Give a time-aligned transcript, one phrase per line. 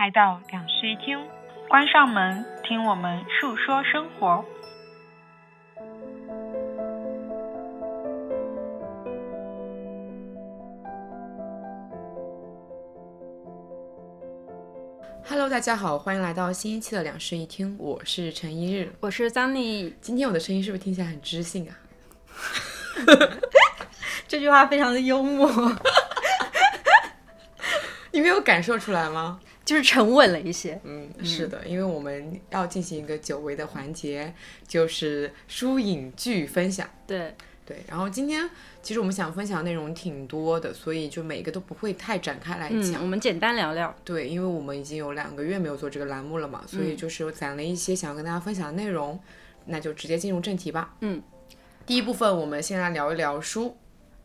[0.00, 1.18] 来到两室一厅，
[1.68, 4.42] 关上门，听我们述说生活。
[15.28, 19.92] Hello，大家好，欢迎来到新一期的两室一厅，我是陈一日，我是 Sunny。
[20.00, 21.76] 今天我的声音是不是听起来很知性啊？
[24.26, 25.46] 这句话非常的幽默，
[28.12, 29.38] 你没有感受出来吗？
[29.70, 30.80] 就是沉稳了一些。
[30.82, 34.34] 嗯，是的，因为我们要进行一个久违的环节，
[34.66, 36.90] 就是书影剧分享。
[37.06, 37.32] 对
[37.64, 38.50] 对，然后今天
[38.82, 43.00] 其实我们想分享的内容挺多的，所以就每个都不会太展开来嗯，讲。
[43.00, 43.94] 我们简单聊聊。
[44.02, 49.20] 对，因为我们已经有两个月没有做这个栏目了嘛，所以就是攒了一些想要跟大家分享的内容，
[49.66, 50.96] 那就直接进入正题吧。
[51.02, 51.22] 嗯，
[51.86, 53.76] 第一部分我们先来聊一聊书。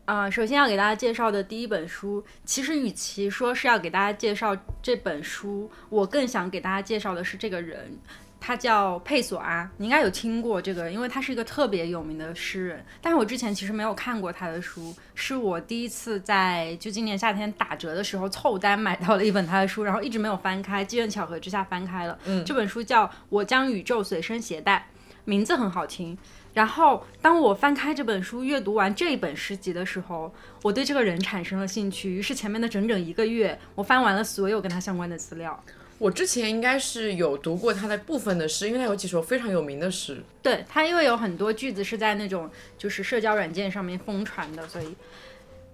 [0.06, 7.98] 啊、首先要给大家介绍的第一本书，其实与其说是要给大家介绍这本书，我更想给大家介绍的是这个人，
[8.38, 12.86] 他叫佩索阿，你应该有听过这个，因为他是一个特别有名的诗人。
[13.02, 22.16] 但是我之前其实没有看过他的书，是我第一次在就今年夏天打折的时候凑单买到了一本他的书，然后一直没有翻开，机缘巧合之下翻开了。
[22.26, 24.86] 嗯这本书叫《我将宇宙随身携带》，
[25.24, 26.16] 名字很好听。
[26.56, 30.32] 然后，当我翻开这本书，阅读完这一本诗集的时候，
[30.62, 32.10] 我对这个人产生了兴趣。
[32.10, 35.62] 于是前面的整整一个月，我翻完了所有跟他相关的资料。
[35.98, 40.16] 我之前应该是有读过他的部分的诗，因为他有几首非常有名的诗。
[40.42, 44.96] 对他，因为有很多句子是在那种就是社交软件上面疯传的，所以，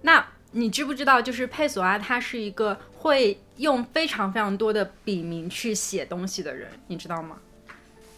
[0.01, 7.37] 那你知不知道，就是佩索阿他是一个会用非常非常多的笔名去写东西的人，你知道吗？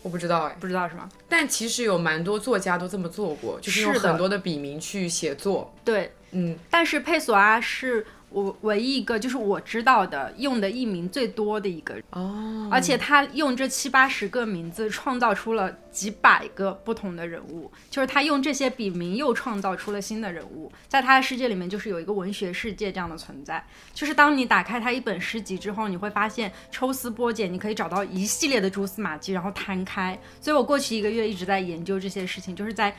[0.06, 1.10] 我不知道哎，不知道是吗？
[1.28, 5.74] 但其实有蛮多作家都这么做过，就是用很多的笔名去写作。
[5.84, 12.04] 对，嗯，但是佩索阿是我唯一一个就是我知道的用的艺名最多的一个人。
[12.10, 23.66] 哦，而且他用这七八十个名字创造出了几百个不同的人物，就是他用这些笔名又创造出了新的人物，在他的世界里面就是有一个文学世界这样的存在。
[23.94, 30.20] 就是当你打开他一本诗集之后，你会发现抽丝剥茧，你可以找到一系列的蛛丝马迹，然后摊开。
[30.42, 32.94] 所以我过去一个月一直在研究这些事情，就是在。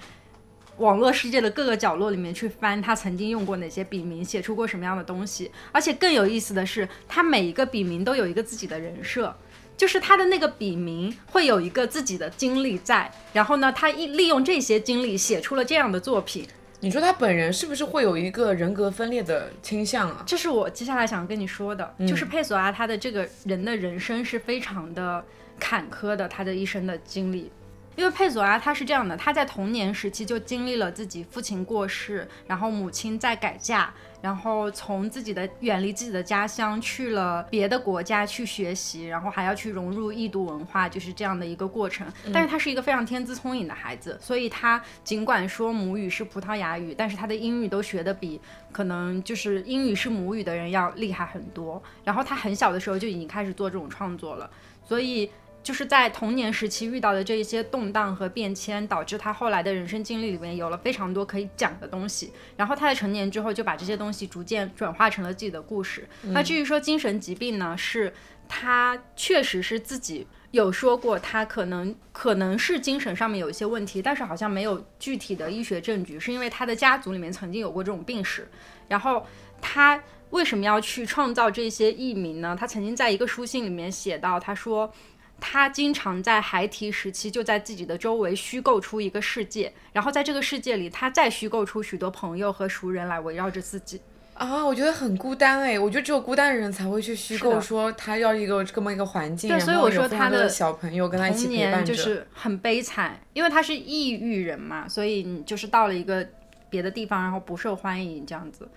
[0.78, 5.50] 网络世界的各个角落里面去翻他曾经用过哪些笔名，写出过什么样的东西。
[5.72, 9.34] 而且更有意思的是，他每一个笔名都有一个自己的人设，
[9.76, 16.46] 就是他的那个笔名会有一个自己的经历在，然后呢，他一利用这些经历写出了这样的作品。
[16.80, 20.22] 你说他本人是不是会有一个人格分裂的倾向啊？
[20.26, 25.24] 这是我接下来想跟你说的，就是佩索阿他的这个人的人生是非常的
[25.58, 27.50] 坎坷的，他的一生的经历。
[27.96, 33.90] 因为佩索阿他是这样的，他在童年时期就经历了自己父亲过世，然后母亲在改嫁，
[34.20, 42.06] 然后从自己的远离自己的家乡去了别的国家去学习，然后还要去融入异度文化，就是这样的一个过程。
[42.32, 48.38] 但是他是一个非常天资聪颖的孩子，所以他尽管说母语是葡萄牙语，但是他的英语都学得比
[48.70, 51.82] 可能就是英语是母语的人要厉害很多。
[52.04, 54.50] 然后他很小的时候就已经开始做这种创作了，
[54.84, 55.30] 所以。
[55.66, 62.32] 就是在童年时期遇到的这一些动荡和变迁，导致他后来的人生经历里面有了非常多可以讲的东西。
[62.56, 66.08] 然后他在成年之后就把这些东西逐渐转化成了自己的故事。
[66.26, 68.14] 那至于说精神疾病呢，是
[68.48, 78.48] 他确实是自己有说过，他可能可能是精神上面有一些问题，但是好像没有具体的医学证据，是因为他的家族里面曾经有过这种病史。
[78.86, 79.26] 然后
[79.60, 80.00] 他
[80.30, 82.56] 为什么要去创造这些艺名呢？
[82.56, 84.94] 他曾经在一个书信里面写到，他说。
[85.40, 94.00] 他经常在孩提时期就在自己的周围虚构出一个世界，然后在这个世界里，他再虚构出许多朋友和熟人来围绕着自己。
[94.34, 106.26] 啊，我觉得很孤单哎，我觉得只有孤单的人才会去虚构说他要一个这么一个环境，对，所以我说他的小朋友跟他一起童陪伴着，年就是很悲惨，因为他是抑郁人嘛，所以你就是到了一个
[106.68, 108.68] 别的地方，然后不受欢迎这样子。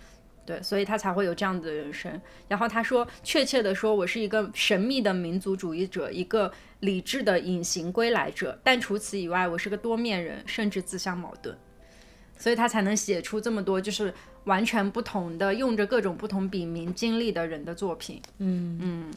[0.50, 2.20] 对，所以他才会有这样子的人生。
[2.48, 8.60] 然后他说，确切的说，我是一个神秘的民族主义者，一个理智的隐形归来者。
[8.64, 11.56] 但除此以外，我是个多面人，甚至自相矛盾。
[12.36, 14.12] 所以他才能写出这么多，就是
[14.46, 18.20] 完全不同的，用着各种不同笔名经历的人的作品。
[18.40, 19.14] 嗯嗯。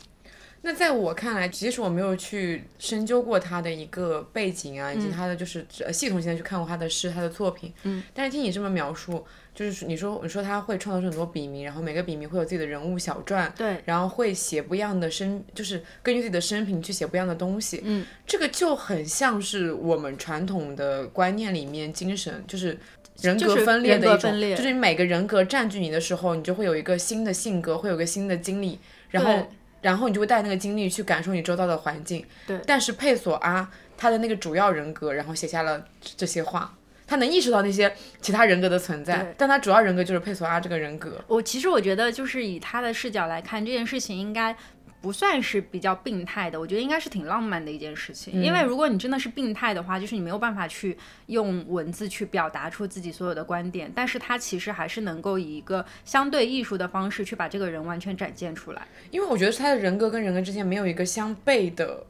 [0.65, 22.79] 那在我看来，即使我没有去深究过他的一个背景啊，以及他的就是呃系统性的去看过他的诗、他的作品，嗯，但是听你这么描述，就是你说你说他会创造出很多笔名，然后每个笔名会有自己的人物小传，对，然后会写不一样的生，就是根据自己的生平去写不一样的东西，嗯，这个就很像是我们传统的观念里面精神就是。
[23.21, 29.49] 人格分裂的一种，就是你每个人格占据你的时候，你就会有一个新的性格，会有个新的经历，然后
[29.83, 32.25] 然后你就会带那个经历去感受你周遭的环境。
[32.47, 32.59] 对。
[32.67, 36.75] 但是佩索阿他的那个主要人格，然后写下了这些话，
[37.13, 41.23] 他能意识到那些其他人格的存在，但他主要人格就是佩索阿这个人格。
[41.29, 44.57] 我其实我觉得，就是以他的视角来看这件事情，应该。
[45.03, 48.41] 不算是比较病态的，我觉得应该是挺浪漫的一件事情。
[48.41, 58.87] 因为如果你真的是病态的话，就是你没有办法去用文字去表达出自己所有的观点，但是他其实还是能够以一个相对艺术的方式去把这个人完全展现出来。
[59.11, 62.07] 因为我觉得他的人格跟人格之间没有一个相悖的。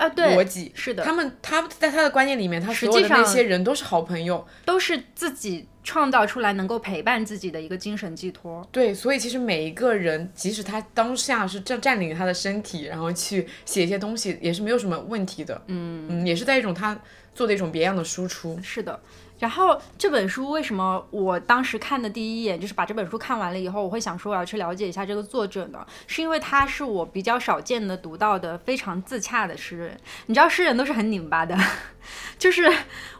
[0.00, 8.66] 啊，对，逻辑是的，他们他在他的观念里面，他所有的那些人都是好朋友，都是自己创造出来能够陪伴自己的一个精神寄托。
[8.72, 15.60] 对，所以其实每一个人，即使他当下是占占领他的身体，然后去写一些东西，也是没有什么问题的。
[15.66, 16.98] 嗯嗯，也是在一种他
[17.34, 18.58] 做的一种别样的输出。
[18.62, 18.98] 是的。
[19.40, 25.84] 然后这本书为什么我当时看的第一眼就是把这本书看完了以后，我会想说我要去了解一下这个作者呢？
[26.06, 29.98] 是因为他是我比较少见的读到的非常自洽的诗人。
[30.26, 31.56] 你知道诗人都是很拧巴的，
[32.38, 32.70] 就是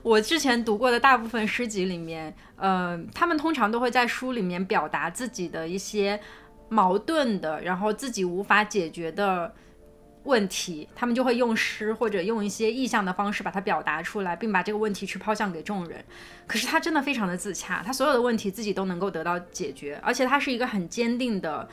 [0.03, 6.21] 我之前读过的大部分诗集里面，呃，他们通常都会在书里面表达自己的一些
[6.69, 9.55] 矛盾的，然后自己无法解决的。
[10.25, 16.05] 问题，他们就会用诗或者用一些意象的方式把它表达出来，并把这个问题去抛向给众人。
[16.47, 21.67] 可是他真的非常的自洽，他所有的问题自己都能够得到解决，而且他是一个很坚定的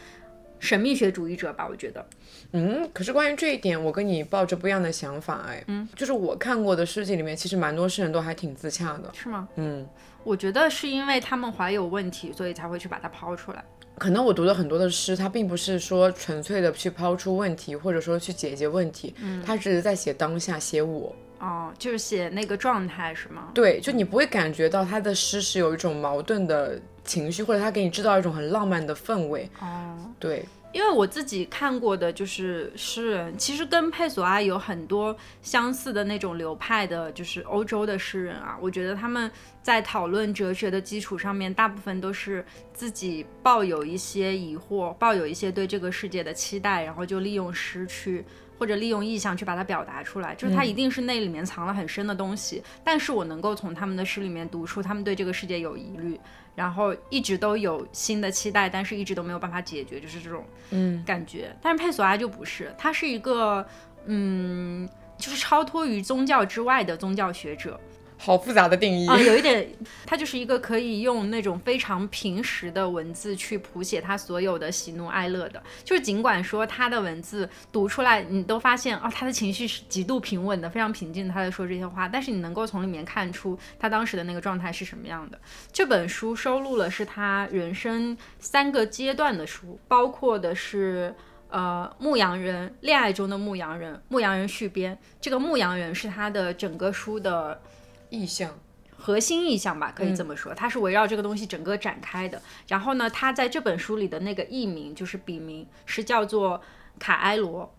[0.59, 1.67] 神秘学主义者吧？
[1.69, 2.05] 我觉得。
[2.53, 5.63] 嗯，可是关于这一点，我跟你抱着不一样的想法哎。
[5.67, 9.11] 嗯，就是我看过的诗集里面，其实蛮多诗人都还挺自洽的。
[9.13, 9.47] 是吗？
[9.55, 9.85] 嗯，
[10.27, 13.63] 我觉得是因为他们怀有问题，所以才会去把它抛出来。
[13.97, 23.51] 可能我读的很多的诗，它并不是说纯粹的去抛出问题，或者说去解决问题，嗯，它只是在写当下，写我，哦，就是写那个状态是吗？
[23.53, 30.43] 对，就你不会感觉到他的诗是有一种矛盾的情绪，或者他给你制造一种很浪漫的氛围，哦，对。
[30.73, 38.57] 因为我自己看过的就是诗人，其实跟佩索阿有很多相似的那种流派的，就是欧洲的诗人啊。
[38.61, 39.31] 我觉得他们
[39.63, 48.23] 在讨论哲学的基础上面，大部分都是自己抱有一些疑惑，抱有一些对这个世界的期待，然后就利用诗去
[48.59, 50.35] 或者利用意象去把它表达出来。
[50.35, 56.19] 就是他一定是那里面藏了很深的东西，但是我能够从他们的诗里面读出他们对这个世界有疑虑。
[56.57, 61.55] 然后一直都有新的期待，但是一直都没有办法解决，就是这种嗯感觉。
[61.61, 63.63] 但是佩索阿就不是，他是一个
[64.05, 64.89] 嗯，
[65.19, 67.79] 就是超脱于宗教之外的宗教学者。
[68.19, 69.69] 好复杂的定义啊，有一点，
[70.05, 75.61] 他就是一个可以用那种非常平实的文字去谱写他所有的喜怒哀乐的。
[75.83, 82.07] 就是尽管说他的文字读出来，你都发现哦，他的情绪是极度平稳的，非常平静，他在说这些话。
[82.07, 85.39] 但是你能够从里面看出他当时的那个状态是什么样的。
[85.71, 91.13] 这本书收录了是他人生三个阶段的书，包括的是
[91.49, 94.97] 呃牧羊人恋爱中的牧羊人，牧羊人续编。
[95.21, 97.61] 这个牧羊人是他的整个书的。
[98.09, 98.59] 意象，
[98.95, 102.41] 核心意象吧，可以这么说，它是围绕这个东西整个展开的。
[102.67, 106.61] 然后呢，他在这本书里的那个艺名就是笔名，是叫做
[106.97, 107.73] 卡埃罗。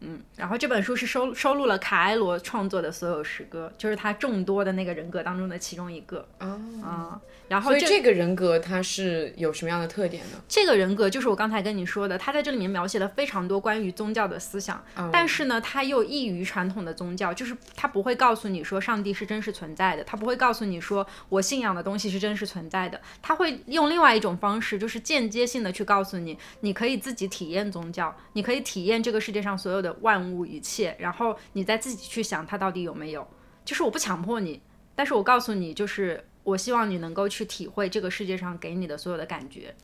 [0.00, 6.26] 嗯，然后这本书是收收录了卡埃罗创作的所有诗歌，就是他众多的那个人格当中的其中一个。
[6.38, 7.20] 啊。
[7.48, 10.38] 然后，所以这个人格他是有什么样的特点呢？
[10.46, 33.26] 这个人格就是我刚才跟你说的，他在这里面描写了非常多关于宗教的思想，但是呢，他又异于传统的宗教，就是他不会告诉你说上帝是真实存在的，他不会告诉你说我信仰的东西是真实存在的，他会用另外一种方式，就是间接性的去告诉你，你可以自己体验宗教，你可以体验这个世界上所有的万物一切，然后你再自己去想它到底有没有，
[33.64, 34.62] 就是我不强迫你，
[34.94, 36.24] 但是我告诉你就是。
[36.44, 39.74] 我希望你能够去体会这个世界上给你的所有的感觉，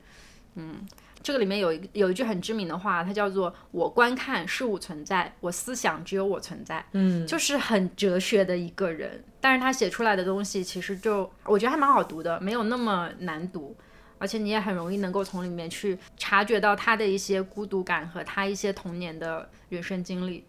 [0.54, 0.76] 嗯，
[1.23, 13.76] 这个里面有一有一句很知名的话，它叫做“我观看事物存在，我思想只有我存在”，嗯，就是很哲学的一个人，但是他写出来的东西其实就我觉得还蛮好读的，没有那么难读，
[14.25, 20.43] 而且你也很容易能够从里面去察觉到他的一些孤独感和他一些童年的人生经历，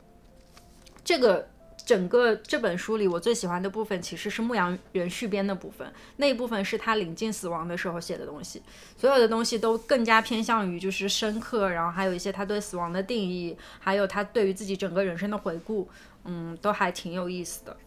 [1.04, 1.46] 这个。
[1.86, 8.60] 整个这本书里，我最喜欢的部分其实是牧羊人续编的部分，那一部分是他临近死亡的时候写的东西，
[8.98, 15.88] 所有的东西都更加偏向于就是深刻，然后还有一些他对死亡的定义，还有他对于自己整个人生的回顾，
[16.24, 17.78] 嗯，都还挺有意思的。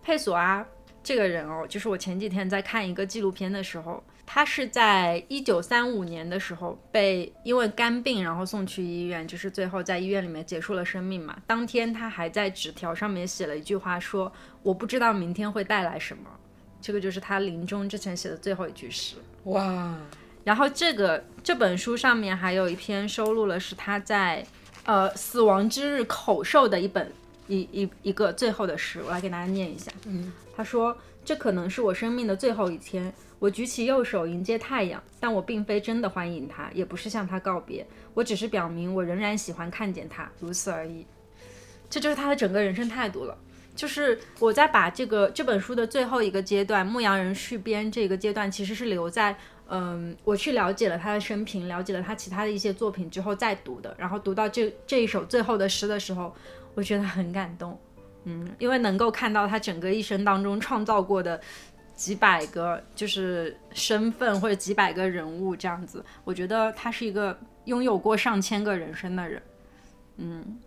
[0.00, 0.64] 佩索阿
[1.02, 4.00] 这个人哦，就是我前几天在看一个纪录片的时候。
[4.30, 11.38] 他是在一九三五年的时候被因为肝病，然后送去医院，就是最后在医院里面结束了生命嘛。
[11.46, 14.30] 当天他还在纸条上面写了一句话，说
[14.62, 16.24] 我不知道明天会带来什么。
[16.78, 19.16] 这个就是他临终之前写的最后一句诗。
[19.44, 19.96] 哇！
[20.44, 24.44] 然后这个这本书上面还有一篇收录了是他在
[24.84, 27.10] 呃死亡之日口授的一本
[27.46, 29.90] 一一一个最后的诗，我来给大家念一下。
[30.04, 30.94] 嗯，他说
[31.24, 33.10] ：“这可能是我生命的最后一天。
[33.38, 37.86] 我举起右手迎接太阳，但我并非真的欢迎它，也不是向它告别。
[38.14, 41.06] 我只是表明我仍然喜欢看见它，如此而已。”
[41.90, 43.36] 这就是他的整个人生态度了。
[43.74, 49.34] 就是我在把这个这本书的最后一个阶段《牧羊人续编》这个阶段，其实是留在
[49.68, 53.94] 嗯，我去了解了他的生平，了解了他其他的一些作品之后再读的。
[53.96, 56.34] 然后读到这这一首最后的诗的时候，
[56.74, 57.78] 我觉得很感动，
[58.24, 61.40] 嗯，因为能够看到他整个一生当中创造过的
[61.98, 69.42] 几百个就是身份或者几百个人物这样子，我觉得他是一个拥有过上千个人生的人，
[70.18, 70.58] 嗯。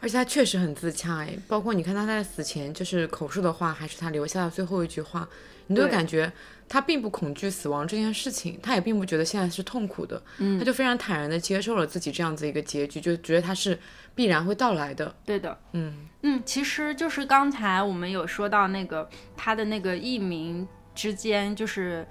[0.00, 5.28] 而且他确实很自洽哎，包括你看他在死前就是口述的话，还是他留下的最后一句话，
[5.68, 6.30] 你就感觉
[6.68, 13.78] 他并不恐惧死亡这件事情，他也并不觉得现在是痛苦的，嗯，他就非常坦然的接受了自己这样子一个结局，就觉得他是
[14.14, 15.14] 必然会到来的。
[15.24, 22.06] 对的，嗯嗯，其实就是刚才我们有说到那个他的那个艺名之间，就是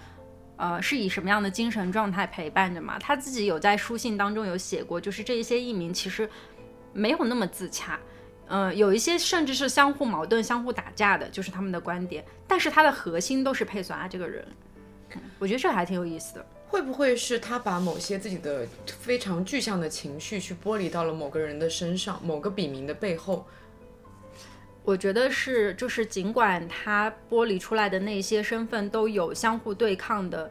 [0.55, 2.97] 呃是以什么样的精神状态陪伴着嘛？
[2.97, 6.29] 他自己有在书信当中有写过，就是这一些艺名其实。
[6.93, 7.99] 没有那么自洽，
[8.49, 12.23] 嗯，有一些甚至是相互矛盾、相互打架的，就是他们的观点。
[12.47, 14.47] 但是他的核心都是佩索阿这个人，
[15.37, 16.45] 我觉得这还挺有意思的。
[16.69, 23.45] 会不会是他把某些自己的非常具象的情绪去剥离到了某个人的身上，某个笔名的背后？
[24.83, 30.49] 我觉得是，就是尽管他剥离出来的那些身份都有相互对抗的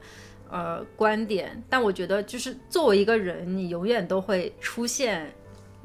[0.50, 5.34] 呃观点，但我觉得就是作为一个人，你永远都会出现。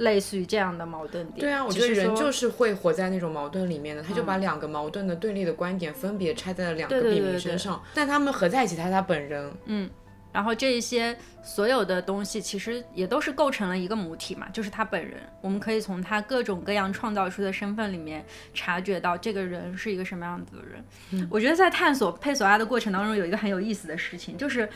[0.02, 9.52] 类似于这样的矛盾点，对啊，我觉得人就是会活在那种矛盾里面的，他就把两个矛盾的对立的观点分别拆在了两个笔名身上，但他们合在一起，他是他本人。
[9.66, 9.90] 嗯，
[10.34, 15.18] 然后这一些所有的东西其实也都是构成了一个母体嘛，就是他本人。
[15.42, 21.28] 我们可以从他各种各样创造出的身份里面察觉到这个人是一个什么样子的人。
[21.30, 24.68] 我觉得在探索佩索阿的过程当中，有一个很有意思的事情，就是。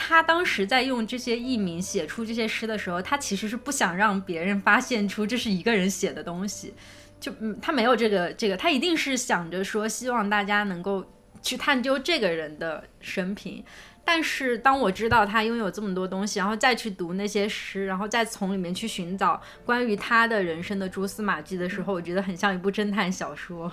[0.00, 6.72] 他当时在用这些艺名写出这些诗的时候，他其实是不想让别人发现出这是一个人写的东西，
[7.18, 11.04] 就嗯，他没有这个这个，他一定是想着说希望大家能够
[11.42, 13.64] 去探究这个人的生平。
[14.04, 23.70] 但是当我知道他拥有这么多东西，然后再去读那些诗，然后再从里面去寻找关于他的人生的蛛丝马迹的时候，我觉得很像一部侦探小说，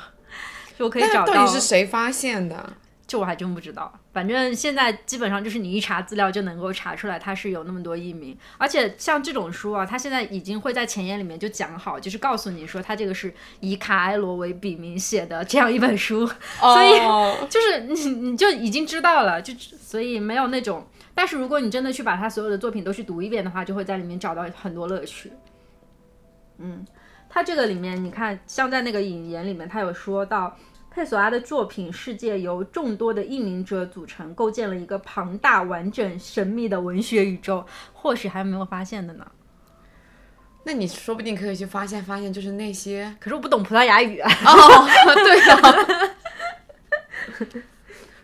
[0.77, 2.73] 就可以找到到底是谁发现的。
[3.07, 16.25] 这我还真不知道，反正现在基本上就是你一查资料就能够查出来，它是有那么多译名，而且像这种书啊，它现在已经会在前言里面就讲好，就是告诉你说它这个是以卡埃罗为笔名写的这样一本书，
[16.59, 16.97] 所以
[17.47, 17.93] 就是你
[18.29, 25.31] 你就已经知道了，就所以没有那种，但是如果你真的去把他所有的作品都去读一遍的话，就会在里面找到很多乐趣。
[26.57, 26.83] 嗯，
[27.29, 30.57] 他这个里面你看，像在那个引言里面，他有说到。
[30.95, 37.65] 佩索阿的作品世界由众多的译名者组成，构建了一个庞大、完整、神秘的文学宇宙。
[37.91, 39.27] 或许还没有发现的呢？
[40.63, 43.13] 那你说不定可以去发现发现，就是那些。
[43.19, 44.31] 可是我不懂葡萄牙语啊。
[44.45, 45.41] 哦，对
[47.51, 47.61] 的。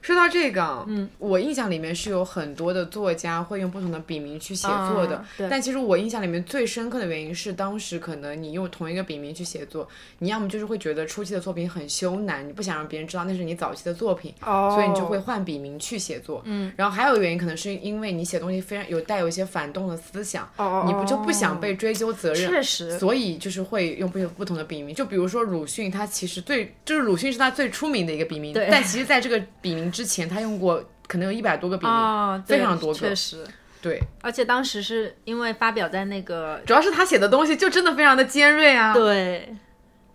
[0.01, 5.23] 说到这个，嗯，我印象里面是有很多的作家会用不同的笔名去写作的。
[5.49, 16.41] 但其实我印象里面最深刻的原因是，当时可能你用同一个笔名去写作，你要么就是会觉得初期的作品很羞赧，你不想让别人知道那是你早期的作品，哦所以你就会换笔名去写作。
[16.45, 16.71] 嗯。
[16.75, 22.49] 然后还有原因可能是因为你写东西非常有带有一些反动的思想，哦你不就不想被追究责任？
[22.49, 22.97] 确实。
[22.97, 29.90] 所以就是会用不不同的笔名，就比如说鲁迅，他其实最就是鲁迅是他最出名的一个笔名，但其实在这个笔名。
[29.91, 33.45] 之前他用过可能有一百多个笔名，非常多个，确实，
[33.81, 39.53] 对，而且当时是因为发表在那个，主要是他写的东西就真的非常的尖锐啊，对，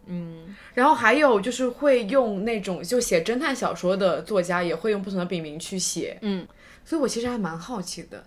[0.07, 6.47] 嗯，然后还有就是会用那种就写侦探小说的作家也会用不同的笔名去写，嗯，
[6.85, 8.25] 所以我其实还蛮好奇的，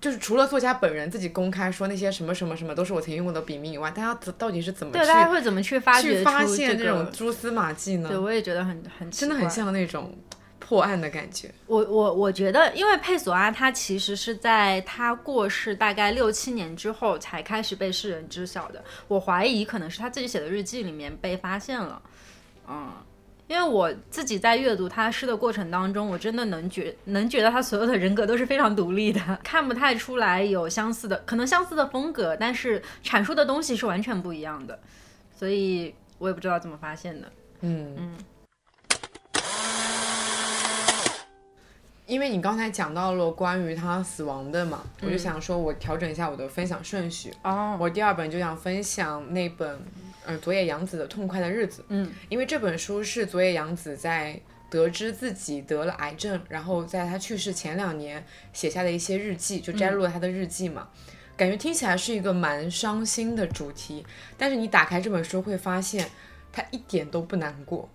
[0.00, 8.08] 就是除了作家本人自己公开说那些什么什么什么都是我曾经用过的笔名以外，大家到底是怎么对大家会怎么去发去发现这种蛛丝马迹呢？
[8.08, 10.12] 对，我也觉得很很真的很像那种。
[10.66, 18.82] 破案的感觉，我我我觉得，因为佩索阿他其实是在他过世大概六七年之后才开始被世人知晓的。
[19.06, 22.02] 我怀疑可能是他自己写的日记里面被发现了，
[22.66, 22.92] 嗯，
[23.46, 34.76] 因为我自己在阅读他诗的过程当中，我真的能觉能觉得他所有的人格都是非常独立的， 看不太出来有相似的，可能相似的风格，但是阐述的东西是完全不一样的，
[35.32, 37.30] 所以我也不知道怎么发现的，
[37.60, 38.16] 嗯嗯。
[42.06, 47.32] 因为你刚才讲到了关于他死亡的嘛，我就想说我调整一下我的分享顺序。
[47.42, 49.78] 哦，我第二本就想分享那本，
[50.24, 51.82] 呃，佐野洋子的《痛快的日子》。
[51.88, 60.88] 嗯，因为这本书是佐野洋子在得知自己得了癌症，然后在他去世前两年写下的一些日记，就摘录了他的日记嘛。
[61.36, 64.06] 感觉听起来是一个蛮伤心的主题，
[64.38, 66.08] 但是你打开这本书会发现，
[66.52, 67.88] 他一点都不难过。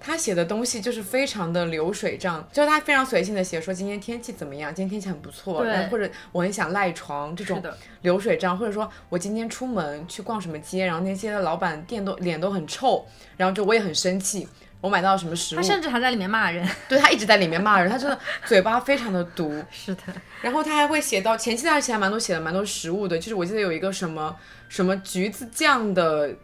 [0.00, 7.62] 他写的东西就是非常的流水账，就是他非常随性的写，说今天天气怎么样，今天天气很不错，或者我很想赖床这种
[8.00, 14.48] 流水账，或者说我今天出门去逛什么街，然后那些的老板店都脸都很臭，然后就我也很生气。
[14.80, 15.60] 我买到了什么食物？
[15.60, 16.66] 他甚至还在里面骂人。
[16.88, 19.62] 对他一直在里面骂人，他真的 嘴巴非常的毒。
[19.70, 20.02] 是的。
[20.40, 24.34] 然后他还会写到前期，他写还蛮多写的蛮多食物的，就是我记得有一个什么
[24.70, 26.34] 什么橘子酱的，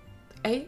[0.43, 0.61] 哎，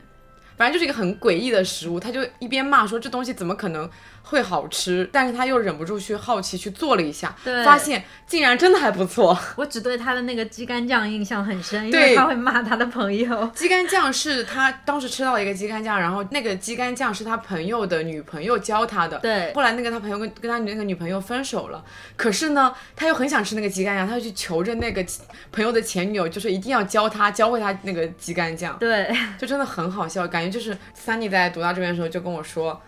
[0.59, 3.89] 反正就是一个很诡异的食物，他就一边骂说这东西怎么可能。
[4.29, 9.37] 会好吃，但是他又忍不住去好奇去做了一下，发现竟然真的还不错。
[9.57, 13.47] 我只对他的那个鸡肝酱印象很深，因为他会骂他的朋友。
[13.57, 19.19] 鸡肝酱是他当时吃到了一个鸡肝酱，然后那个鸡肝酱是他朋友的女朋友教他的。
[19.21, 19.51] 对。
[19.55, 21.83] 后来那个他朋友跟跟他那个女朋友分手了，
[22.15, 25.03] 可是呢，他又很想吃那个鸡肝酱，他就去求着那个
[25.51, 28.77] 朋友的前女友，就是一定要教他教会他那个鸡肝酱。
[28.79, 29.11] 对。
[29.39, 32.79] 就真的很好笑，感觉就是 Sunny 在读到这边的时候就跟我说。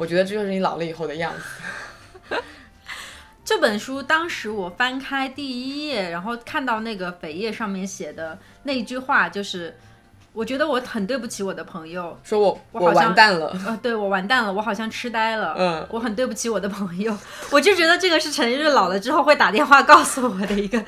[0.00, 2.36] 我觉得这就是你老了以后的样子。
[3.44, 9.76] 这本书当时我翻开第一页，然后看到那个扉页上面写的那一句话，就是
[10.32, 17.14] 我觉得我很对不起我的朋友，说我我完蛋了，呃，对我完蛋了，我好像痴呆了，嗯，我很对不起我的朋友，
[17.52, 20.82] 我就觉得这个是陈日老了之后会打电话告诉我的一个，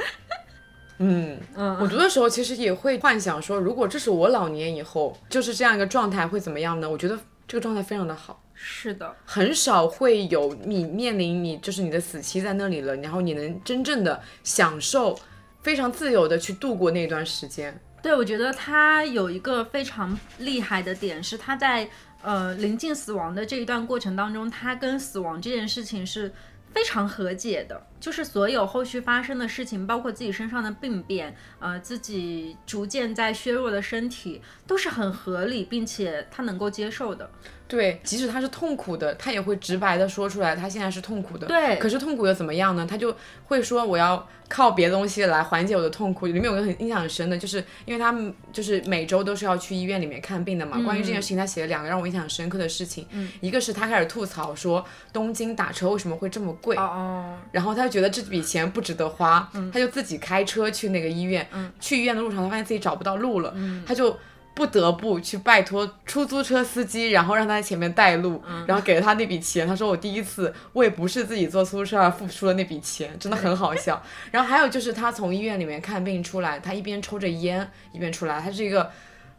[0.96, 6.88] 嗯 嗯，我读的时候其实也会幻想说，如果这是我老年以后就是这样一个状态会怎么样呢？
[6.88, 8.41] 我觉得这个状态非常的好。
[8.64, 15.18] 是的，很少会有你面临你就是你的死期在那里了，然后你能真正的享受，
[15.60, 17.76] 非常自由的去度过那段时间。
[18.00, 21.88] 对，我觉得他有一个非常厉害的点是他在
[22.22, 26.32] 呃临近死亡的这一段过程当中，他跟死亡这件事情是
[26.72, 37.30] 非常和解的，就是所有后续发生的事情，包括自己身上的病变，呃，自己逐渐在削弱的身体，都是很合理，并且他能够接受的。
[37.76, 41.46] 对，即使他是痛苦的，他也会直白的说出来，他现在是痛苦的。
[41.46, 42.86] 对，可是痛苦又怎么样呢？
[42.88, 46.26] 他就会说我要靠别的东西来缓解我的痛苦。
[46.26, 48.14] 里面有个很印象很深的，就是因为他
[48.52, 50.82] 就是每周都是要去医院里面看病的嘛。
[50.82, 53.06] 关于这件事情，他写了两个让我印象很深刻的事情。
[53.10, 56.76] 嗯，一个是他开始吐槽说东京打车为什么会这么贵。
[56.76, 57.38] 哦哦。
[57.52, 61.48] 然后他就觉得这笔钱不值得花，他就自己开车去那个医院。
[61.52, 61.72] 嗯。
[61.80, 63.54] 去医院的路上，他发现自己找不到路了。
[63.56, 63.82] 嗯。
[63.86, 64.14] 他就。
[64.54, 69.66] 不得不去拜托出租车司机，然后让他在前面带路，然后给了他那笔钱。
[69.66, 78.90] 他说：“我第一次为不是自己坐出租车而付出了那笔钱，真的很好笑。”然后还有就是他从医院里面看病出来，他一边抽着烟一边出来，他是一个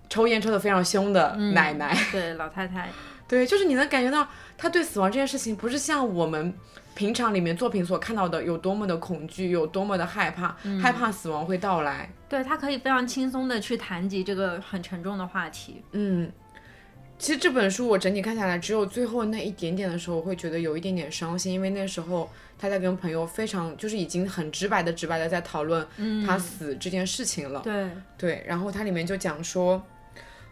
[0.10, 2.90] 抽烟抽的非常凶的奶奶，对老太太，
[3.28, 6.54] 对，就是你能感觉到他对死亡这件事情不是像我们。
[6.96, 12.10] 平常里面作品所看到的有多么的恐惧，有多么的害怕，害怕死亡会到来。
[12.30, 15.82] 对他可以非常轻松的去谈及这个很沉重的话题。
[15.92, 16.32] 嗯，
[17.18, 25.86] 其实这本书我整体看下来，只有最后那一点点的时候，会觉得有一点点伤心，因为那时候他在跟朋友非常就是已经很直白的直白的在讨论
[26.26, 27.62] 他死这件事情了。
[27.62, 29.82] 对对，然后它里面就讲说，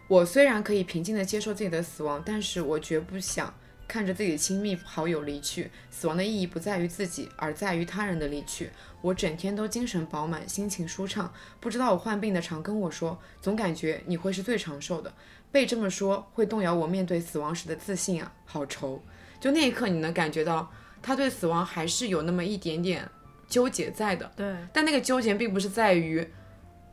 [0.08, 3.52] 我虽然可以平静的接受自己的死亡，但是我绝不想。
[3.92, 8.70] 看着自己的亲密好友离去，死亡的意义不在于自己，而在于他人的离去。
[9.02, 11.30] 我整天都精神饱满，心情舒畅。
[11.60, 15.12] 不知道我患病的常跟我说，总感觉你会是最长寿的。
[15.50, 18.98] 被这么说会动摇我面对死亡时的自信啊，好愁。
[19.38, 23.06] 就那一刻，你能感觉到他对死亡还是有那么一点点
[23.46, 24.32] 纠结在的。
[24.34, 26.26] 对，但那个纠结并不是在于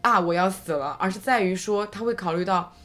[0.01, 2.75] 啊我要死了，而是在于说他会考虑到。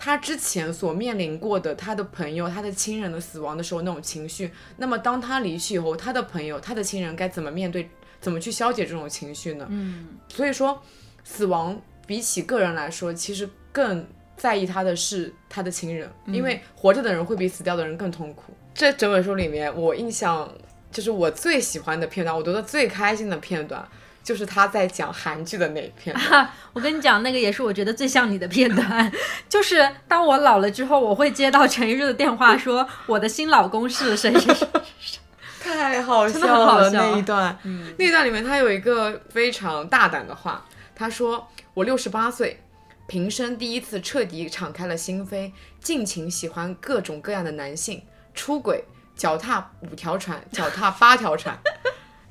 [0.00, 9.66] 他之前所面临过的他的朋友、他的亲人的死亡的时候那种情绪，那么当他离去以后，他的朋友、他的亲人该怎么面对、怎么去消解这种情绪呢？
[9.68, 10.80] 嗯，所以说，
[11.24, 14.06] 死亡比起个人来说，其实更
[14.36, 18.54] 在意他的是他的亲人，因为活着的人会比死掉的人更痛苦。
[18.72, 20.48] 这整本书里面，我印象
[20.92, 23.86] 就是我最喜欢的片段，我读的最开心的片段。
[24.28, 26.14] 就是他在讲韩剧的那一片，
[26.74, 29.10] 我跟你讲，那个也是我觉得最像你的片段。
[29.48, 35.18] 就是当我老了之后，我会接到陈日的电话，说我的新老公是谁谁谁，
[35.62, 37.58] 太好笑了那一段。
[37.96, 40.62] 那一段里面他有一个非常大胆的话，
[40.94, 42.62] 他说：“我六十八岁，
[43.06, 48.02] 平生第一次彻底敞开了心扉，尽情喜欢各种各样的男性，
[48.34, 48.84] 出轨。”
[49.16, 51.58] 脚踏五条船，脚踏八条船，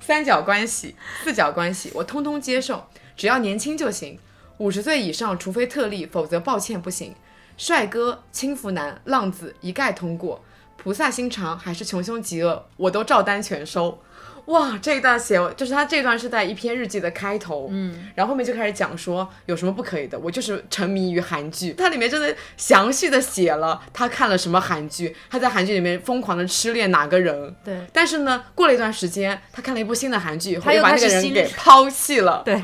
[0.07, 4.17] 三角关系、四角关系，我通通接受，只要年轻就行。
[4.57, 7.13] 五十岁以上，除非特例，否则抱歉不行。
[7.57, 10.41] 帅哥、轻浮男、浪子一概通过。
[10.77, 14.01] 菩萨心肠还是穷凶极恶，我都照单全收。
[14.47, 32.63] 哇，这一段写就是他这段是在一篇日记的开头，嗯，然后后面就开始讲说有什么不可以的，我就是沉迷于韩剧，它里面真的详细的写了他看了什么韩剧，他在韩剧里面疯狂的痴恋哪个人，对，但是呢，过了一段时间，他看了一部新的韩剧，他又把那个人给抛弃了， 对，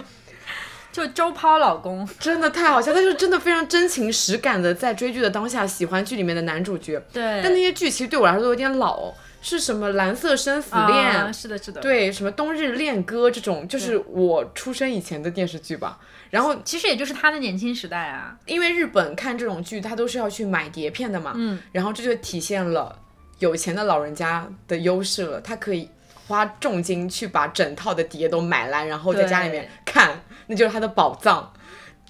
[0.93, 9.13] 就周抛老公，真的太好笑，他是真的非常真情实感的在追剧的当下喜欢剧里面的男主角，对，但那些剧其实对我来说都有点老。
[9.43, 11.34] 是什么蓝色生死恋？
[11.34, 11.82] 是的，是的。
[11.82, 15.99] 对，什么冬日恋歌这种，就是我出生以前的电视剧吧。
[16.29, 18.36] 然后其实也就是他的年轻时代啊。
[18.45, 21.34] 因为日本看这种剧，他都是要去买碟片的嘛。
[21.36, 21.60] 嗯。
[21.73, 22.97] 然后这就体现了
[23.39, 25.89] 有钱的老人家的优势了，他可以
[26.25, 31.51] 花重金去把整套的碟都买来，然后在家里面看，那就是他的宝藏。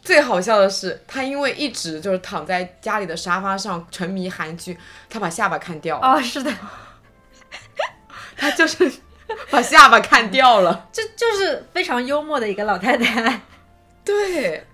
[0.03, 4.77] 最好笑的是，他因为一直就是躺在家里的沙发上沉迷韩剧，
[5.09, 6.07] 他把下巴看掉了。
[6.07, 6.51] 哦，是的。
[8.43, 8.91] 他就是
[9.49, 13.41] 把下巴看掉了，这就是非常幽默的一个老太太。
[14.03, 14.65] 对，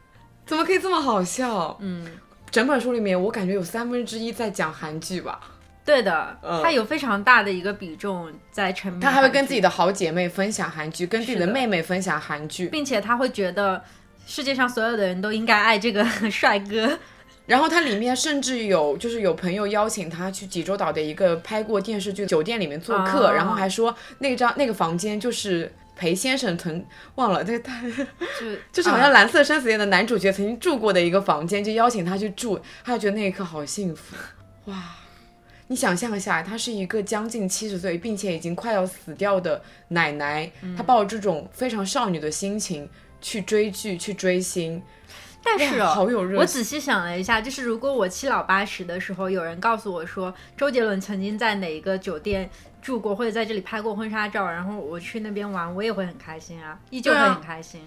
[0.45, 1.77] 怎么可以这么好笑？
[1.79, 2.05] 嗯，
[2.49, 5.39] 整本书里面我感觉有三分之一在讲韩剧吧。
[5.85, 8.99] 对的，他有非常大的一个比重在沉迷。
[8.99, 13.83] 他还会跟自己的好姐妹分享韩剧，跟自己的妹妹分享韩剧，并且他会觉得
[14.27, 16.97] 世界上所有的人都应该爱这个 帅哥。
[17.49, 26.85] 然后它里面甚至有，就是有朋友邀请他去济州岛的一个拍过电视剧酒店里面做客，然后还说那张那个房间就是裴先生曾
[27.15, 27.81] 忘了那个他
[28.39, 34.15] 就 就是好像蓝色生死恋的男主角曾经住过的一个房间，就邀请他去住，他就觉得那一刻好幸福
[34.65, 34.75] 哇！
[35.67, 42.87] 你想象一下，他是一个将近七十岁，并且已经快要死掉的奶奶，她抱着这种非常少女的心情
[43.19, 44.79] 去追剧去追星。
[45.41, 52.49] 但是哦，我仔细想了一下，就是如果我七老八十的时候，有人告诉我说周杰伦曾经在哪一个酒店
[52.81, 57.81] 住过，或者在这里拍过婚纱照，然后我去那边玩，我也会很开心啊，依旧会很开心。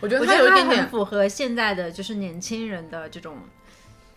[0.00, 3.36] 我觉得他有一点点符合现在的就是年轻人的这种。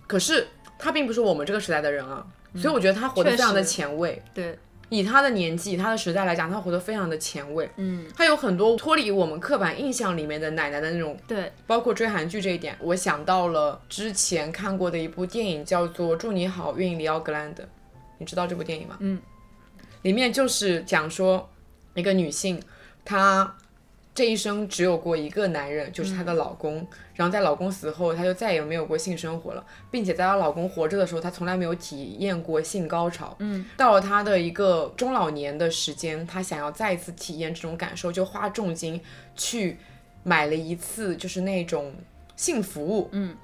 [0.05, 4.21] 可是他并不是我们这个时代的人啊，所以我觉得他活得非常的前卫。
[4.33, 4.57] 对。
[4.89, 7.69] 以他的年纪、他的时代来讲，他活得非常的前卫。
[7.77, 11.17] 嗯，他有很多脱离我们刻板印象里面的奶奶的那种。
[11.27, 17.63] 对，包括追韩剧这一点，我想到了之前看过的一部电影，叫做《祝你好运，里奥格兰德》。
[18.17, 18.97] 你知道这部电影吗？
[18.99, 19.19] 嗯，
[20.01, 21.49] 里面就是讲说
[21.93, 22.61] 一个女性，
[23.05, 23.55] 她。
[24.15, 26.85] 这一生只有过一个男人，就是她的老公。
[27.19, 33.35] 然后在老公死后，她就再也没有过性生活了，并且在她老公活着的时候，她从来没有体验过性高潮。
[33.39, 39.01] 嗯，到了她的一个中老年的时间，她想要再一次体验这种感受，就花重金
[39.35, 39.77] 去
[40.23, 41.93] 买了一次，就是那种
[42.37, 43.09] 性服务。
[43.11, 43.35] 嗯，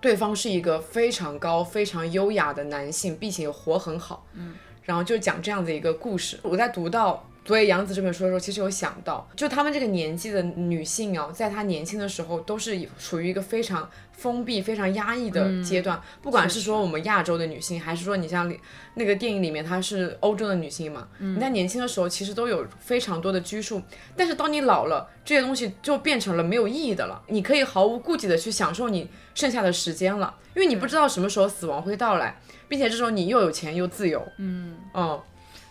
[0.00, 4.24] 对方是一个非常高、非常优雅的男性，并且活很好。
[4.32, 6.40] 嗯，然后就讲这样的一个故事。
[6.42, 7.28] 我在读到。
[7.46, 16.00] 所以杨子这本书的时候，其实有想到，就他们这个年纪的女性哦，在她年轻的时候，都是处于一个非常封闭、非常压抑的阶段。
[16.22, 18.50] 不管是说我们亚洲的女性，还是说你像
[18.94, 23.82] 那个电影里面她是欧洲的女性嘛，你在年轻的时候其实都有非常多的拘束。
[24.16, 27.22] 但是当你老了，这些东西就变成了没有意义的了。
[27.28, 34.26] 你可以毫无顾忌的去享受你剩下的时间了，因为你不知道什么时候死亡会到来，并且这时候你又有钱又自由。
[34.38, 35.22] 嗯，哦。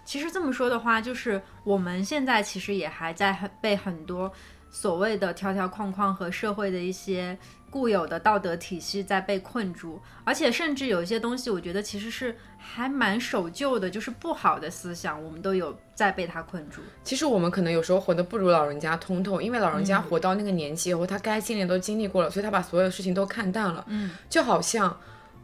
[0.05, 4.31] 其实这么说的话，就是我们现在其实也还在很被很多
[4.69, 7.37] 所谓的条条框框和社会的一些
[7.69, 16.81] 固有的道德体系在被困住，而且甚至有一些东西，我觉得其实是还蛮守旧的，就是不好的思想，我们都有在被它困住。
[17.03, 23.85] 其实我们可能有时候活得不如老人家通透，因为老人家活到那个年纪以后，他该经历都经历过了，所以他把所有的事情都看淡了。
[23.87, 24.95] 嗯，就好像。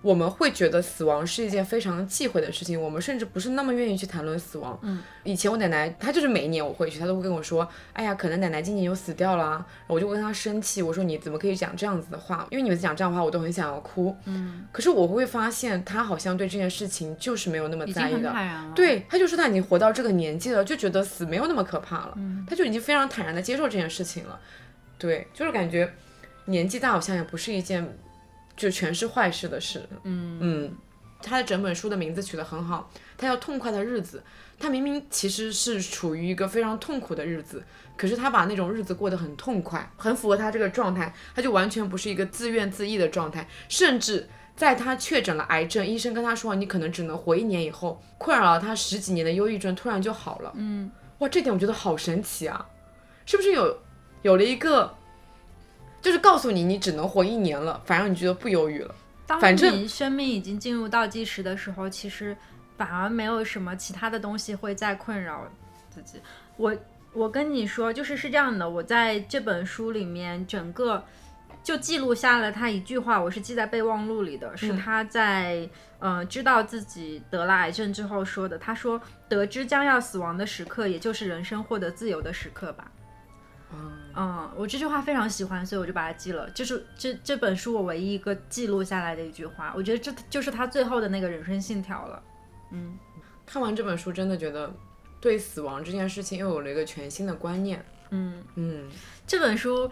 [0.01, 4.79] 我们会觉得死亡是一件非常忌讳的事情，我们甚至不是那么愿意去谈论死亡。
[4.81, 12.47] 嗯，以前我奶奶她就是每一年我回去，她都会跟我说，哎呀，可能奶奶今年又死掉了，我就跟她生气，我说你怎么可以讲这样子的话？
[12.49, 14.15] 因为你们讲这样的话，我都很想要哭。
[14.23, 18.33] 嗯，可是我会发现她好像对这件事情就是没有那么在意的。
[18.73, 22.13] 对，她就说她已经活到这个年纪了，就觉得死没有那么可怕了。
[22.15, 24.39] 嗯，她就已经非常坦然的接受这件事情了。
[24.97, 25.93] 对，就是感觉
[26.45, 27.97] 年纪大好像也不是一件。
[28.59, 29.81] 就全是坏事的事。
[30.03, 30.77] 嗯嗯，
[31.23, 34.17] 他的整本书的名字取得很好，他叫《痛快的日子》。
[34.61, 37.63] 他明明其实是处于一个非常痛苦的日子，
[37.95, 41.13] 可是他把那种日子过得很痛快，很符合他这个状态。
[41.33, 50.51] 他就完全不是一个自怨自艾的状态，甚至在他确诊了癌症，医生跟他说你可能只能活一年以后，困扰了他十几年的忧郁症突然就好了。
[50.55, 52.67] 嗯，哇，这点我觉得好神奇啊！
[53.25, 53.79] 是不是有
[54.23, 54.93] 有了一个，
[56.01, 58.95] 就是告诉你你只能活一年了，反而你觉得不犹豫了。
[59.39, 62.35] 反正你生命已经进入倒计时的时候，其实
[62.77, 65.45] 反而没有什么其他的东西会再困扰
[65.89, 66.19] 自己。
[66.57, 66.75] 我
[67.13, 71.03] 我跟你说，就是是这样的，我在这本书里面整个。
[71.61, 78.57] 就记录下了他一句话，我是记在备忘录里的，是他在呃知道自己得了癌症之后说的。
[78.57, 82.89] 他说：“得知将要死亡的时刻，也就是人生获得自由的时刻吧。”
[83.73, 83.91] 嗯，
[84.55, 86.49] 我这句话非常喜欢，所以我就把它记了。
[86.51, 92.21] 就是这这本书我唯一一个记录下来的一句话，我觉得这就是他最后的那个人生信条了。
[92.71, 92.97] 嗯，
[93.45, 94.73] 看完这本书，真的觉得
[95.19, 97.83] 对死亡这件事情又有了一个全新的观念。
[98.11, 98.89] 嗯嗯，
[99.27, 99.89] 这本书。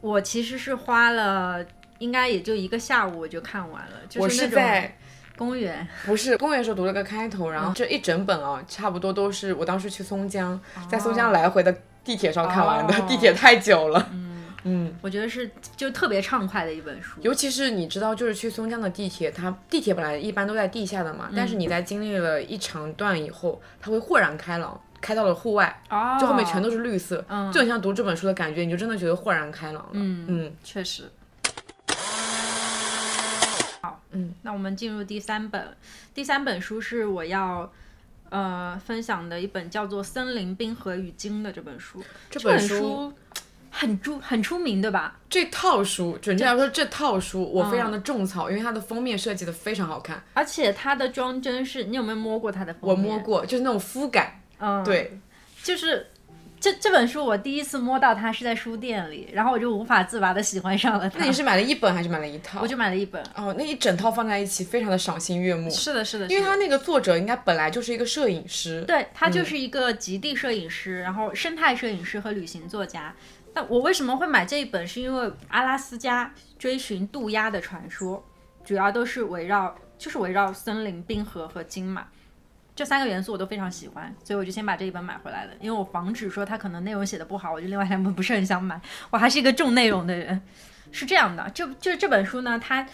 [0.00, 1.64] 我其实是花了，
[1.98, 3.96] 应该也就一个下午我就看完了。
[4.16, 4.96] 我是在
[5.36, 11.74] 公园，不是公园时候读了个开头，然后这一整本啊，差不多都是我当时去松江，在松江来回的
[12.08, 14.08] 地铁上看完的，地铁太久了。
[14.10, 14.44] 嗯。
[14.64, 24.80] 嗯，我觉得是就特别畅快的一本书，尤其是你知道，就是去松江的地铁，它地铁本来一般都在地下的嘛，但是你在经历了一长段以后，它会豁然开朗。
[25.00, 25.80] 开到了户外，
[26.18, 29.90] 就后面全都是绿色，就很像读这本书的感觉，你就真的觉得豁然开朗了。
[29.92, 31.04] 嗯嗯，确实。
[33.80, 35.68] 好，嗯，那我们进入第三本，
[36.12, 37.70] 第三本书是我要
[38.30, 42.02] 呃分享的一本叫做《森林冰河与鲸》的这本书。
[42.30, 43.12] 这本书
[43.70, 45.18] 很出很出名，对吧？
[45.28, 53.08] 这套书，准确来说，这套书我非常的种草，因为它的封面设计的非常好看，而且它的装帧是你有没有摸过它的封面？
[53.10, 54.40] 我摸过，就是那种肤感。
[54.58, 55.20] 嗯，对，
[55.62, 56.06] 就是
[56.60, 61.18] 这这本书，我第一次摸到它是在书店里，然后我就无法自拔的喜欢上了它。
[61.20, 62.60] 那你是买了一本还是买了一套？
[62.60, 63.22] 我就买了一本。
[63.36, 65.70] 哦，那一整套放在一起，非常的赏心悦目。
[65.70, 73.14] 是的，是的，因为它那个作者应该本来就是一个摄影师，对他就是一个极地摄影师，然后生态摄影师和旅行作家。
[73.54, 74.86] 那我为什么会买这一本？
[74.86, 78.24] 是因为阿拉斯加追寻渡鸦的传说，
[78.64, 82.06] 主要都是围绕就是围绕森林、冰河和鲸嘛。
[82.78, 88.80] 这三个元素我都非常喜欢，所以我就先把这一本买回来了，因为我防止说它可能内容写的不好，我就另外两本不是很想买。
[89.10, 90.40] 我还是一个重内容的人，
[90.92, 92.86] 是这样的，这就这本书呢，它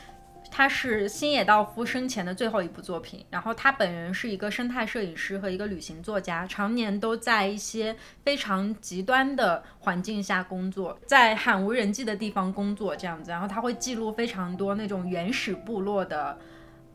[0.50, 16.38] 它是星野道夫生前的最后一部作品，然后他本人是一个生态摄影师和一个旅行作家，常年都在一些非常极端的环境下工作，在罕无人迹的地方工作这样子，然后他会记录非常多那种原始部落的。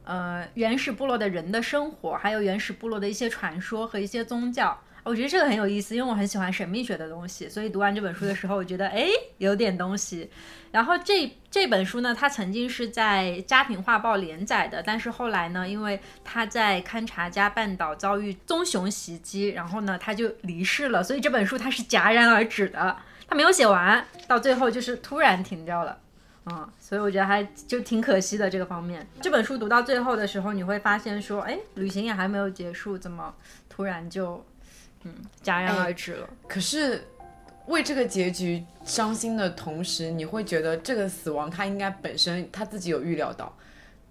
[0.10, 9.06] 呃，原始部落的人的生活，还有原始部落的一些传说和一些宗教，我觉得这个很有意思，因为我很喜欢神秘学的东西，所以读完这本书的时候，我觉得哎，
[9.38, 10.28] 有点东西。
[10.72, 26.00] 然后这这本书呢，它曾经是在《家庭画报》连载的，但是后来呢，因为他在勘察加半岛遭遇棕熊袭击，然后呢，他就离世了，所以这本书它是戛然而止的，他没有写完，到最后就是突然停掉了。
[26.52, 29.06] 嗯，所以我觉得还就挺可惜的这个方面。
[29.22, 33.34] 这本书读到最后的时候，你会发现说，哎，旅行也还没有结束，怎么
[33.70, 34.44] 突然就
[35.04, 36.30] 嗯戛然而止了？
[36.48, 37.08] 可是
[37.68, 43.56] 为这个结局伤心的同时，你会觉得这个死亡他应该本身他自己有预料到，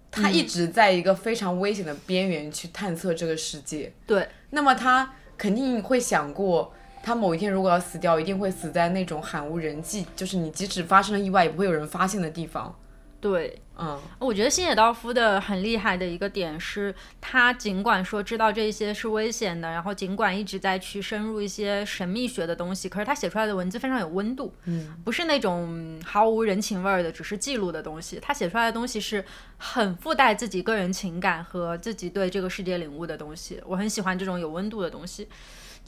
[0.09, 3.91] 他一直在一个非常危险的边缘去探测这个世界。
[4.07, 6.73] 对，那么他肯定会想过。
[7.01, 12.77] 他某一天如果要死掉，一定会死在那种罕无人迹，就是你即使发生了意外，也不会有人发现的地方。
[13.21, 28.17] 对，嗯，我觉得星野道夫的很厉害的一个点是，他尽管说知道这些是危险的，然后尽管一直在去深入一些神秘学的东西，可是他写出来的文字非常有温度，嗯，不是那种毫无人情味儿的，只是记录的东西。
[28.21, 29.25] 他写出来的东西是
[29.57, 33.61] 很附带自己个人情感和自己对这个世界领悟的东西。
[33.65, 35.27] 我很喜欢这种有温度的东西。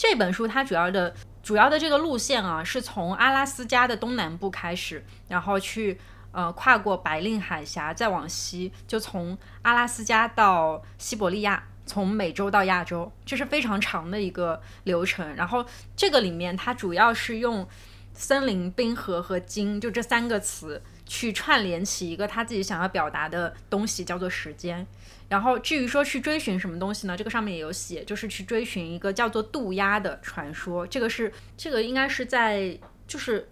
[0.02, 6.00] 这本书它主要的主要的这个路线啊，是从阿拉斯加的东南部开始，然后去
[6.32, 15.36] 呃跨过白令海峡，再往西，就从阿拉斯加到西伯利亚，从美洲到亚洲，这是非常长的一个流程。
[15.36, 15.64] 然后
[15.96, 17.68] 这个里面它主要是用
[18.12, 24.88] 森林、冰河和鲸就这三个词去串联起一个他自己想要表达的东西，叫做时间。
[25.32, 27.16] 然后至于说去追寻什么东西呢？
[27.16, 30.86] 这个上面也有写，就是去追寻一个叫做渡鸦的传说。
[30.86, 33.48] 这个是这个应该是在就是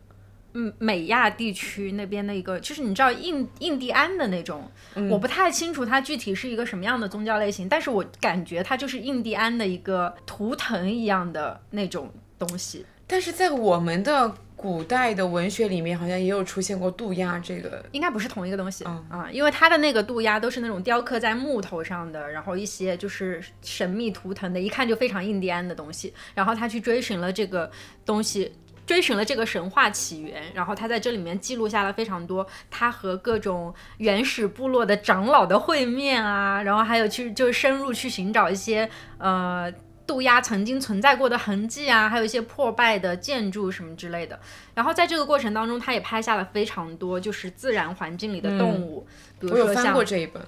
[0.54, 4.70] 嗯美亚地区那边的一个，就是你知道印印第安的那种，
[5.10, 12.86] 我不太清楚它具体是一个什么样的宗教类型，但是我感觉它就是印第安的一个图腾一样的那种东西。
[13.08, 26.14] 但是在我们的古代的文学里面好像也有出现过渡鸦这个，应该不是同一个东西啊，因为它的那个渡鸦都是那种雕刻在木头上的，然后一些就是神秘图腾的，一看就非常印第安的东西。
[26.36, 27.72] 然后他去追寻了这个
[28.06, 28.52] 东西，
[28.86, 39.74] 追寻了这个神话起源，然后他在这里面记录下了非常多他和各种原始部落的长老的会面啊，然后还有去就是深入去寻找一些呃。
[40.10, 44.40] 渡鸦曾经存在过的痕迹啊，还有一些破败的建筑什么之类的。
[44.74, 49.06] 然后在这个过程当中，他也拍下了非常多就是自然环境里的动物，
[49.40, 49.96] 比如说像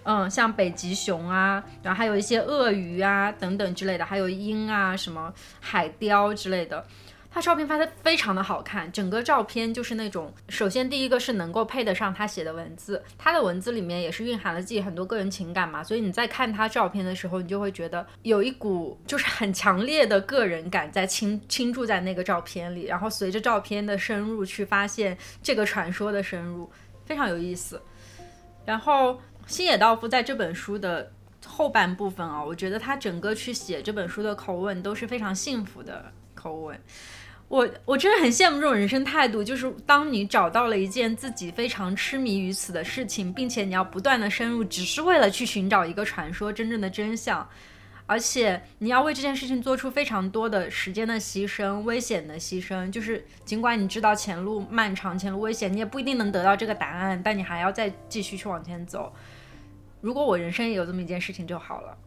[0.04, 6.84] 嗯，像北极熊啊，然后还有一些鳄鱼啊等等之类的，还有鹰啊，什么海雕之类的。
[7.34, 26.70] 他照片拍的非常的好看，整个照片就是那种，首先第一个是能够配得上他写的文字，他的文字里面也是蕴含了自己很多个人情感嘛，所以你在看他照片的时候，你就会觉得有一股就是很强烈的个人感在倾倾注在那个照片里，然后随着照片的深入去发现这个传说的深入，
[27.06, 27.82] 非常有意思。
[28.66, 29.18] 然后
[29.48, 31.10] 星野道夫在这本书的
[31.46, 36.12] 后半部分啊，我觉得他整个去写这本书的口吻都是非常幸福的
[36.42, 36.80] 口吻。
[37.48, 47.46] 我我真的很羡慕这种人生态度，就是当你找到了一件自己非常痴迷于此的事情，并且你要不断的深入，只是为了去寻找一个传说真正的真相，
[48.06, 59.14] 而且你要为这件事情做出非常多的时间的牺牲、危险的牺牲，就是尽管你知道前路漫长、前路危险，你也不一定能得到这个答案，但你还要再继续去往前走。
[60.00, 61.98] 如果我人生也有这么一件事情就好了，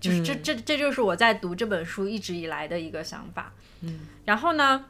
[0.00, 3.52] 就是这这这就是我在读这本书一直以来的一个想法。
[3.82, 4.86] 嗯，然后呢？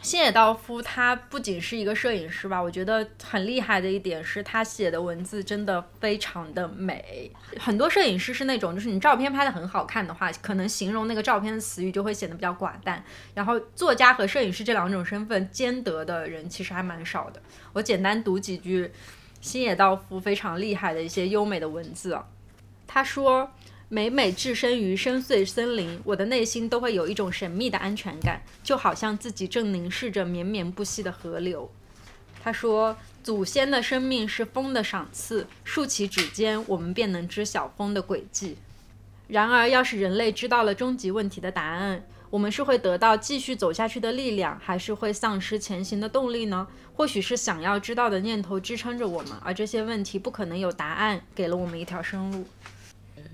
[0.00, 7.30] 新野道夫他不仅是一个摄影师吧，我觉得很厉害的一点是他写的文字真的非常的美。
[7.60, 13.04] 很多摄影师是那种，就是你照片拍的很好看的话，可能形容那个照片的词语就会显得比较寡淡。
[13.34, 17.40] 然后作家和摄影师这两种身份兼得的人其实还蛮少的。
[17.72, 18.90] 我简单读几句
[19.40, 22.26] 新野道夫非常厉害的一些优美的文字啊，
[22.88, 23.48] 他说。
[23.94, 31.70] 每每置身于深邃森林，我的内心都会有一种神秘的安全感，就好像自己正凝视着绵绵不息的河流。
[32.42, 38.56] 他说：“祖先的生命是风的赏赐，竖起指尖，我们便能知晓风的轨迹。
[39.28, 46.66] 然而，要是人类知道了终极问题的答案，我们是会得到继续走下去的力量，还是会丧失前行的动力呢？
[46.94, 52.46] 或许是想要知道的念头支撑着我们，而这些问题不可能有答案，给了我们一条生路。”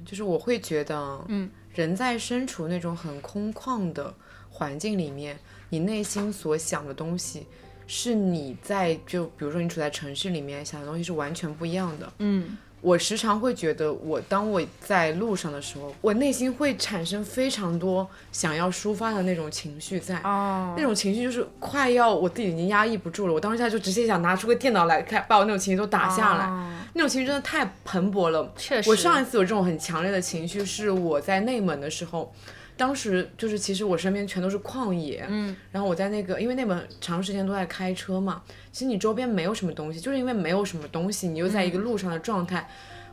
[0.09, 4.15] 就是我会觉得，嗯，人在身处那种很空旷的
[4.49, 7.47] 环境里面，你内心所想的东西，
[7.87, 12.57] 是你在就比如说你处在城市里面想的东西是完全不一样的，嗯。
[12.81, 26.47] 我时常会觉得，我当我在路上的时候，我内心会产生非常多想要抒发的那种情绪，在那种情绪就是快要我自己已经压抑不住了，我当下就直接想拿出个电脑来看，把我那种情绪都打下来。
[26.95, 28.53] 那种情绪真的太蓬勃了。
[28.57, 32.33] 确实，我上一次有这种很强烈的情绪是我在内蒙的时候。
[32.79, 42.71] 当时就是其实我身边全都是旷野，嗯，然后我在那个，因为那本长时间都在开车嘛，其实你周边没有什么东西，就是因为没有什么东西，你又在一个路上的状态，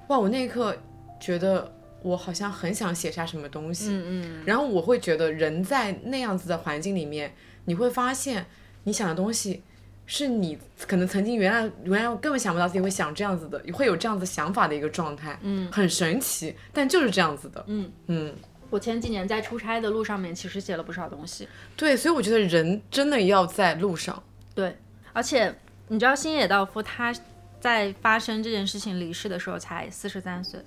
[0.07, 0.77] 哇，我那一刻
[1.19, 1.73] 觉得
[2.03, 7.33] 我好像很想写下什么东西，嗯嗯，然后我会觉得人在那样子的环境里面，
[7.65, 8.45] 你会发现
[8.83, 9.63] 你想的东西
[10.05, 17.91] 是你可能曾经原来原来根本想不到自己会想这样子的，会有这样子想法的一个状态，嗯，很神奇，但就是这样子的，嗯。
[18.05, 18.31] 嗯。
[18.75, 21.47] 我前几年在出差的路上面，其实写了不少东西。
[21.77, 24.21] 对，所以我觉得人真的要在路上。
[24.53, 24.75] 对，
[25.13, 25.55] 而且
[25.87, 27.15] 你知道星野道夫他
[27.61, 30.59] 在发生这件事情离世的时候才四十三岁，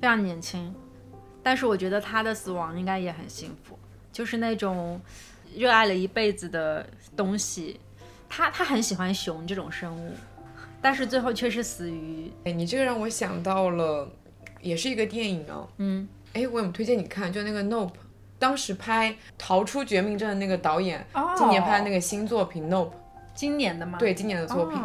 [0.00, 0.72] 非常年轻。
[1.42, 3.76] 但是我觉得他的死亡应该也很幸福，
[4.12, 5.00] 就是那种
[5.56, 7.80] 热爱了一辈子的东西。
[8.28, 10.12] 他他很喜欢熊这种生物，
[10.80, 12.30] 但是最后却是死于……
[12.44, 14.08] 哎，你这个让我想到了，
[14.62, 15.66] 也是一个电影啊。
[15.78, 16.08] 嗯。
[16.34, 17.92] 哎，我有推荐你看，就那个《Nope》，
[18.38, 21.06] 当时拍《逃出绝命镇》的那个导演，
[21.38, 22.90] 今年拍的那个新作品《Nope》，
[23.34, 23.98] 今年的吗？
[23.98, 24.76] 对，今年的作品，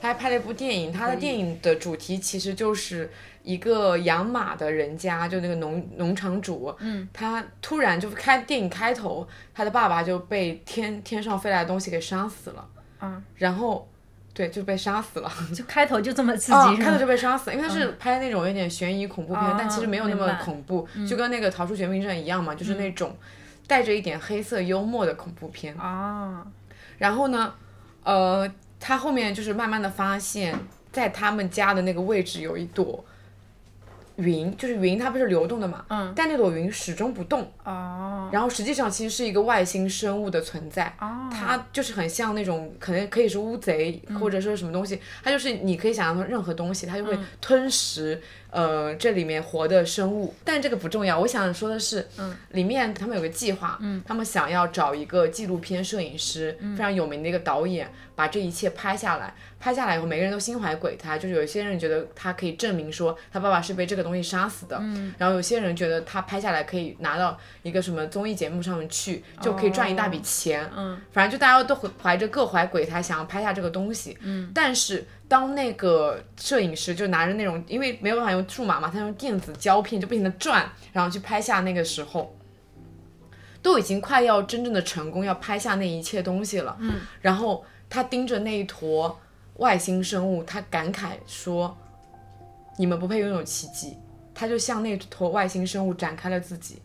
[0.00, 0.92] 他还拍了一部电影。
[0.92, 3.08] 他的电影的主题其实就是
[3.44, 12.68] 一个养马的人家，就那个农农场主，嗯，他突然就开电影开头，他的爸爸就被天天上飞来的东西给杀死了，
[13.00, 13.88] 嗯，然后。
[14.36, 15.32] 对，就被杀死了。
[15.54, 23.16] 就开头就这么刺激，开头就被杀死，因为他是拍那种有点悬疑恐怖片，但其实没有那么恐怖，就跟那个《逃出绝命镇》一样嘛，就是那种
[23.66, 25.74] 带着一点黑色幽默的恐怖片。
[25.76, 26.46] 啊，
[26.98, 27.54] 然后呢，
[28.04, 28.46] 呃，
[28.78, 30.54] 他后面就是慢慢的发现，
[30.92, 33.02] 在他们家的那个位置有一朵
[34.16, 48.20] 云，就是云它不是流动的嘛，嗯，但那朵云始终不动，哦，然后实际上其实是一个外星生物的存在，哦，它就是很像那种可能可以是乌贼或者说什么东西，它就是你可以想象成任何东西，它就会吞食。
[48.50, 51.18] 呃，这里面活的生物，但这个不重要。
[51.18, 59.34] 我想说的是，嗯，里面他们有个计划，嗯，他们想要找一个纪录片摄影师，非常有名的一个导演，把这一切拍下来。
[59.58, 75.04] 拍下来以后，每个人都心怀鬼胎，就是有些人觉得他可以证明说他爸爸是被这个东西杀死的，嗯，然后有些人觉得他拍下来可以拿到一个什么综艺节目上面去，就可以赚一大笔钱，嗯，反正就大家都怀着各怀鬼胎，想要拍下这个东西，嗯，但是。
[75.28, 82.32] 当那个摄影师就拿着那种，因为没有办法用数码嘛，他用电子胶片就不停的转，然后去拍下那个时候，
[83.60, 86.76] 都已经快要真正的成功，要拍下那一切东西了。
[86.78, 87.00] 嗯。
[87.20, 89.18] 然后他盯着那一坨
[89.56, 91.76] 外星生物，他感慨说
[92.78, 93.96] ：“你们不配拥有奇迹。”
[94.32, 96.80] 他就向那坨外星生物展开了自己，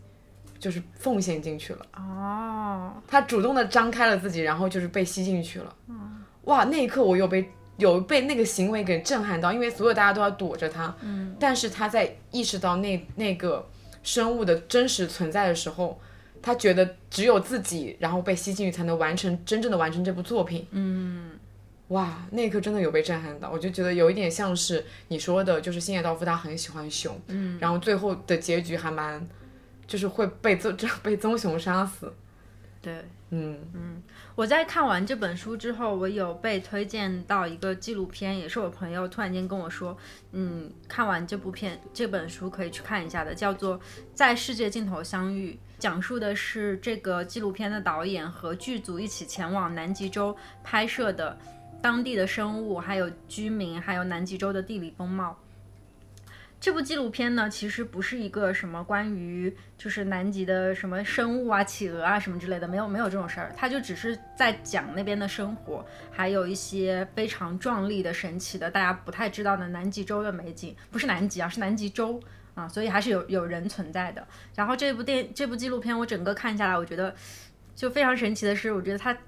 [0.58, 1.86] 就是奉献进去了。
[1.94, 2.92] 哦。
[3.06, 5.72] 他主动的张开了自己，然后就是被吸进去了。
[5.86, 6.24] 嗯。
[6.46, 7.48] 哇，那一刻我又被。
[7.78, 13.68] 有被那个行为给震撼到，因为所有大家都要躲着他，嗯，但是他在意识到那那个
[14.02, 16.00] 生物的真实存在的时候，
[16.42, 21.30] 他觉得只有自己然后被吸进去才能完成真正的完成这部作品，嗯，
[21.88, 29.26] 哇，那一刻真的有被震撼到，我就觉得有一点像是你说的，就是星野道夫他很喜欢熊，嗯，然后最后的结局还蛮，
[29.86, 32.12] 就是会被棕 被棕熊杀死，
[32.80, 32.92] 对，
[33.30, 33.58] 嗯。
[33.72, 34.02] 嗯。
[34.34, 39.96] 我在看完这本书之后，我有被推荐到一个纪录片，也是我朋友突然间跟我说，
[40.32, 43.78] 嗯，看完这部片这本书可以去看一下的，叫做
[44.14, 51.38] 《在世界尽头相遇》，讲述的是这个纪录片的导演和剧组一起前往南极洲拍摄的
[51.82, 55.36] 当地的生物、还有居民、还有南极洲的地理风貌。
[56.62, 72.22] 这部纪录片呢，其实不是一个什么关于就是南极的什么生物啊、企鹅啊什么之类的，没有没有这种事儿，它就只是在讲那边的生活，还有一些非常壮丽的、神奇的，大家不太知道的南极洲的美景，不是南极啊，是南极洲
[72.54, 74.24] 啊，所以还是有有人存在的。
[74.54, 77.12] 然后这部电这部纪录片我整个看下来，我觉得
[77.74, 79.18] 就非常神奇的是，我觉得它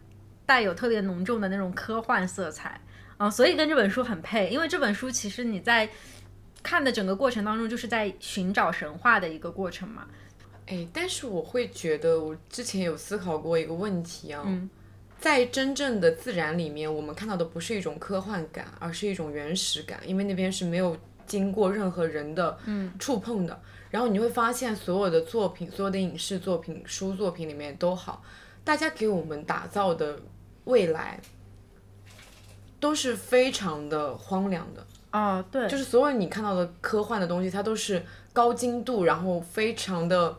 [0.46, 2.80] 带有特别浓重的那种科幻色彩
[3.16, 5.90] 啊，所以跟这本书很配，因为这本书其实你在。
[6.64, 10.08] 看的整个过程当中，就是在寻找神话的一个过程嘛。
[10.66, 14.42] 哎，但是我会觉得，我之前有思考过一个问题啊，
[15.20, 20.96] 在真正的自然里面，我们看到的不是一种科幻感，而是一种原始感，因为那边是没有
[21.26, 22.58] 经过任何人的
[22.98, 23.60] 触碰的。
[23.90, 28.24] 然后你会发现，所有的作品，所有的影视作品、书作品里面都好，
[28.64, 30.18] 大家给我们打造的
[30.64, 31.20] 未来
[32.80, 34.84] 都是非常的荒凉的。
[35.14, 38.02] 啊，对，就是所有你看到的科幻的东西，它都是
[38.32, 40.36] 高精度，然后非常的，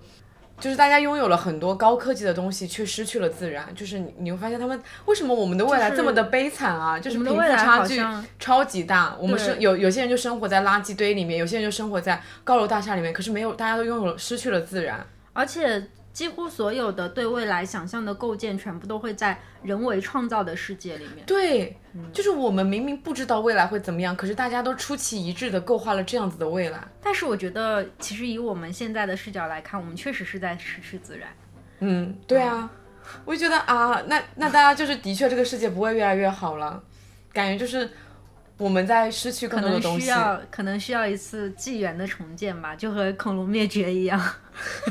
[0.59, 3.73] 就是大家拥有了很多高科技的东西，却失去了自然。
[3.73, 6.99] 就是你你会发现，他们为什么我们的未来这么的悲惨啊？
[6.99, 8.03] 就是贫富差距
[8.37, 9.15] 超级大。
[9.17, 15.87] 我们生有有些人就生活在垃圾堆里面，有些人就生活在高楼大厦里面，可是没有，大家都拥有了失去了自然，而且。
[16.15, 21.25] 几乎所有的对未来想象的构建，全部都会在人为创造的世界里面。
[21.25, 21.77] 对，
[22.13, 26.81] 就是我们明明不知道未来会怎么样，可是大家都出奇一致的构画了这样子的未来。
[27.03, 31.27] 但是我觉得，其实以我们现在的视角来看，我们确实是在失去自然。
[31.79, 32.71] 嗯，对啊，
[33.25, 36.81] 我就觉得啊，那那大家就是的确这个世界不会越来越好了，
[37.33, 37.89] 感觉就是
[38.57, 40.07] 我们在失去更多的东西。
[40.07, 44.19] 可能需要，可能需要一次纪元的重建吧，就和恐龙灭绝一样。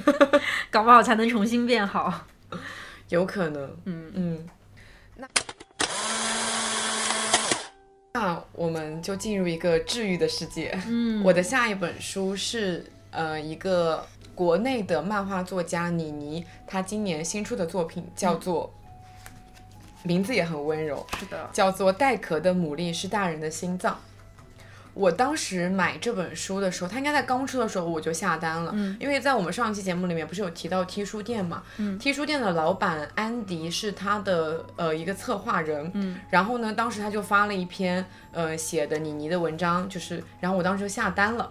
[0.70, 2.26] 搞不好才能重新变好，
[3.08, 3.76] 有可能。
[3.86, 4.48] 嗯嗯，
[5.16, 5.28] 那
[8.12, 10.78] 那我们就进入一个治愈的世界。
[10.86, 18.72] 嗯，我的下一本书是呃一个国内的漫画作家倪妮，她今年新出的作品叫做，
[20.04, 23.92] 名字也很温柔，是的，叫做《带壳的牡蛎是大人的心脏》。
[24.94, 31.64] 我当时买这本书的时候，它应该在刚出的时候我就下单了，因为在我们上一期节目里面不是有提到 T 书店嘛
[31.98, 35.92] ，T 书店的老板安迪是他的呃一个策划人，
[36.30, 41.50] 然后呢，当时他就发了一篇呃写的妮妮的文章，就是然后我当时就下单了。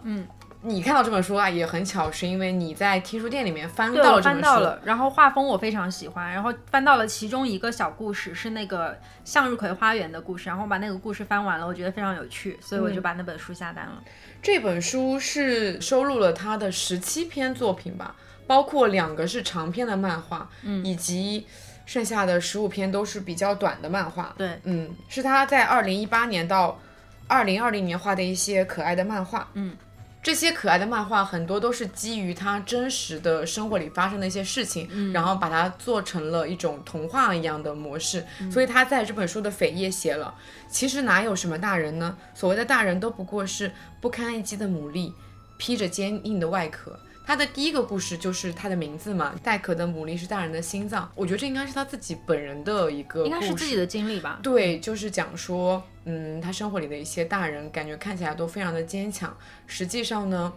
[0.65, 14.01] 你看到这本书啊，也很巧，是因为你在听书店里面翻到了这本书，然后画风我非常喜欢，然后翻到了其中一个小故事，是那个向日葵花园的故事，然后把那个故事翻完了，我觉得非常有趣，所以我就把那本书下单了。
[14.41, 18.15] 这本书是收录了他的十七篇作品吧，
[18.47, 21.45] 包括两个是长篇的漫画，嗯，以及
[21.85, 24.33] 剩下的十五篇都是比较短的漫画。
[24.37, 26.79] 对，嗯，是他在二零一八年到
[27.27, 29.75] 二零二零年画的一些可爱的漫画，嗯。
[30.23, 38.25] 这些可爱的漫画很多都是基于他真实的生活里发生的一些事情，然后把它做成了一种童话一样的模式。
[38.49, 40.33] 所以他在这本书的扉页写了：
[40.69, 42.17] 其实哪有什么大人呢？
[42.33, 43.69] 所谓的大人都不过是
[43.99, 45.11] 不堪一击的牡蛎，
[45.57, 46.97] 披着坚硬的外壳。
[47.25, 51.09] 他的第一个故事就是他的名字嘛，带壳的牡蛎是大人的心脏。
[51.15, 54.39] 我觉得这应该是他自己本人的一个，应该是自己的经历吧。
[54.43, 60.51] 对，就是讲说，嗯，他生活里的一些大人，感觉看起来都非常的坚强，实际上呢，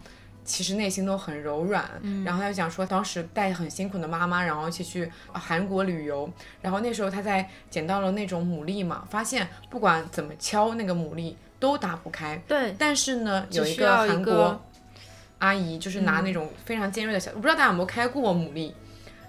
[0.45, 1.89] 其实内心都很柔软。
[2.03, 2.25] 嗯。
[2.25, 6.29] 然后他就讲说，当时带很辛苦的妈妈，然后一起去韩国旅游，
[6.61, 12.37] 然后那时候他在捡到了那种牡蛎嘛，发现不管怎么敲那个牡蛎都打不开。
[12.49, 12.75] 对。
[12.77, 14.61] 但是呢，有一个韩国。
[15.39, 18.73] 阿姨就是拿那种非常尖锐的小，我不知道大家有没有开过牡蛎，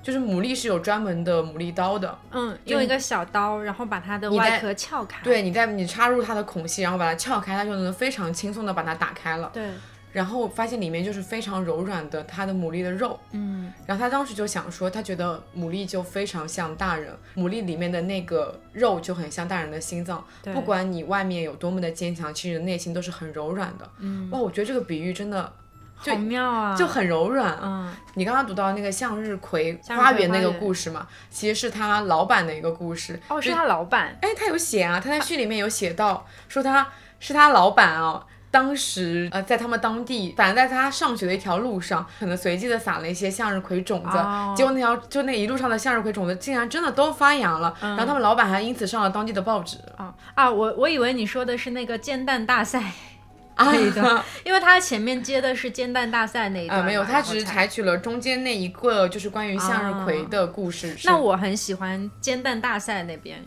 [0.02, 9.70] 就是牡蛎是有专门的牡蛎刀的，嗯，用一个小刀，然后把它的外壳撬开，对，你在你插入它的孔隙，然后把它撬开，它就能非常轻松的把它打开了，对，
[10.14, 25.52] 然后发现里面就是非常柔软的它的牡蛎的肉，嗯，然后他当时就想说，他觉得牡蛎就非常像大人，牡蛎里面的那个肉就很像大人的心脏，不管你外面有多么的坚强，其实内心都是很柔软的，嗯，哇，我觉得这个比喻真的。
[25.98, 27.58] 好妙啊，就很柔软。
[27.62, 33.20] 嗯，你刚刚读到那个向日葵花园那个故事嘛，其实是他老板的一个故事。
[33.28, 34.18] 哦，是他老板。
[34.22, 36.88] 哎，他有写啊，他在序里面有写到，说他
[37.20, 38.26] 是他老板啊。
[38.50, 44.18] 当时呃，在他们当地，反正在他上学的一条路上，可能随机的撒了一些向日葵种子，
[44.56, 47.76] 结果那条就那一路上的向日葵种子竟然真的都发芽了。
[47.82, 49.78] 然后他们老板还因此上了当地的报纸。
[49.98, 52.94] 啊啊，我我以为你说的是那个煎蛋大赛。
[53.60, 60.96] 那一段， 因为他前面接的是煎蛋大赛那一段，没有，他只是采取了中间那一个，就是关于向日葵的故事。
[61.06, 63.44] 那我很喜欢煎蛋大赛那边。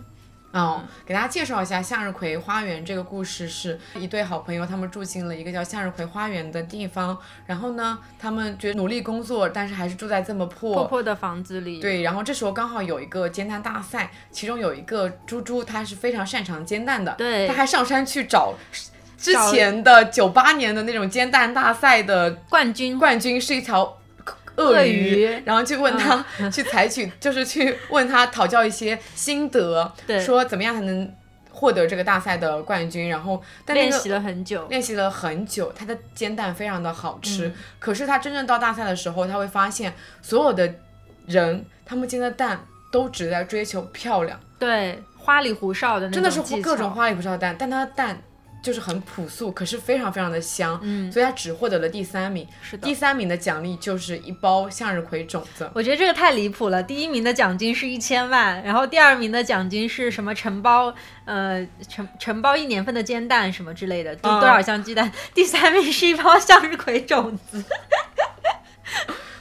[0.52, 7.16] 嗯，给大家介绍一下向日葵花园这个故事，是一对好朋友，他们住进了一个叫向日葵花园的地方。
[7.46, 11.78] 然后呢，他们觉得努力工作，但是还是住在这么破破破的房子里。
[11.78, 17.14] 对，然后这时候刚好有一个煎蛋大赛，其中有一个猪猪，他是非常擅长煎蛋的。
[17.16, 18.54] 对，他还上山去找。
[19.20, 23.98] 之前的九八年的那种煎蛋大赛的冠军，冠军是一条
[24.56, 29.92] 鳄鱼，然后去问他， 去采取，就是去问他讨教一些心得，
[30.24, 31.14] 说怎么样才能
[31.50, 33.10] 获得这个大赛的冠军。
[33.10, 37.52] 然后练习了很久，练习了很久，他的煎蛋非常的好吃。
[37.78, 40.74] 可是他真正到大赛的时候，他会发现所有的
[41.26, 48.22] 人，他们煎的蛋都只在追求漂亮，对，花里胡哨的，真的是各种花里胡哨的蛋，但他的蛋。
[48.62, 52.46] 就是很朴素，可是非常非常的香，嗯，所以他只获得了第三名。
[52.62, 55.70] 是的，第三名的奖励就是一包向日葵种子。
[55.74, 60.34] 我觉得这个太离谱了，第一名的奖金是一千万，然后第二名的奖金是什么？
[60.34, 60.94] 承包，
[61.24, 65.10] 呃，承承包一年份的煎蛋什么之类的，多多少箱鸡蛋？
[65.34, 67.64] 第三名是一包向日葵种子。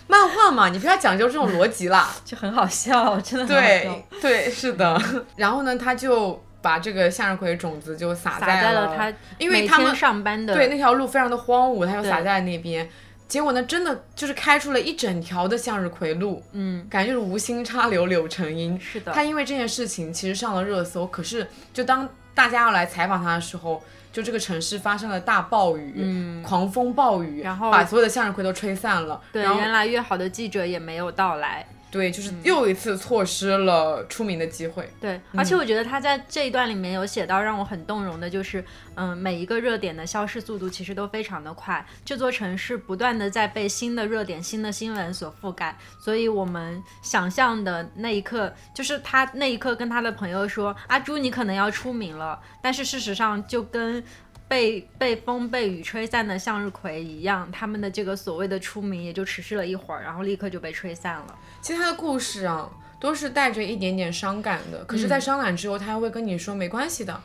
[0.08, 3.46] 漫画嘛，你不要讲究这种逻辑啦， 就很好笑，真的。
[3.46, 5.00] 对对，是的。
[5.36, 6.44] 然后呢，他就。
[6.62, 12.90] 把这个向日葵种子就撒在了他，因为他们上班的对那条路非常的荒芜，他就撒在了那边。
[13.28, 18.80] 结果呢，真的就是开出了一整条的向日葵路，嗯，感觉就是无心插柳柳成荫。
[18.80, 29.22] 是的，他因为这件事情其实上了热搜，可是就当大家要来采访他的时候，就这个城市发生了大暴雨，嗯，狂风暴雨，然后把所有的向日葵都吹散了。
[29.32, 31.64] 对，原来约好的记者也没有到来。
[31.92, 34.90] 对，就是又一次错失了出名的机会。
[35.02, 38.64] 对，而且我觉得他在这一段里面有写到让我很动容的，就是
[38.96, 41.86] 嗯，每一个热点的消失速度其实都非常的快。
[42.06, 54.04] 这座城市不断的在被新的热点、新的新闻所覆盖，所以我们想象的那一刻，就是他那一刻跟他的朋友说：“阿朱，你可能要出名了。”但是事实上就跟。
[54.50, 61.40] 被被风被雨吹散的向日葵一样，他们的这个所谓的出名也就持续了一会儿，然后立刻就被吹散了。
[61.62, 62.70] 其实他的故事啊，
[63.00, 67.22] 都是带着一点点伤感的，可是，在伤感之后，他还会跟你说没关系的，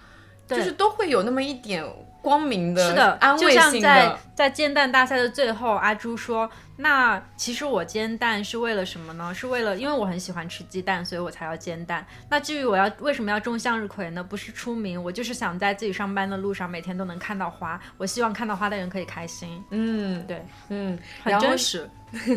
[0.46, 1.82] 就是都会有那么一点。
[2.24, 3.80] 光明的，是的，安慰性的。
[3.82, 9.32] 在在煎蛋大赛的最后，阿朱说：“那其实我煎蛋是为了什么呢？
[9.34, 12.04] 是为了因为我很喜欢吃鸡蛋，所以我才要煎蛋。
[12.30, 14.24] 那至于我要为什么要种向日葵呢？
[14.24, 17.78] 不是出名，我就是想在自己上班的路上每天都能看到花。
[17.98, 19.62] 我希望看到花的人可以开心。
[19.68, 21.88] 嗯，对，嗯，很真实。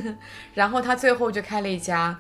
[0.54, 2.20] 然后他最后就开了一家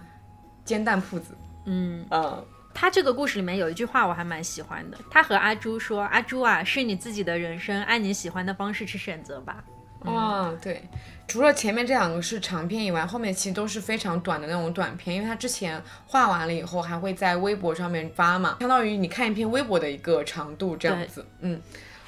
[0.63, 1.35] 煎蛋铺子。
[1.65, 2.45] 嗯嗯。”
[2.79, 9.63] 他这个故事里面有一句话我还蛮喜欢的，他和阿朱说：“阿朱啊，是你自己的人生，按你喜欢的方式去选择吧。”
[10.05, 10.83] 哦，对，
[11.27, 21.25] 除了前面这两个是长篇以外，后面其实都是非常短的那种短篇，因为他之前画完了以后还会在微博上面发嘛，相当于你看一篇微博的一个长度这样子。
[21.39, 21.59] 嗯，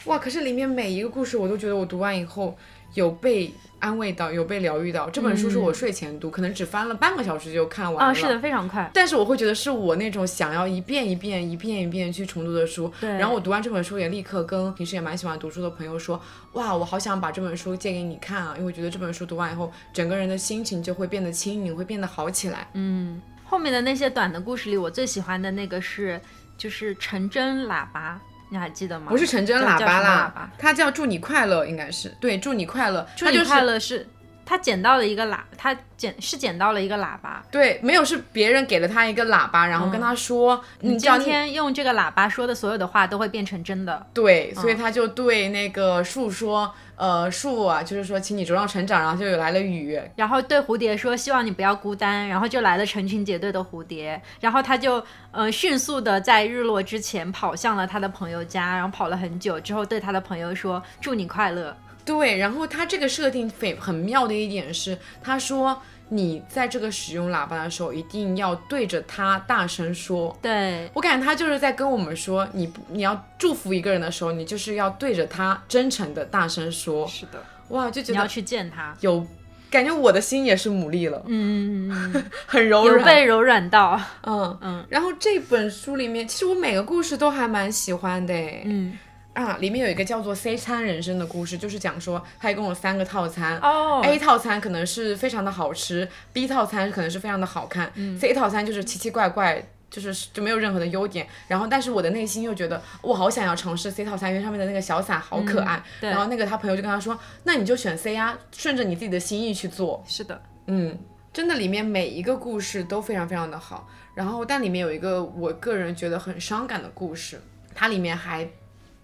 [0.06, 2.56] 哇，可是里面每一个故事我都觉得我读完以后
[2.94, 3.52] 有被。
[3.80, 8.12] 安慰到有被疗愈到，这本书是我睡前读，可能只翻了半个小时就看完了。
[8.12, 8.90] 啊，是的，非常快。
[8.94, 12.92] 但是我会觉得是我那种想要一遍一遍、一遍一遍去重读的书。
[13.00, 13.10] 对。
[13.12, 16.22] 然后我读完这本书也立刻跟平时也蛮喜欢读书的朋友说，
[16.54, 22.68] 哇，我好想把这本书借给你看啊，因为我觉得这本书读完以后，整个人的心情就会变得轻盈，会变得好起来。
[22.74, 23.22] 嗯。
[23.46, 26.22] 后面的那些短的故事里，我最喜欢的那个是
[26.56, 28.20] 就是陈真喇叭。
[28.50, 29.08] 你还记得吗？
[29.10, 34.08] 不是成真喇叭啦，它叫祝你快乐，应该是对，祝你快乐，祝你快乐是。
[34.50, 44.08] 他捡到了一个喇，他捡是捡到了一个喇叭，对，没有是别人给了他一个喇叭，然后跟他说，你今天用这个喇叭说的所有的话都会变成真的。
[44.12, 61.78] 对，所以他就对那个树说，呃，树啊，就是说，请你茁壮成长，然后就有来了雨，然后对蝴蝶说，希望你不要孤单，然后就来了成群结队的蝴蝶，然后他就呃迅速的在日落之前跑向了他的朋友家，然后跑了很久之后对他的朋友说，祝你快乐。
[62.18, 65.80] 对，然后他这个设定非很妙的一点是，他说
[66.10, 70.36] 你在这个使用喇叭的时候，一定要对着他大声说。
[70.42, 77.06] 对我感觉他就是在跟我们说，你你要祝福一个人的时候，你就是要对着他真诚的大声说。
[77.08, 79.24] 是的，哇，就觉得你要去见他，有
[79.70, 84.84] 感觉我的心也是牡蛎了，嗯嗯嗯， 很柔软，有被柔软到，嗯嗯。
[84.90, 88.34] 然后这本书里面，其实我每个故事都还蛮喜欢的，
[88.66, 88.98] 嗯。
[89.34, 101.26] 啊，里面有一个叫做 C 餐人生的故事，就是讲说他一共有三个套餐哦，A 套餐可能是非常的好吃，B 套餐可能是非常的好看，C 套餐就是奇奇怪怪，就是就没有任何的优点。
[101.48, 105.82] 然后，但是我的内心又觉得我好想要尝试 C 套餐，因为上面的那个小伞好可爱。
[106.02, 110.04] 然后那个他朋友就跟他说，那你就选 C 呀，顺着你自己的心意去做。
[110.08, 110.98] 是的，嗯，
[111.32, 113.88] 真的里面每一个故事都非常非常的好。
[114.16, 117.40] 然后，但里面有一个我个人觉得很伤感的故事，
[117.74, 118.46] 它里面还。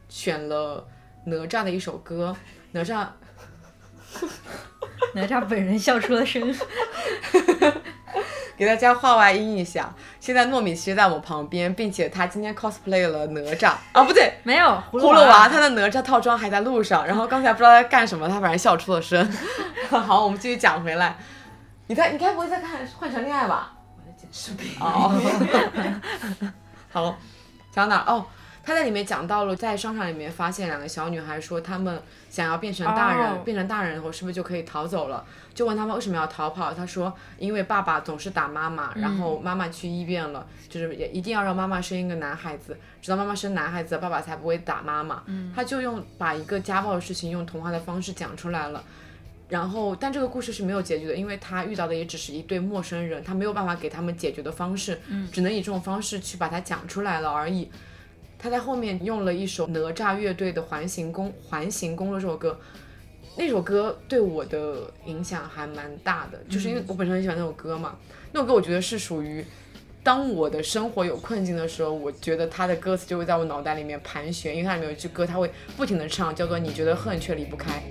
[0.09, 0.85] 选了
[1.25, 2.35] 哪吒的一首歌，
[2.71, 3.05] 哪吒，
[5.13, 6.55] 哪吒本人笑出了声，
[8.57, 9.93] 给大家画外音一下。
[10.19, 17.05] 现在糯米其实在我旁边，并且他今天 cosplay 了哪吒啊，不对，没有葫芦娃，他的哪吒套装还在路上。
[17.05, 19.31] 然后刚才不知道在干什么，他反正笑出了声。
[19.89, 21.17] 好，我们继续讲回来。
[21.87, 23.73] 你在，你该不会在看《换乘恋爱》吧？
[23.95, 24.75] 我在剪视频。
[24.79, 25.13] 哦，
[26.91, 27.17] 好，
[27.71, 28.03] 讲哪？
[28.07, 28.25] 哦。
[28.65, 32.01] 他在里面讲到了，在商场里面发现两个小女孩，说她们
[32.31, 35.23] 想要变成大人，变成大人后是不是就可以逃走了？
[35.53, 36.73] 就问他们为什么要逃跑？
[36.73, 45.23] 他说因为爸爸总是打妈妈，然后妈妈去医院了，就是也一定要让妈妈生一个男孩子，直到妈妈生男孩子，爸爸才不会打妈妈。
[45.55, 48.83] 他就用把一个家暴的事情用童话的方式讲出来了，
[49.47, 54.99] 然后但这个故事是没有结局的，因为他遇到的也只是一对陌生人，他没有办法给他们解决的方式，
[55.31, 57.69] 只能以这种方式去把它讲出来了而已。
[58.37, 62.59] 他在后面用了一首哪吒乐队的《环形公环形公路》这首歌，
[63.37, 67.97] 那首歌对我的影响还蛮大的，就是因为我本身很喜欢那首歌嘛。
[68.31, 69.43] 那首歌我觉得是属于，
[70.03, 77.81] 当我的生活有困境的时候，我觉得他的歌词就会在我脑袋里面盘旋，因为它里面有一句歌，他会不停的唱，叫做“你觉得恨却离不开”。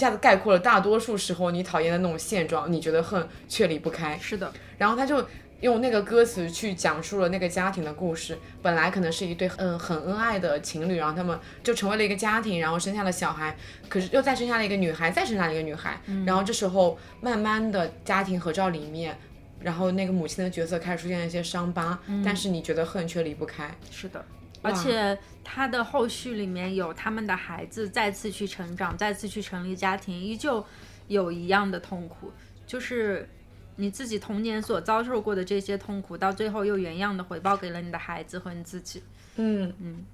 [0.00, 4.18] 下子概括了大多数时候你讨厌的那种现状，你觉得恨却离不开。
[4.18, 5.24] 是的，然后他就
[5.60, 8.38] 用那个歌词去讲述了那个家庭的故事。
[8.62, 13.54] 本来可能是一对嗯很恩爱的情侣，然后他们就成为了一个家庭，然后生下了小孩，
[13.88, 16.00] 可是又再生下了一个女孩，再生下了一个女孩。
[16.24, 19.16] 然后这时候慢慢的家庭合照里面，
[19.60, 23.70] 然后那个母亲的角色开始出现了一些伤疤，但是你觉得恨却离不开。
[23.90, 24.24] 是的。
[24.62, 30.64] 而且他的后续里面有他们的孩子再次去成长，再次去成立家庭，依旧
[31.08, 32.32] 有一样的痛苦。
[32.66, 33.28] 就是，
[33.76, 39.02] 你自己童年所遭受过的这些痛苦，到最后又原样的回报给了你的孩子和你自己。
[39.36, 40.04] 嗯嗯。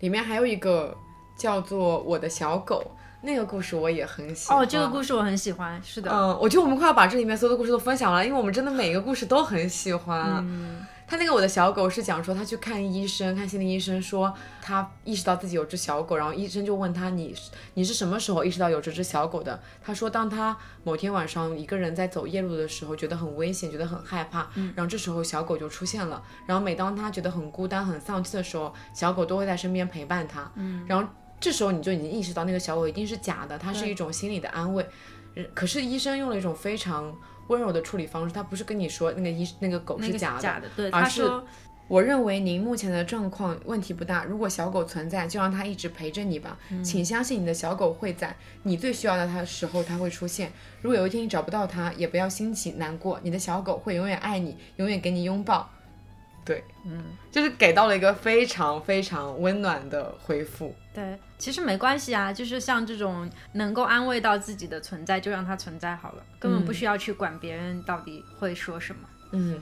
[0.00, 0.96] 里面还有一个
[1.36, 2.92] 叫做《我的小狗》。
[3.24, 6.10] 那个故事我也很喜欢哦，这个故事我很喜欢，是的。
[6.10, 10.44] 嗯，我觉得我们快要把这里面所有的故事都分享了，因为我们真的每一个故事都很喜欢。
[10.44, 14.32] 嗯，他那个我的小狗是讲说他去看医生，看心理医生说
[14.62, 17.34] 他意识到自己有只小狗，然后医生就问他你
[17.74, 19.60] 你是什么时候意识到有这只小狗的？
[19.82, 30.50] 他说当他某天晚上一个人在走夜路的时候，觉得很危险，觉得很害怕，然后这时候小狗就出现了，然后每当他觉得很孤单、很丧气的时候，小狗都会在身边陪伴他。
[30.54, 31.06] 嗯，然后。
[31.38, 34.86] 这时候你就已经意识到那个小狗一定是假的，它是一种心理的安慰。
[35.52, 37.12] 可是医生用了一种非常
[37.52, 41.22] 温柔的处理方式，他不是跟你说那个医那个狗是假的，对，而是
[41.88, 44.24] 我认为您目前的状况问题不大。
[44.24, 46.56] 如果小狗存在，就让它一直陪着你吧。
[46.82, 50.50] 请相信你的小狗会在你最需要的它的时候它会出现。
[50.80, 55.68] 如果有一天你找不到它，也不要心急难过，你的小狗会永远爱你，永远给你拥抱。
[56.82, 60.74] 对，嗯，就是给到了一个非常非常温暖的回复。
[60.94, 69.08] 对，其实没关系啊，就是像这种能够安慰到自己的存在，就让它存在好了，根本不需要去管别人到底会说什么。
[69.32, 69.58] 嗯，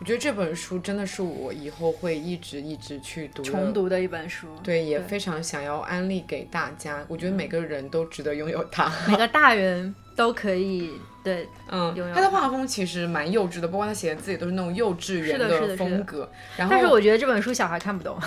[0.00, 4.48] 我觉得这本书真的是我以后会一直一直去读、重读的一本书。
[4.62, 7.04] 对，也非常想要安利给大家。
[7.06, 10.90] 我觉得每个人都值得拥有它， 每个大人都可以。
[11.22, 16.26] 对， 嗯，他的画风其实蛮幼稚的，包括他写的字也都是那种幼稚园的风格。
[16.56, 18.18] 然后，但是我觉得这本书小孩看不懂。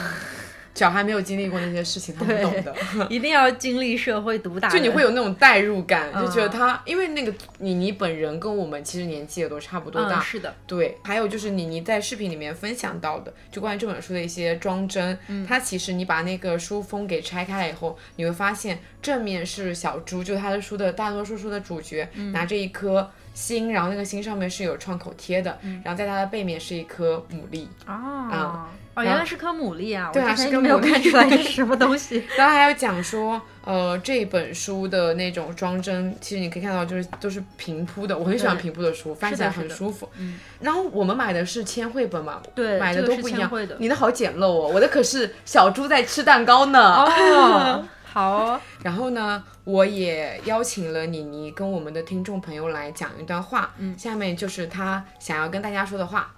[0.76, 2.76] 小孩没有经历过那些事情，他不懂的。
[3.10, 10.20] 一定要经历社会毒打，就你会有那种代入感，就觉得他，因为那个妮妮本人跟我们其实年纪也都差不多大。
[10.20, 10.98] 是的，对。
[11.04, 15.18] 还有就是妮妮在视频里面分享到的，就关于这本书的一些装帧。
[15.28, 15.46] 嗯。
[15.46, 27.68] 它其实你把那个书封给拆开了以后，你会发现正面是小猪，就他的书的大多数书的主角，拿着一颗心，然后那个心上面是有创口贴的，然后在它的背面是一颗牡蛎。
[27.86, 28.30] 啊。
[28.32, 28.68] 哦，
[28.98, 30.12] 原来是颗牡蛎啊！
[30.14, 32.24] 对啊，是没有看出来是什么东西。
[32.38, 38.16] 然后还有讲说，呃，这本书的那种装帧，其实你可以看到，就是都是平铺的。
[38.16, 40.08] 我很喜欢平铺的书，翻起来很舒服。
[40.20, 40.40] 嗯。
[40.60, 42.40] 然后我们买的是千绘本嘛？
[42.54, 43.50] 对，买的都不一样。
[43.80, 46.80] 你的好简陋哦，我的可是小猪在吃蛋糕呢。
[46.80, 48.62] 哦， 好。
[48.84, 53.74] 然后呢，我也邀请了妮妮跟我们的听众朋友来讲一段话。
[53.80, 53.98] 嗯。
[53.98, 56.32] 下面就是他想要跟大家说的话。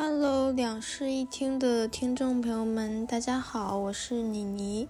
[0.00, 4.86] Hello，两室一厅的听众朋友们，大家好，我是妮妮。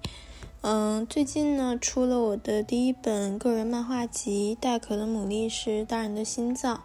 [0.60, 6.76] 嗯，最近呢出了我的第一本个人漫画集《带壳的牡蛎是大人的心脏》。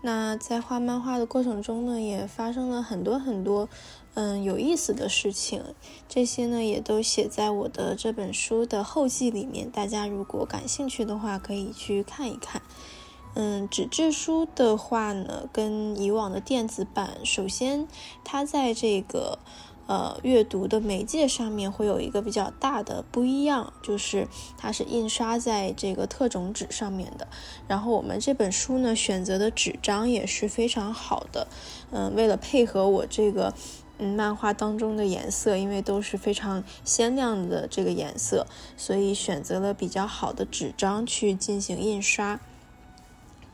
[0.00, 3.68] 那在画漫画的过程中呢，也发生了很多很多
[4.14, 5.62] 嗯有意思的事情。
[6.08, 12.62] 这些呢也都写在我的这本书的后记里面，大家如果感兴趣的话，可以去看一看。
[13.38, 17.86] 嗯，纸质书的话呢，跟以往的电子版，首先
[18.24, 19.38] 它在这个
[19.86, 24.26] 呃阅读的媒介上面会有一个比较大的不一样，就是
[24.56, 27.28] 它是印刷在这个特种纸上面的。
[27.68, 31.46] 然后我们这本书呢选择的纸张也是非常好的，
[31.90, 33.52] 嗯，为了配合我这个
[33.98, 38.46] 嗯漫画当中的颜色，因为都是非常鲜亮的这个颜色，
[38.78, 42.40] 所以选择了比较好的纸张去进行印刷。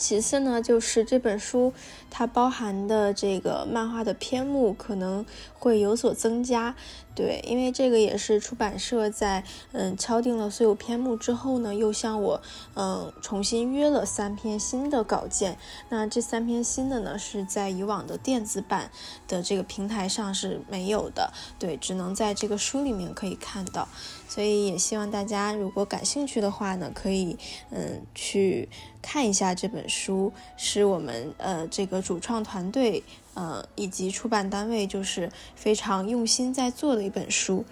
[0.02, 1.72] 其次呢，就是这本书
[2.10, 5.24] 它包含的这个漫画的篇目可能
[5.54, 6.74] 会有所增加。
[7.14, 12.42] 对，因为这个也是出版社在嗯敲定了所有篇目之后呢，又向我
[12.74, 15.56] 嗯重新约了三篇新的稿件。
[15.90, 18.90] 那这三篇新的呢，是在以往的电子版
[19.28, 23.86] 的这个平台上是没有的，对，只能在这个书里面可以看到。
[24.32, 27.36] 所以也希望大家如果感兴趣的话呢，可以
[27.70, 28.66] 嗯去
[29.02, 33.02] 看一下这本书，是我们呃这个主创团队。
[33.34, 37.64] 呃，以及出版单位就是非常用心在做的一本书。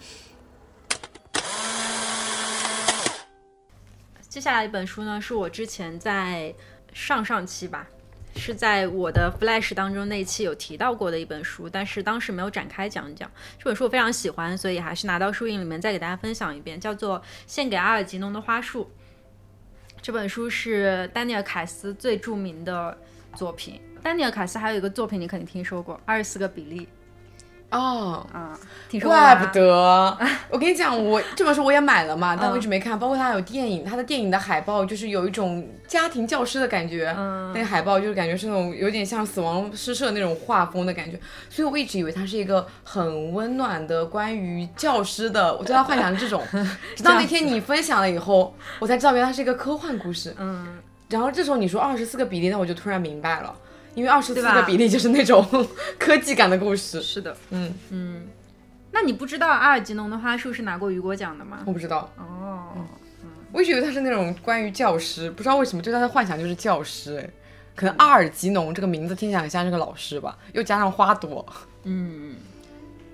[4.27, 6.55] 接下来一本书呢，是我之前在
[6.95, 7.87] 上上期吧，
[8.41, 13.31] 是在我的 Flash 当中那一期有提到过的一本书，但是当时没有展开讲一讲。
[13.59, 18.85] 这本书我非常喜欢，所以还是拿到书影里面再给大家分享一遍，叫做《献给阿尔吉农的花束》。
[20.01, 22.97] 这本书是丹尼尔·凯斯最著名的
[23.37, 23.79] 作品。
[24.03, 26.81] 丹尼尔·凯斯还有一个作品，你肯定听说过《二十四个比例》
[27.71, 28.51] 哦，嗯，
[28.89, 30.19] 听说怪不得。
[30.51, 32.99] 我跟你讲，我这本书我也买了嘛，但我一直没看。
[32.99, 37.15] 包括它有电影，它的电影的海报就是有一种家庭教师的感觉，
[37.55, 41.19] 那个海报就是感觉是那种有点像死亡诗社那种画风的感觉，
[41.49, 46.43] 所以我一直以为它是一个很温暖的关于教师的，我对它幻想这种。
[46.97, 50.35] 直到那天你分享了以后，我才知道原来它是一个科幻故事。
[50.39, 50.79] 嗯。
[51.09, 53.53] 然后这时候你说二十四个比例，那我就突然明白了，
[53.95, 55.45] 因为二十四的比例就是那种
[55.99, 57.03] 科技感的故事。
[57.03, 58.27] 是的，嗯嗯。
[58.93, 61.59] 那你不知道阿尔吉农的花束是拿过雨果奖的吗？
[61.65, 62.11] 我不知道。
[62.17, 62.73] 哦，
[63.53, 67.19] 我一直以为他是那种关于教师，不知道为什么对他的幻想就是教师。
[67.19, 67.31] 哎，
[67.77, 71.47] 可能阿尔吉农这个名字听起来很像是个老师吧，又加上花朵。
[71.85, 72.35] 嗯，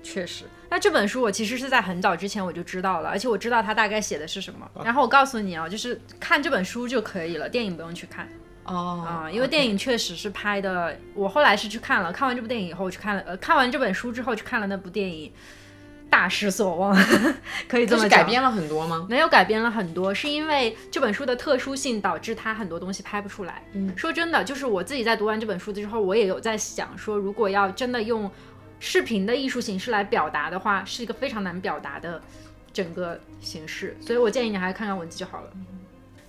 [0.01, 0.45] 确实。
[0.69, 4.69] 那这本书我其实是在很早之前我就知道了，而且我知道他大概写的是什么。
[4.83, 8.27] 然后我告诉你啊，就是看这本书就可以了，电影不用去看。
[8.67, 9.03] 哦。
[9.07, 15.31] 啊，因为电影确实是拍的，我后来是去看了，看完这部电影以后去看了，呃，看完这本书之后去看了那部电影，
[16.09, 16.95] 大失所望，
[17.67, 18.19] 可以这么讲。
[18.19, 19.07] 改编了很多吗？
[19.09, 23.63] 没有改编了很多，是因为这本书的特殊性导致它很多东西拍不出来。
[23.73, 23.91] 嗯。
[23.97, 28.29] 说真的，就是我自己在读完这本书之后，我也有在想说，如果要真的用。
[28.79, 32.21] 视频的艺术形式来表达的话，是一个非常难表达的
[32.71, 35.47] 整个形式，所以我建议你还是看看文字就好了。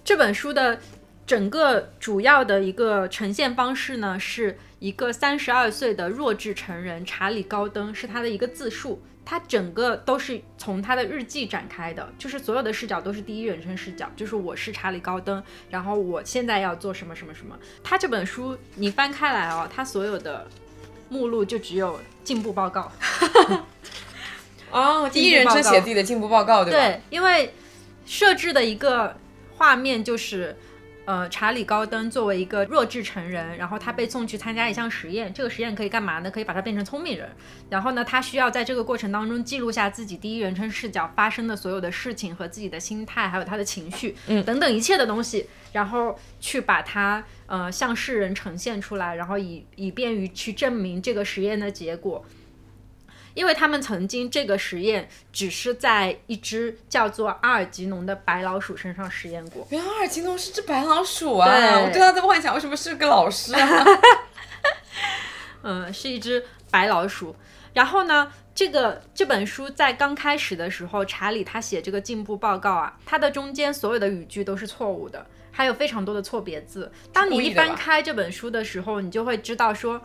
[0.02, 0.80] 这本书的
[1.28, 17.54] 整个主要的一个呈现方式呢，是一个三十二岁的弱智成人查理高登，是他的一个自述，他整个都是从他的日记展开的，就是所有的视角都是第一人称视角，就是我是查理高登，然后我现在要做什么什么什么。
[17.84, 20.48] 他这本书你翻开来哦，他所有的。
[21.10, 22.92] 目录就只有进步报告，
[24.70, 26.78] 哦， 第一人称写自己的进步报告，对吧？
[26.78, 27.54] 对，因为
[28.04, 29.16] 设置的一个
[29.56, 30.54] 画面就是，
[31.08, 36.30] 呃，查理高登作为一个弱智成人，然后他被送去参加一项实验，这个实验可以干嘛呢？
[36.30, 37.30] 可以把他变成聪明人。
[37.70, 47.24] 然后呢，他需要在这个过程当中记录下自己第一人称视角发生的所有的事情和自己的心态，还有他的情绪，嗯，等等一切的东西，然后去把它。
[47.46, 52.22] 呃，向世人呈现出来，然后以以便于去证明这个实验的结果，
[53.38, 59.64] 因为他们曾经这个实验只是在一只叫做阿尔吉农的白老鼠身上实验过。
[59.70, 61.48] 原来阿尔吉农是只白老鼠啊！
[61.48, 63.84] 我对他的幻想为什么是个老师啊？
[65.62, 67.36] 嗯，是一只白老鼠。
[67.72, 75.24] 然后呢，这个这本书在刚开始的时候，查理他写这个进步报告啊，他的中间所有的语句都是错误的。
[75.52, 76.90] 还有非常多的错别字。
[77.12, 80.00] 当你一翻开这本书的时候，你就会知道说，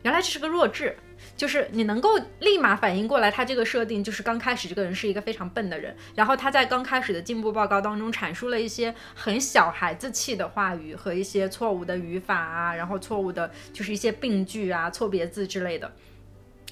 [0.00, 0.96] 原来这是个弱智。
[1.36, 2.10] 就是你能够
[2.40, 5.96] 立马反应过来，他这个设定就是刚开始这个人是一个非常笨的人。
[6.14, 15.90] 然后他在刚开始的进步报告当中阐述了一些很小孩子气的话语和一些错误的语法啊，然后错误的就是一些病句啊、错别字之类的。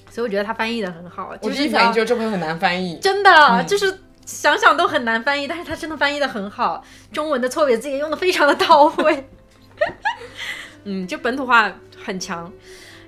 [0.09, 1.35] 所以我觉得他翻译的很好。
[1.41, 3.99] 我第一反应就是这本很难翻译，真的就是。
[4.25, 6.81] 想想都很难翻译，但是他真的翻译的很好，
[7.11, 9.27] 中文的错别字也用的非常的到位，
[10.85, 11.69] 嗯，就本土化
[12.01, 12.49] 很强。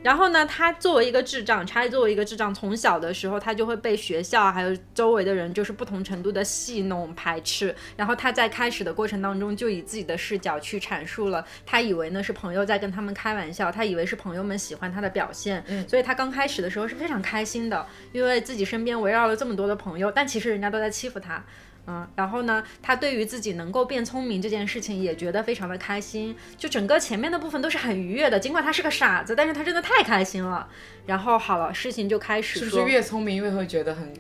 [0.06, 7.76] 然后呢，他作为一个智障，查理作为一个智障，从小的时候他就会被学校还有周围的人就是不同程度的戏弄排斥。
[7.98, 15.64] 然后他在开始的过程当中就以自己的视角去阐述了，他以为呢是朋友在跟他们开玩笑，他以为是朋友们喜欢他的表现。
[15.66, 21.44] 嗯，所以他刚开始的时候是非常开心的，因为自己身边围绕了这么多的朋友，但其实人家都在欺负他。
[21.88, 28.40] 嗯，然后呢，他对于自己能够变聪明这件事情也觉得非常的开心，就整个前面的部分都是很愉悦的。
[28.40, 30.68] 尽管他是个傻子，但是他真的太开心了。
[31.06, 34.14] 然后好了，事情就开始，是不是越聪明越会觉得很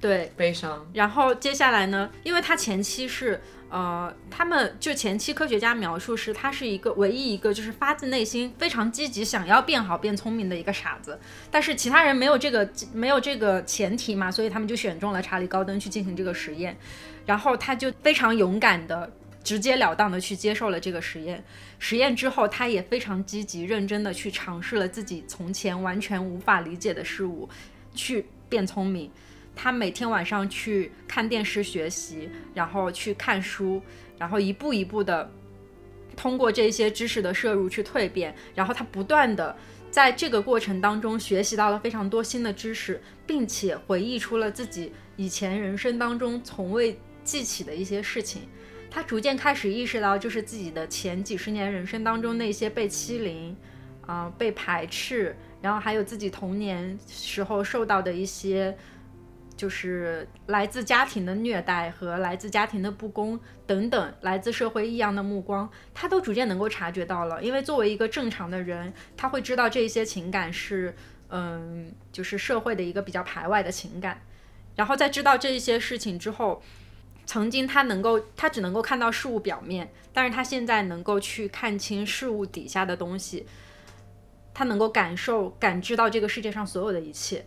[0.00, 0.86] 对悲伤？
[0.92, 3.40] 然后接下来呢，因为他前期是。
[3.70, 11.18] 呃，他们就前期科学家描述是，他是一个唯一一个就是发自内心非常积极想要变好变聪明的一个傻子，
[11.50, 16.74] 但是其他人没有这个没有这个前提嘛，所以他们就选中了查理高登去进行这个实验，
[17.26, 19.12] 然后他就非常勇敢的
[19.44, 21.44] 直截了当的去接受了这个实验，
[21.78, 27.46] 实验之后他也非常积极认真的去尝试了自己从前完全无法理解的事物，
[27.94, 29.10] 去变聪明。
[29.60, 33.82] 他每天晚上去看电视学习，然后去看书，
[34.16, 35.28] 然后一步一步的
[36.16, 39.56] 通过这些知识的摄入去蜕变，然后他不断的
[39.90, 48.42] 在这个过程当中学习到了非常多新的知识，并且回忆出了自己以前人生当中从未记起的一些事情。
[48.88, 53.56] 他逐渐开始意识到，就是自己的前几十年人生当中那些被欺凌，
[54.06, 58.78] 啊，被排斥，然后还有自己童年时候受到的一些。
[59.58, 67.42] 就是来自家庭的虐待和来自家庭的不公等等，来自社会异样的目光，他都逐渐能够察觉到了。
[67.42, 70.94] 因为作为一个正常的人，他会知道这些情感是，
[71.30, 74.22] 嗯，就是社会的一个比较排外的情感。
[74.76, 76.62] 然后在知道这些事情之后，
[77.26, 83.44] 曾经他能够，他只能够看到事物表面，但是他现在能够去看清事物底下的东西，
[84.54, 87.44] 他能够感受、感知到这个世界上所有的一切。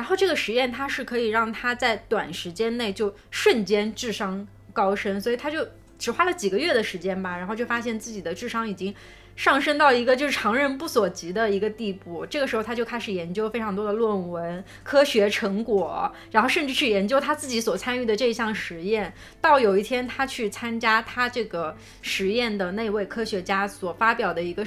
[0.00, 8.94] 然后这个实验它是可以让他在短时间内就瞬间智商高升，所以他就只花了几个月的时间吧，然后就发现自己的智商已经。
[9.36, 19.10] 上升到一个就是常人不所及的一个地步，这个时候他就开始研究非常多的论文、科学成果，然后甚至去研究他自己所参与的这一项实验。
[19.40, 24.66] 到有一天，他去参加他这个实验的那位科学家所发表的一个。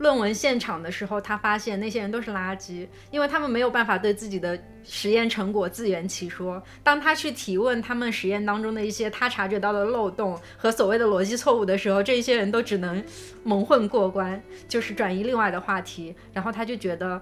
[0.00, 6.60] 论文现场的时候，他发现那些人都是垃圾，因为他们没有办法对自己的实验成果自圆其说。
[6.82, 13.04] 当他去提问他们实验当中的一些他察觉到的漏洞和所谓的逻辑错误的时候，这些人都只能
[13.44, 16.16] 蒙混过关，就是转移另外的话题。
[16.32, 17.20] 然后他就觉得，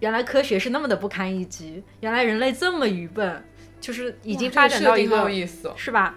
[0.00, 3.40] 原来科学是那么的不堪一击，原来人类这么愚笨，
[3.80, 5.30] 就是已经发展到一个，
[5.76, 6.16] 是吧？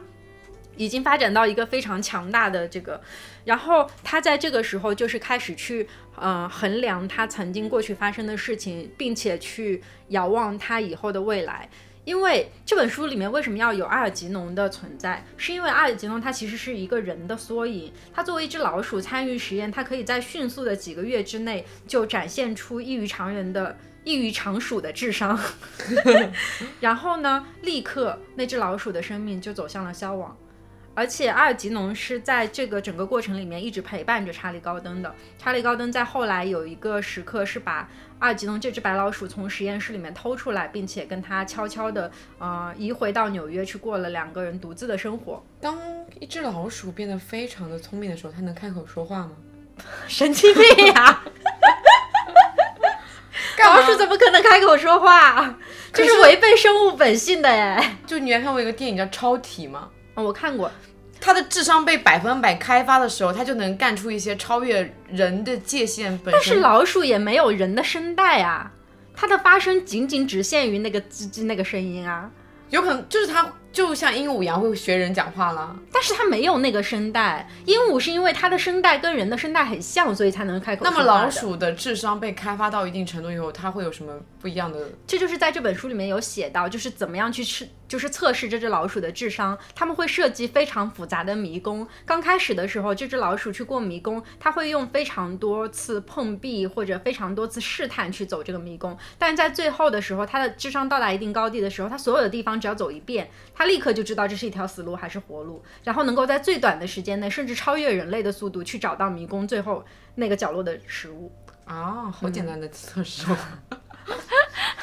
[0.76, 3.02] 已经发展到一个非常强大的这个，
[3.48, 5.88] 然后他在这个时候就是开始去，
[6.18, 11.70] 呃，衡量他曾经过去发生的事情，并且去遥望他以后的未来。
[12.04, 15.26] 因为这本书里面为什么要有阿尔吉农的存在？
[15.38, 17.90] 是因为阿尔吉农他其实是一个人的缩影。
[18.14, 25.40] 他作为一只老鼠参与实验，他可以在迅速的几个月之内就展现出异于常人的、异于常鼠的智商。
[26.82, 30.36] 然后呢，立刻那只老鼠的生命就走向了消亡。
[30.98, 35.14] 而且阿尔吉农是在这个整个过程里面一直陪伴着查理高登的。
[35.38, 37.88] 查理高登在后来有一个时刻是把
[38.18, 45.46] 阿尔吉农这只白老鼠从实验室里面偷出来，并且跟他悄悄的呃移回到纽约去过了两个人独自的生活。
[45.62, 45.78] 当
[46.20, 49.34] 一只老鼠变得非常的聪明的时候，它能开口说话吗？
[50.10, 51.22] 神经病呀！
[53.60, 55.60] 老鼠怎么可能开口说话？
[55.94, 57.98] 这是违背生物本性的哎！
[58.08, 59.90] 就你还看过一个电影叫《超体》吗？
[60.16, 60.72] 哦，我看过。
[61.20, 66.34] 他的智商被百分百开发的时候，他就能干出一些超越人的界限本身。
[66.34, 68.72] 但是老鼠也没有人的声带啊，
[69.16, 72.30] 它的发声仅仅只限于那个吱吱那个声音啊。
[72.70, 77.50] 有可能就是它就像鹦鹉一样会学人讲话了，但是它没有那个声带。
[77.64, 80.84] 鹦鹉是因为它的声带跟人的声带很像，所以才能开口。
[80.84, 84.12] 那么老鼠的智商被开发到一定程度以后，它会有什么
[84.42, 84.80] 不一样的？
[85.08, 87.66] 这就是在这本书里面有写到，就是怎么样去吃。
[87.88, 91.88] 就是测试这只老鼠的智商，他们会设计非常复杂的迷宫。
[92.06, 98.98] 刚开始的时候，这只老鼠去过迷宫，它会用非常多次碰壁或者非常多次试探去走这个迷宫。
[99.18, 109.86] 但是在最后的时候，它的智商到达一定高地的时候，它所有的地方只要走一遍，它立刻就知道这是一条死路还是活路，然后能够在最短的时间内，甚至超越人类的速度去找到迷宫最后
[110.16, 111.32] 那个角落的食物。
[111.66, 113.26] 啊，好简单的测试。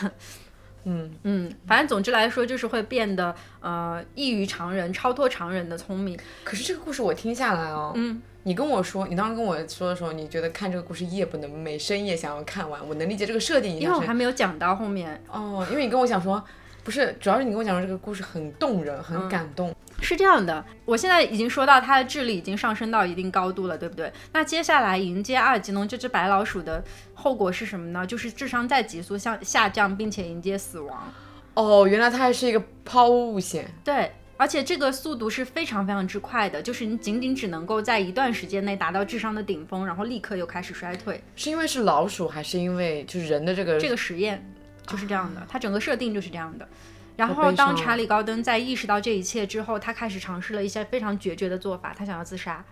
[0.02, 0.10] 嗯
[0.84, 6.18] 嗯嗯，反正总之来说，就是会变得呃异于常人、超脱常人的聪明。
[6.44, 13.78] 可是这个故事我听下来哦，嗯，你跟我说，你当时跟我说的时候，你觉得看这个故事夜不能寐，深夜想要看完，我能理解这个设定。
[13.78, 16.42] 因为我还没有讲到后面哦，因为你跟我讲说，
[16.82, 19.74] 不是，主要是你跟我讲说这个故事很动人，很感动。
[20.00, 24.12] 是这样的，我现在已经说到它的智力已经上升到一定高度了，对不对？
[24.32, 26.84] 那接下来迎接阿尔吉农这只白老鼠的
[27.14, 28.06] 后果是什么呢？
[28.06, 31.12] 就是智商再急速向下降，并且迎接死亡。
[31.54, 33.72] 哦，原来它还是一个抛物线。
[33.84, 41.22] 对，而且这个速度是非常非常之快的，就是你仅仅只能够在一段时间内达到智商的顶峰，然后立刻又开始衰退。
[41.36, 44.44] 是因为是老鼠，还是因为就是人的这个这个实验
[44.86, 45.46] 就是这样的？
[45.48, 46.68] 它整个设定就是这样的。
[47.16, 51.94] 然后，当查理·高登在意识到这一切之后，他开始尝试了一些非常决绝的做法。
[51.96, 52.64] 他想要自杀，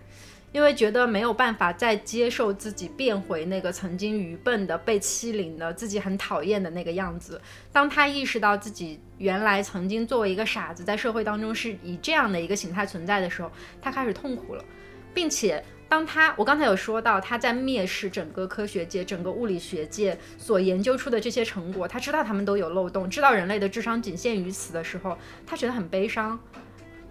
[0.51, 7.41] 因为觉得没有办法再接受自己变回那个曾经愚笨的、被欺凌的、自己很讨厌的那个样子。
[7.71, 13.49] 当他意识到自己原来曾经作为一个傻子，在社会当中是以这样的一个形态存在的时候，
[13.81, 14.65] 他开始痛苦了，
[15.13, 15.63] 并且。
[15.89, 25.15] 当他，我刚才有说到他在蔑视整个科学界、整个物理学界所研究出的这些成果，他知道他们都有漏洞，知道人类的智商仅限于此的时候，
[25.45, 26.39] 他觉得很悲伤，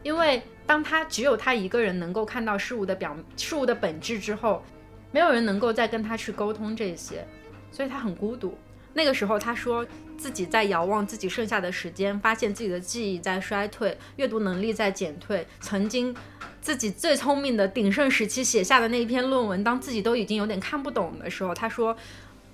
[0.02, 4.64] 因为当他只有他一个人能够看到事物的表、事物的本质之后，
[5.12, 7.24] 没有人能够再跟他去沟通这些，
[7.70, 8.58] 所以他很孤独。
[8.94, 9.86] 那个时候，他说
[10.18, 15.46] 自己在遥望自己剩下的时间，发现自己的记忆在衰退，阅读能力在减退。
[15.60, 16.14] 曾经
[16.62, 21.94] 自己最聪明的鼎盛时期写下的那一篇论文，当自己都已经有点看不懂的时候，他说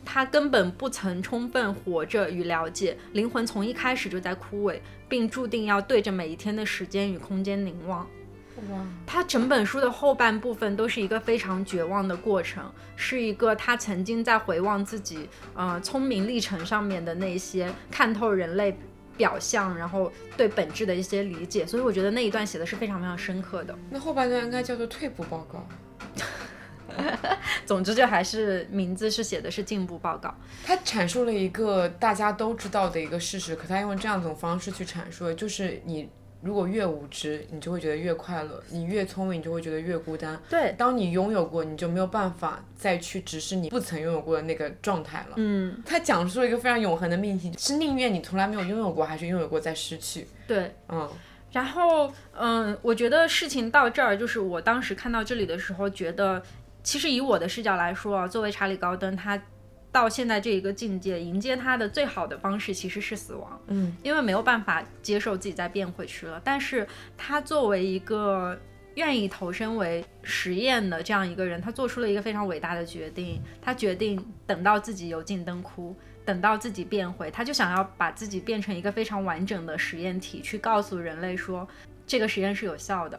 [0.02, 4.80] 他根本不曾充分活着与了解，灵魂从一开始就在枯萎，
[5.10, 8.06] 并注定要对着每一天的时间与空间凝望。
[9.06, 12.64] 他整本书的后半部分都是一个非常绝望的过程，
[12.96, 18.76] 是一个他曾经在回望自己，呃，聪明历程上面的那些看透人类
[19.18, 21.66] 表象，然后对本质的一些理解。
[21.66, 23.78] 所以我觉得那一段写的是非常非常深刻的。
[23.90, 25.68] 那后半段应该叫做退步报告。
[27.66, 30.34] 总之，就还是名字是写的是进步报告。
[30.64, 36.08] 他阐述了一个大家都知道的一个事实，可他用这样一种方式去阐述，就是你。
[36.40, 40.40] 如果越无知，你就会觉得越快乐；你越聪明，你就会觉得越孤单。
[40.48, 45.34] 对，当你拥有过，你就没有办法再去直视你不曾拥有过的那个状态了。
[45.36, 50.26] 嗯，他讲述了一个非常永恒的命题，是宁愿你从来没有拥有过，还是拥有过再失去？
[50.46, 51.08] 对，嗯。
[51.50, 56.42] 然后，嗯，我觉得事情到这儿，就是我当时看到这里的时候，觉得
[56.82, 59.42] 其实以我的视角来说啊，作为查理高登，他
[59.90, 66.40] 到现在这一个境界，迎接他的最好的方式其实是死亡，嗯，因为没有办法接受自己再变回去了。
[66.44, 66.86] 但是
[67.16, 68.58] 他作为一个
[68.94, 75.96] 愿意投身为实验的这样一个人，他做出了一个非常伟大的决定，他决定等到自己油尽灯枯。
[76.24, 81.66] 等到自己变回，他就想要把自己变成一个非常完整的实验体，去告诉人类说
[82.06, 83.18] 这个实验是有效的。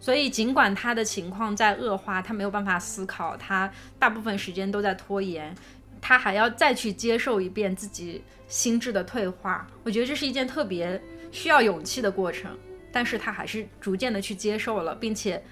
[0.00, 5.54] 所以尽管他的情况在恶化，他没有办法思考，他大部分时间都在拖延，
[6.00, 9.66] 他还要再去接受一遍自己心智的退化。
[9.84, 12.56] 我觉得这是一件特别需要勇气的过程，
[12.92, 15.42] 但是他还是逐渐的去接受了，并且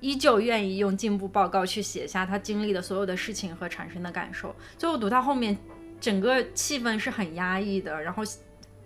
[0.00, 4.54] 依旧愿意用进步报告去写下他经历的所有的事情和产生的感受。
[4.76, 5.56] 最后读到后面。
[6.02, 8.24] 整个气氛是很压抑的，然后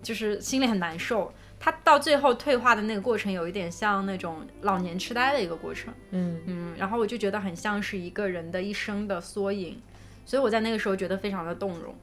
[0.03, 1.33] 就是心里很难受。
[1.59, 5.95] 他到最后退化的那个过程，有一点像那种老年痴呆的一个过程。
[6.11, 9.81] 嗯嗯，然后我就觉得很像是一个人的一生的缩影，
[10.27, 11.95] 所以我在那个时候觉得非常的动容。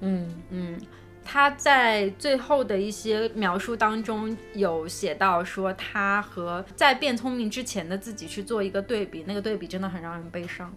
[0.00, 0.78] 嗯嗯，
[1.24, 10.74] 他在最后的一些描述当中有写到说，他和在变聪明之前的自己去做一个对比，那个对比真的很让人悲伤。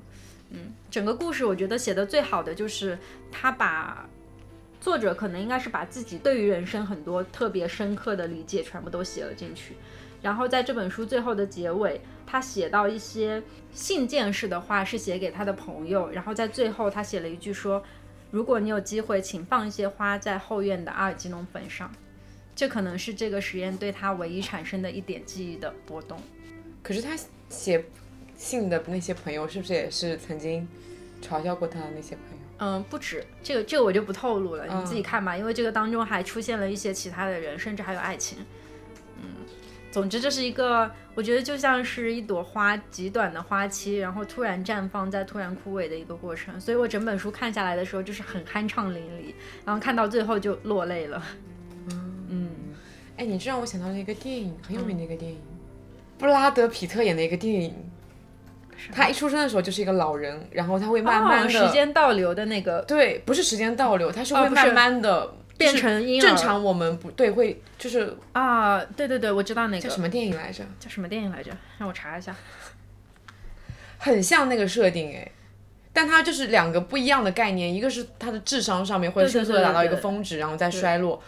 [0.51, 2.97] 嗯，整个故事我觉得写的最好的就是
[3.29, 4.07] 他把
[4.79, 9.75] 作者可能应该是把自己对于人生很多特别深刻的理解全部都写了进去，
[10.21, 13.41] 然后在这本书最后的结尾，他写到一些
[13.71, 17.83] 信件式的话是写给他的朋友，然后在最后他写了一句说，
[18.31, 21.91] 如果你有机会，请放一些花在后院的阿尔基农坟上，
[22.55, 26.19] 这可能是这个实验对他唯一产生的一点记忆的波动。
[26.81, 27.15] 可是他
[27.49, 27.83] 写。
[28.39, 30.67] 信的那些朋友是不是也是曾经
[31.23, 32.43] 嘲笑过他的那些朋友？
[32.59, 35.35] 嗯，不止，这个这个我就不透露了，你自己看吧。
[35.35, 38.37] 因为这个当中还出现了一些其他的人，甚至还有爱情。
[39.19, 39.27] 嗯，
[39.91, 46.59] 总之这是一个，我觉得就像是一朵花极短的花期，然后突然绽放，再突然枯萎的一个过程。
[46.59, 49.33] 所以我整本书看下来的时候，就是很酣畅淋漓，
[49.65, 51.23] 然后看到最后就落泪了。
[52.29, 52.49] 嗯，
[53.17, 55.39] 哎，你这让我想到了一个电影，很有名的一个电影，
[56.17, 57.73] 布拉德皮特演的一个电影。
[58.93, 66.25] 他一出生的时候就是一个老人，然后他会慢慢的时间倒流的那个，对，不是时间倒流，他是会慢慢的变成婴儿。
[66.25, 70.63] 正常我们不对，会就是啊，对对对，我知道那个叫什么电影来着？
[70.79, 71.51] 叫什么电影来着？
[71.77, 72.35] 让我查一下。
[73.97, 75.31] 很像那个设定哎，
[75.91, 81.21] 但它就是两个不一样的概念，一个是他的智商上面会迅速的达到一个峰值，然后再衰落，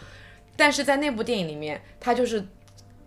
[0.56, 2.46] 但是在那部电影里面，他就是。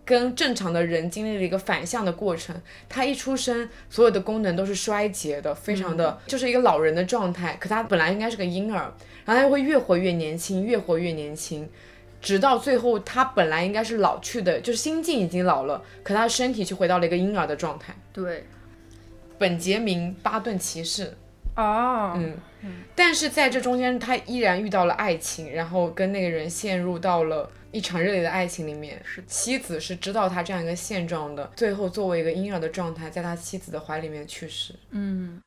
[0.05, 2.55] 跟正常的人经历了一个反向的过程，
[2.89, 7.55] 他一出生，所有的功能都是衰竭的，非常的就是一个老人的状态。
[7.59, 8.93] 可他本来应该是个婴儿，
[9.25, 11.69] 然后他又会越活越年轻，越活越年轻，
[12.21, 17.95] 直到最后他本来应该是老去的，就是心境已经老了，可他的身体却回到了一个婴儿的状态。
[18.11, 18.45] 对，
[19.37, 21.15] 本杰明巴顿骑士。
[21.55, 27.49] 哦，嗯，但是在这中间，他依然遇到了爱情，然后跟那个人陷入到了。
[27.73, 34.75] 一场热烈的爱情里面，是妻子是知道他这样一个现状的，最后作为一个婴儿的状态，在他妻子的怀里面去世。
[34.91, 35.41] 嗯，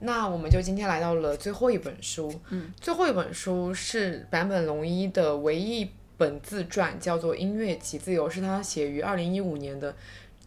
[0.00, 2.34] 那我们就今天来到了最后一本书。
[2.48, 9.94] 嗯，最后一本书是坂本龙一的唯一一本自传，叫做《音乐及自由》，是他写于二零一五年的，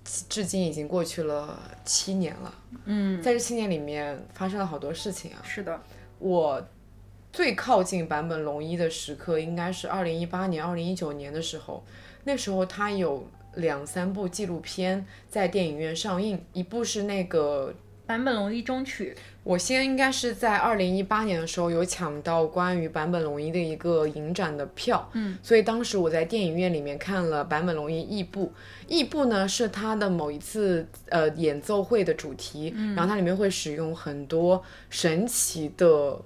[0.04, 2.54] 至今已经过去了七年了。
[2.86, 5.42] 嗯，在这七年里面发生了好多事情啊。
[5.44, 5.82] 是的，
[6.20, 6.66] 我。
[7.34, 11.82] 最靠近版本龙一的时刻，应该是二零一八年、二零一九年的时候。
[12.26, 17.74] 那时候他有两三部纪录片在电影院上映，一部是那个
[18.12, 19.16] 版本龙一中曲。
[19.42, 28.52] 我先应该是在二零一八年的时候有抢到关于坂本龙一的一个影展的票，嗯，所以当时我在电影院里面看了坂本龙一异步。
[28.90, 36.20] 异步呢是他的某一次呃演奏会的主题，然后它里面会使用很多神奇的。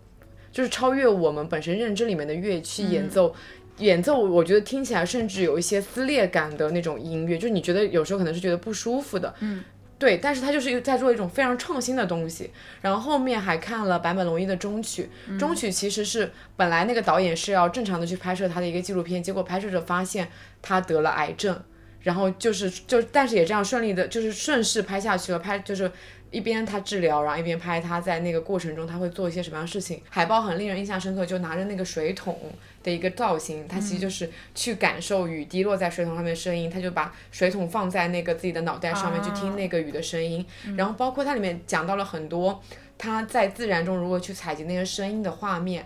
[0.52, 3.36] 就是超越我们本身认知里面的乐器演奏，
[3.80, 9.62] 演奏我觉得听起来甚至有一些撕裂感的那种音乐，就是你觉得有时候可能是觉得不舒服的，嗯，
[9.97, 12.51] 对，但是他就是在做一种非常创新的东西。
[12.81, 15.09] 然后后面还看了坂本龙一的中曲，
[15.39, 20.30] 中曲其实是本来那个导演是要正常的去拍摄他的一个纪录片，结果拍摄者发现
[20.61, 21.59] 他得了癌症。
[22.01, 25.39] 然后就是就，但是也这样顺利的，就是顺势拍下去了。
[25.39, 25.91] 拍就是
[26.31, 30.02] 一边他治疗，然后一边拍他在那个过程中他会做一些什么样的事情。
[30.10, 32.38] 海报很令人印象深刻，就拿着那个水桶
[32.84, 40.45] 的一个造型，他其实就是去感受雨滴落在水桶上面的声音，他就把水桶放在那个自己的脑袋上面去听那个雨的声音。
[40.76, 42.61] 然后包括它里面讲到了很多
[42.97, 45.85] 他在自然中如何去采集那些声音的画面。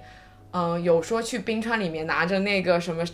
[0.52, 3.06] 嗯，有说去冰川里面拿着那个什么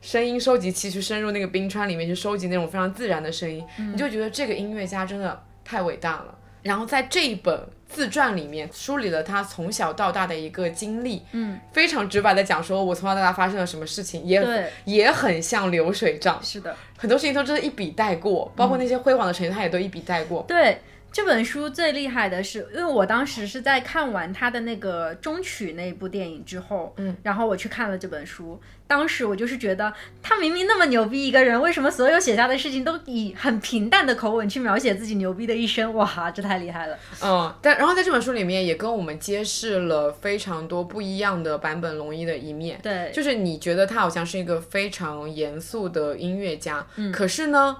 [0.00, 6.38] 声音收集器去深入那个冰川里面去收集那种非常自然的声音，你就觉得这个音乐家真的太伟大了。
[6.64, 7.56] 然后在这一本
[7.88, 20.78] 自传里面梳理了他从小到大的一个经历，嗯，非常直白的讲说，我从小到大发生了什么事情，也也很像流水账，是的，很多事情都真的一笔带过，包括那些辉煌的成绩，他也都一笔带过，对。
[21.14, 28.60] 这本书最厉害的是，因为我当时是在看完他的那个中曲那部电影之后，嗯，然后我去看了这本书。
[28.88, 35.94] 当时我就是觉得，他明明那么牛逼一个人，为什么所有写下的事情都以很平淡的口吻去描写自己牛逼的一生？
[35.94, 36.98] 哇，这太厉害了。
[37.22, 42.80] 嗯，但然后在这本书里面也跟我们揭示了非常多不一样的版本龙一的一面。
[42.82, 47.76] 对，就是你觉得他好像是一个非常严肃的音乐家，嗯，可是呢。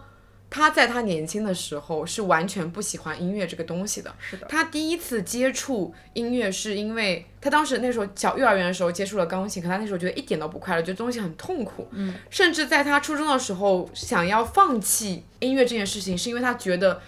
[0.55, 4.15] 他在他年轻的时候是完全不喜欢音乐这个东西的。
[4.21, 4.47] 是的。
[4.47, 11.89] 他第一次接触音乐是因为他当时那时候小幼儿园的时候接触了钢琴，可他那时候觉得一点都不快乐，觉得东西很痛苦。
[11.91, 12.15] 嗯。
[12.31, 17.03] 甚至在他初中的时候想要放弃音乐这件事情，是因为他觉得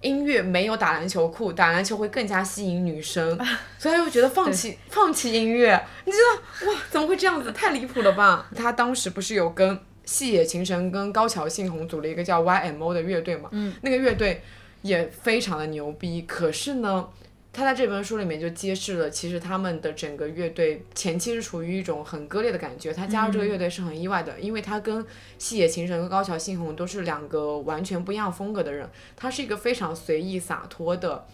[0.00, 3.36] 音乐没有打篮球酷，打篮球会更加吸引女生，
[3.78, 5.84] 所以他就觉得放弃放弃音乐。
[6.04, 6.78] 你知道哇？
[6.88, 7.50] 怎么会这样子？
[7.50, 8.48] 太离谱了吧？
[8.54, 9.76] 他当时不是有跟。
[10.04, 14.42] 细野晴臣跟高桥幸宏组了一个叫 YMO 的乐队嘛，嗯，那个乐队
[14.82, 16.22] 也非常的牛逼。
[16.22, 17.08] 可是呢，
[17.52, 22.92] 他在这本书里面就揭示了，其实他们的整个乐队前期是处于一种很割裂的感觉。
[22.92, 25.06] 他加入这个乐队是很意外的，因为他跟
[25.38, 28.88] 细野晴臣和高桥幸宏都是两个完全不一样风格的人。
[29.16, 31.24] 他是一个非常随意洒脱的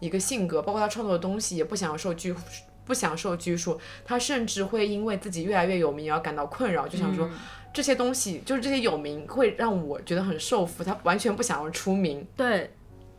[0.00, 2.34] 一个性格，包括他创作的东西也不想受拘
[2.84, 3.80] 不享受拘束。
[4.04, 7.30] 他甚至会因为自己越来越有名而感到困扰，就想说。
[7.78, 12.26] 这些东西就是这些有名会让我觉得很受服，他完全不想要出名。
[12.36, 12.68] 对，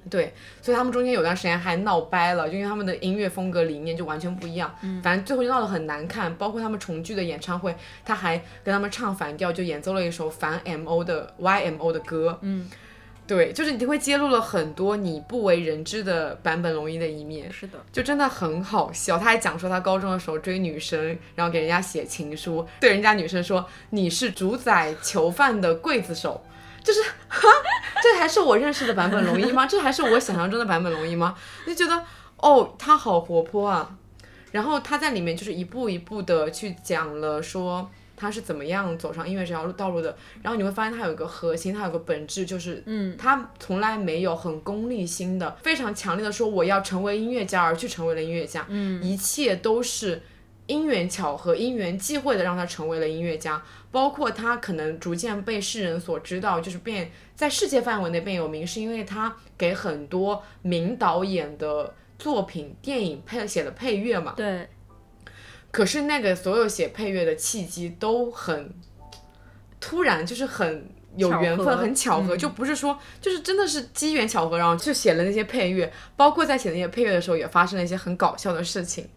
[0.09, 4.75] 对，所以他们中间有段时间还闹掰了，就因为他们的音乐风格理念就完全不一样。
[4.81, 6.35] 嗯，反正最后就闹得很难看。
[6.35, 7.73] 包括他们重聚的演唱会，
[8.03, 12.37] 他还跟他们唱反调，就演奏了一首反 M O 的 Y M O 的歌。
[12.41, 12.69] 嗯。
[13.29, 19.19] 对，就是你会揭露了很多你不为人知的版本龙一的一面，是的，就真的很好笑。
[19.19, 26.43] 他还讲说他高中的时候追女生，然后给人家写情书，对人家女生说你是主宰囚犯的刽子手，
[26.83, 27.47] 就是哈，
[28.01, 29.67] 这还是我认识的版本龙一吗？
[29.67, 31.35] 这还是我想象中的版本龙一吗？
[31.67, 32.03] 就觉得
[32.37, 33.95] 哦，他好活泼啊。
[34.51, 37.91] 然后他在里面就是一步一步的去讲了说。
[38.19, 40.15] 他是怎么样走上音乐这条路道路的？
[40.43, 50.21] 然后你会发现他有一个核心，他有个本质，就是，嗯，他从来没有很功利心的，非常强烈的说我要成为音乐家而去成为了音乐家，嗯，一切都是
[50.67, 53.63] 因缘巧合、因缘际会的让他成为了音乐家。
[53.91, 64.33] 包括他可能逐渐被世人所知道，就是变在世界范围内变有名，是因为他给很多名导演的作品、电影配写的配乐嘛？
[64.37, 64.67] 对。
[65.71, 68.73] 可是那个所有写配乐的契机都很
[69.79, 75.91] 突然，就是很有缘分，很巧合，就不是说就是真的是机缘巧合，然后就写了那些配乐。
[76.15, 79.07] 包括在写那些配乐的时候，也发生了一些很搞笑的事情。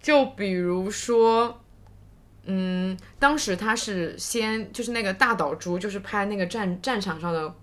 [0.00, 1.60] 就比如说，
[2.44, 7.54] 嗯，当时他是先就是那个大岛猪，就是拍那个战战场上的。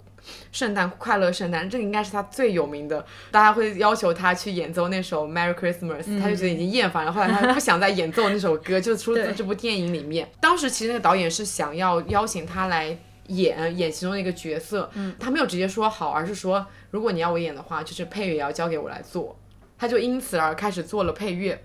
[0.51, 3.05] 圣诞快乐，圣诞，这个应该是他最有名的。
[3.31, 7.11] 大家会要求他去演奏那首 Merry Christmas，他就觉得已经厌烦了。
[7.11, 10.29] 后来他不想再演奏那首歌，就出自这部电影里面。
[10.39, 12.97] 当时其实那个导演是想要邀请他来
[13.27, 14.89] 演演其中的一个角色，
[15.19, 19.37] 他没有直接说好，而是说如果你要我演的话，就是配乐也要交给我来做。
[19.77, 21.61] 他就因此而开始做了配乐。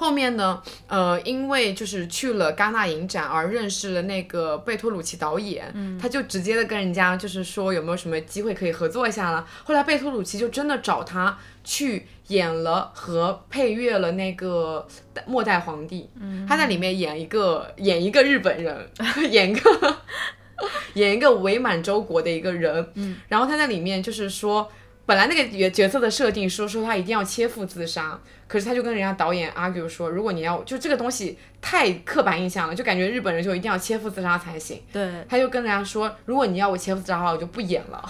[0.00, 9.46] 后面呢，呃，因为就是去了戛纳影展而认识了那个贝托鲁奇导演，他就直接的跟人家就是说有没有什么机会可以合作一下了。
[9.62, 14.88] 后来贝托鲁奇就真的找他去演了和配乐了那个
[15.26, 16.08] 末代皇帝，
[16.48, 18.88] 他在里面演一个演一个日本人，
[19.30, 19.96] 演一个
[20.94, 22.90] 演一个伪满洲国的一个人，
[23.28, 24.66] 然后他在里面就是说。
[25.10, 28.16] 本来那个角角色的设定说说他一定要切腹自杀，
[28.46, 34.80] 可是他就跟人家导演 argue 说，如果你要就这个东西太刻板印象了，就感觉日本人就一定要切腹自杀才行。
[34.92, 38.08] 对，他就跟人家说，如果你要我切腹自杀的话，我就不演了，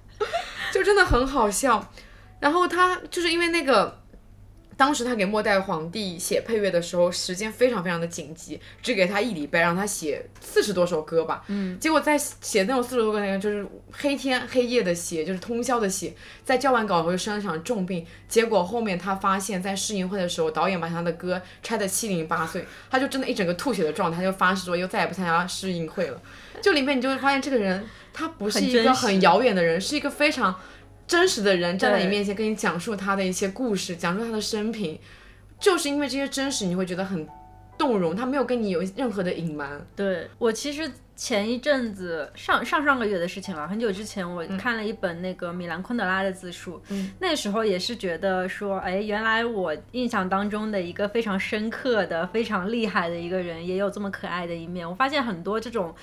[0.70, 1.90] 就真的很好笑。
[2.40, 3.98] 然后他就是因为那个
[4.78, 11.42] 当时他给末代皇帝写配乐的时候，时间非常非常的紧急，只给他一礼拜，让他写四十多首歌吧。
[11.48, 16.14] 嗯，结果在写那种四十多个那个，就是黑天黑夜的写，就是通宵的写，
[16.44, 18.06] 在交完稿后就生了场重病。
[18.28, 26.22] 结果后面他发现，在试映会的时候，导演把他的歌拆的七零八碎，他就真的一整个吐血的状态，就发誓说又再也不参加试映会了。
[26.62, 30.54] 就里面你就会发现，这个人他不是一个很遥远的人，是一个非常。
[31.08, 35.00] 真实的人站在你面前，跟你讲述他的一些故事，讲述他的生平，
[35.58, 37.26] 就是因为这些真实，你会觉得很
[37.78, 38.14] 动容。
[38.14, 39.84] 他没有跟你有任何的隐瞒。
[39.96, 46.78] 对我其实前一阵子上上上个月的事情了，很久之前我看了一本那个米兰昆德拉的自述，
[47.18, 54.86] 那时候也是觉得说，哎，原来我印象当中的一个非常深刻的、非常厉害的一个人，也有这么可爱的一面。
[54.86, 55.94] 我发现很多这种，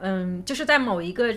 [0.00, 1.34] 嗯，就是在某一个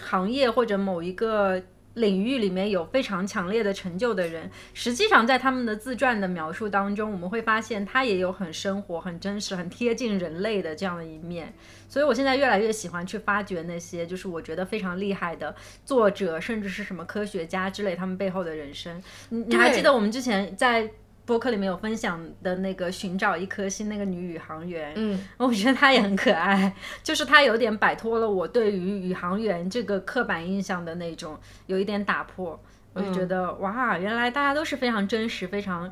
[0.00, 1.62] 行业或者某一个。
[1.94, 11.52] 领域里面有非常强烈的成就的人，实际上在他们的自传的描述当中，我们会发现他也有很生活、很真实、很贴近人类的这样的一面。
[11.88, 15.54] 所以我现在越来越喜欢去发掘那些就是我觉得非常厉害的
[15.84, 19.00] 作者，甚至是什么科学家之类，他们背后的人生。
[19.28, 20.90] 你你还记得我们之前在？
[21.26, 26.70] 博客里面有分享的那个寻找一颗星那个女宇航员，嗯，我觉得她也很可爱，
[27.02, 32.60] 就是她有点摆脱了我对于宇航员这个刻板印象的那种，有一点打破，
[32.92, 35.90] 我就觉得哇，原来大家都是非常真实、非常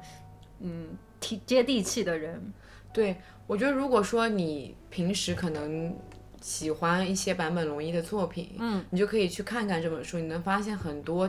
[0.61, 0.89] 嗯
[1.19, 2.53] 贴接地气的人。
[2.93, 5.97] 对，我觉得如果说你平时可能
[6.43, 11.27] 喜欢一些坂本龙一的作品，嗯，你就可以去看看这本书，你能发现很多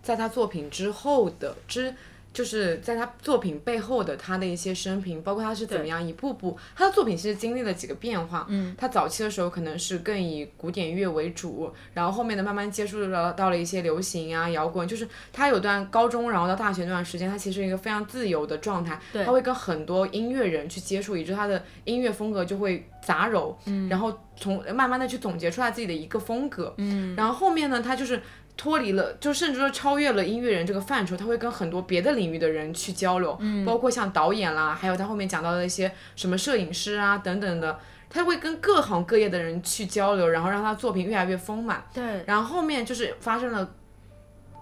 [0.00, 1.92] 在他作品之后的之。
[2.32, 8.46] 就是在他作品背后的他的一些生平，包括他是怎么样一步步，他的作品其实经历了几个变化。
[8.48, 14.86] 嗯，他早期的时候可能是更以古典乐为主，然后后面的慢慢接触了到了一些流行啊、摇滚。
[14.86, 19.00] 就是他有段高中，然后到大学那段时间，他其实一个非常自由的状态。
[19.12, 23.54] 对，他会跟很多音乐人去接触，以致他的音乐风格就会杂糅。
[23.66, 26.72] 嗯，然后从慢慢的去总结出来自己的一个风格。
[26.78, 28.22] 嗯，然后后面呢，他就是。
[28.60, 37.78] 脱离了，就甚至说超越了音乐人这个范畴，他会跟很多别的领域的人去交流，嗯，包括像导演啦，还有他后面讲到的一些什么摄影师啊等等的，
[38.10, 41.82] 他会跟各行各业的人去交流，然后让他作品越来越丰满。
[41.94, 43.66] 对，然后后面就是发生了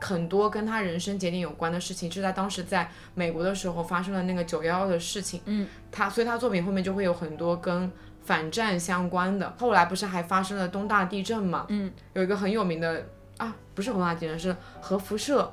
[0.01, 7.91] 很多跟他人生节点有关的事情，就是他当时在美国的时候发生了那个九幺幺的事情，嗯，他所以他作品后面就会有很多跟
[8.23, 9.53] 反战相关的。
[9.59, 13.05] 后来不是还发生了东大地震嘛，嗯，有一个很有名的。
[13.39, 15.53] 啊，不是红大地震，是核辐射。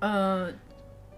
[0.00, 0.54] 嗯，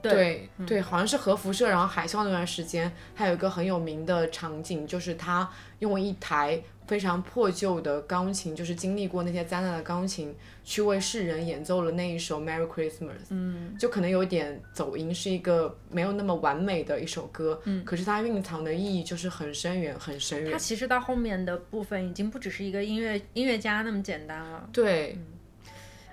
[0.00, 5.50] 对对，好像是核辐射，然后海啸那段时间，还有一个很有名的场景，就是他
[5.80, 10.32] 用一台非常破旧的钢琴，就是经历过那些灾难的钢琴，
[10.62, 13.08] 去为世人演奏了那一首《Merry Christmas》。
[13.30, 17.60] 嗯，就可能有点走音，是一个没有那么完美的一首歌。
[17.64, 20.52] 嗯，可是它蕴藏的意义就是很深远，很深远。
[20.52, 24.68] 它其实到后面的部分，已经不只是一个音乐音乐家那么简单了。
[24.72, 25.18] 对。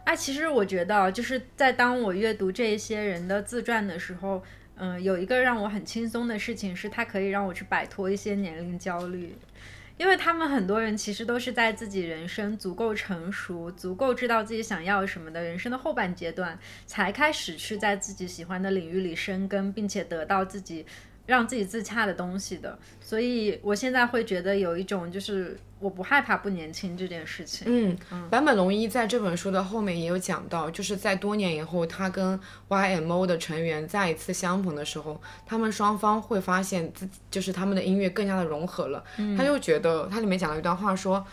[0.05, 4.43] 哎，其实我觉得，就是在当我阅读这些人的自传的时候，
[4.75, 9.35] 嗯，有一个让我很轻松的事情是，它可以让我去摆脱一些年龄焦虑，
[9.97, 20.85] 因为他们很多人其实都是在自己人生足够成熟、足够知道自己想要什么的人生的后半阶段，才开始去在自己喜欢的领域里生根，并且得到自己
[21.26, 22.78] 让自己自洽的东西的。
[23.00, 25.58] 所以我现在会觉得有一种就是。
[25.80, 27.68] 我不害怕不年轻这件事情。
[28.10, 32.40] 嗯，坂本龙一在这本书的后面也有讲到，就是在多年以后，他跟
[32.70, 39.04] YMO 的成员再一次相逢的时候，他们双方会发现自己就是他们的音乐更加的融合了。
[39.38, 41.26] 他就觉得他里面讲了一段话说。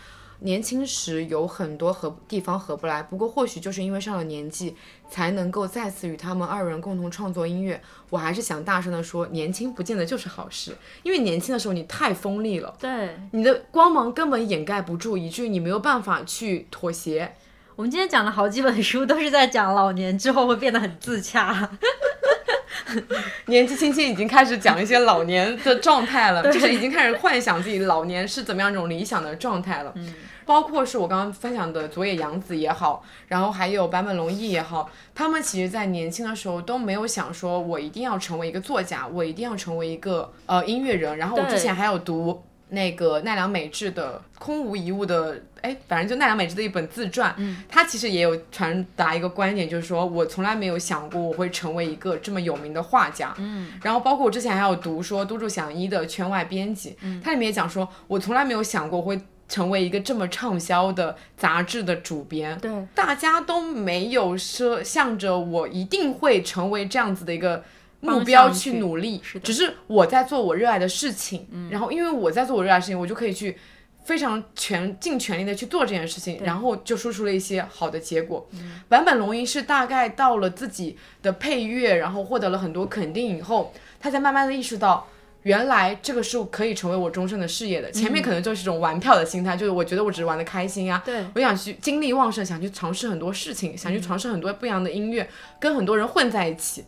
[0.43, 4.75] 年轻时有很多合地方合不来，不过或许就是因为上了年纪，
[5.07, 7.79] 才能够再次与他们二人共同创作音乐。
[8.09, 17.33] 我还是想大声的说，年轻不见得就是好事，因为年轻的时候你太锋利了，对，你的光芒根本掩盖不住，以至于你没有办法去妥协。
[17.75, 21.69] 我们今天讲了好几本书，都是在讲老年之后会变得很自洽。
[23.45, 29.93] 年纪轻轻已经开始讲一些老年的状态了， 就是已经开始幻想自己老年是怎么样一种理想的状态了。
[29.95, 30.13] 嗯。
[30.45, 41.17] 包括是我刚刚分享的佐野洋子也好，然后还有坂本龙一也好，他们其实，在年轻的时候都没有想说，我一定要成为一个作家，我一定要成为一个呃音乐人。
[41.17, 47.35] 然后我之前还有读那个奈良美智的《空无一物》的，哎，反正就奈良美智的一本自传，
[47.67, 53.33] 他其实也有传达一个观点，就是说我从来没有想过我会成为一个这么有名的画家。
[53.37, 59.19] 嗯，然后包括我之前还有读说都筑响一的《圈外编辑》，它里面也讲说，我从来没有想过会。
[59.51, 67.61] 成为一个这么畅销的杂志的主编，对，大家都没有说向着我一定会成为这样子的一个
[67.99, 73.57] 目标去努力，只是我在做我热爱的事情，然后因为我在做我热爱的事情，我就可以去
[74.05, 78.47] 非常全尽全力的去做这件事情，然后就输出了一些好的结果。
[78.87, 85.07] 坂本龙一是大概到了自己的配乐，然后获得了很多肯定以后，他才慢慢的意识到，
[85.43, 87.91] 原来这个是可以成为我终身的事业的。
[87.91, 95.27] 前面可能就是一种玩票的心态，就是我觉得我只是玩的开心啊，对我想去精力旺盛，想去尝试很多事情，想去尝试很多不一样的音乐，
[95.59, 96.85] 跟很多人混在一起。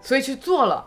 [0.00, 0.84] 所以去做了，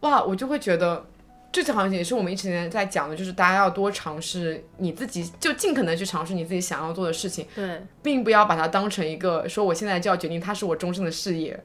[0.00, 1.04] 哇，我就会觉得，
[1.50, 11.60] 这次好像也是我们一直在讲的，就是大家要多尝试你自己，就尽可能去尝试你自己想要做的事情，对，并不要把它当成一个说我现在就要决定它是我终身的事业，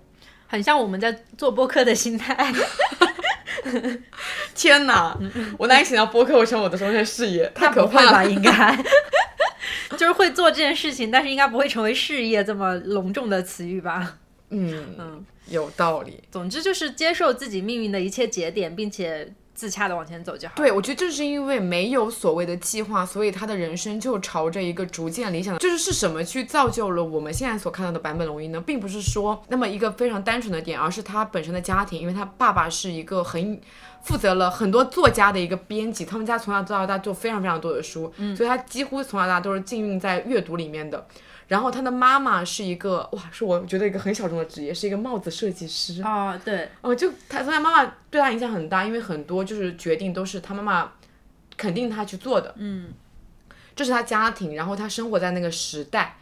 [0.48, 2.36] 很像我们在做播客的心态。
[4.56, 5.18] 天哪，
[5.58, 8.24] 我难以想到播客会成为我的终身事业， 太可怕了吧？
[8.24, 8.78] 应该
[9.98, 14.18] 就是会做这件事情，但是应该不会成为事业这么隆重的词语吧？
[14.50, 15.26] 嗯嗯。
[15.50, 16.22] 有道理。
[16.30, 20.54] 总之就是接受自己命运的一切节点，并且自洽的往前走就好。
[20.56, 25.60] 对，我觉得正是因为没有所谓的计划，所以他的人生就朝着一个逐渐理想的。
[25.60, 28.62] 就是是什么去造就了我们现在所看到的版本龙一呢？
[28.62, 33.60] 并不是说那么一个非常单纯的点，而是他本身的家庭，因为他爸爸是一个很
[34.04, 41.08] 负责了很多作家的一个编辑，他们家从小到大做非常非常多的书，所以他几乎从小到大都是浸润在阅读里面的。
[41.48, 46.02] 然后他的妈妈是一个哇，是我觉得一个很小众的职业，是一个帽子设计师。
[46.04, 50.92] 哦，对，哦，就他，所以他妈妈对他影响很大，因为很多就是决定都是他妈妈
[51.56, 52.54] 肯定他去做的。
[52.58, 52.90] 嗯，
[53.76, 56.18] 这是他家庭，然后他生活在那个时代，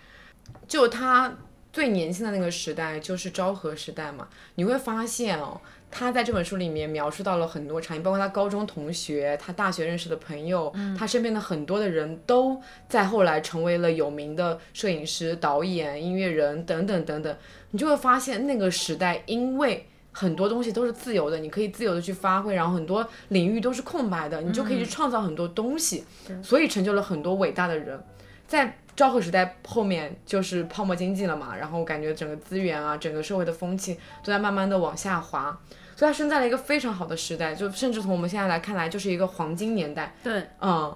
[0.67, 1.33] 就他
[1.73, 5.59] 最年轻的那个时代就是昭和时代嘛，你会发现哦。
[5.89, 17.35] 他在这本书里面描述到了很多场景，包括他高中同学、他大学认识的朋友，他身边的很多的人都在后来成为了有名的摄影师、导演、音乐人等等等等。
[17.71, 26.03] 你就会发现那个时代，因为很多东西都是自由的，你可以自由的去发挥，然后很多领域都是空白的，你就可以去创造很多东西，
[26.41, 28.01] 所以成就了很多伟大的人。
[28.47, 33.93] 在昭和时代后面就是泡沫经济了嘛，然后感觉整个资源啊，整个社会的风气
[34.23, 35.57] 都在慢慢的往下滑。
[35.97, 40.13] 所以他生在了一个非常好的时代，就甚至从我们现在来看来，就是一个黄金年代。
[40.21, 40.93] 对，嗯，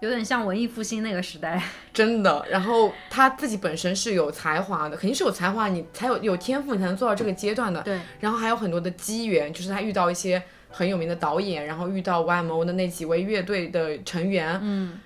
[0.00, 1.62] 有点像文艺复兴那个时代。
[1.92, 2.44] 真的。
[2.50, 7.82] 然后他自己本身是有才华的，肯定是有才华，你才有有天赋，你才能做到这个阶段的。
[7.82, 7.98] 对。
[8.20, 14.58] 然后还有很多的机缘，就是他遇到一些很有名的导演，然后遇到 YMO 的那几位乐队的成员。
[14.62, 14.98] 嗯。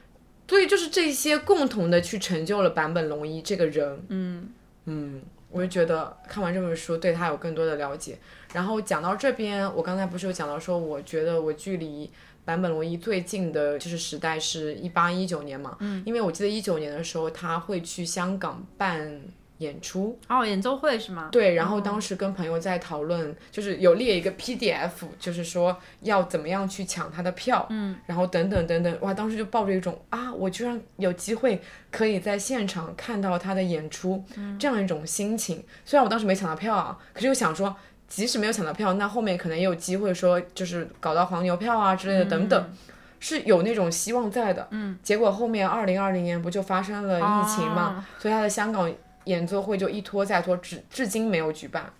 [0.49, 4.05] 所以就是这些共同的去成就了坂本龙一这个人。
[4.09, 4.49] 嗯
[4.87, 5.23] 嗯。
[5.51, 8.19] 我就觉得看完这本书对他有更多的了解。
[8.53, 12.11] 然后讲到这边，我刚才不是有讲到说，我觉得我距离
[12.45, 15.77] 坂本龙一最近的就是时代是一八一九年嘛。
[15.81, 16.03] 嗯。
[16.05, 19.23] 因为我记得一九年的时候他会去香港办。
[19.59, 21.28] 演出哦，演奏会是吗？
[21.31, 31.62] 对，然后当时跟朋友在讨论，就是有列一个 PDF，就是说要怎么样去抢他的票，嗯，然后等等等等，哇，当时就抱着一种啊，我居然有机会
[31.93, 34.24] 可以在现场看到他的演出，
[34.59, 35.64] 这样一种心情。
[35.85, 37.74] 虽然我当时没抢到票啊，可是又想说，
[38.09, 42.72] 即使没有抢到票，那后面可能也有机会说，就是搞到黄牛票啊之类的等等，
[43.20, 44.66] 是有那种希望在的。
[44.72, 48.93] 嗯，结果后面二零二零年不就发生了疫情嘛，所以他的香港。
[49.25, 51.93] 演奏会就一拖再拖，至至今没有举办。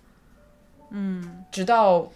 [0.91, 2.11] 嗯，直到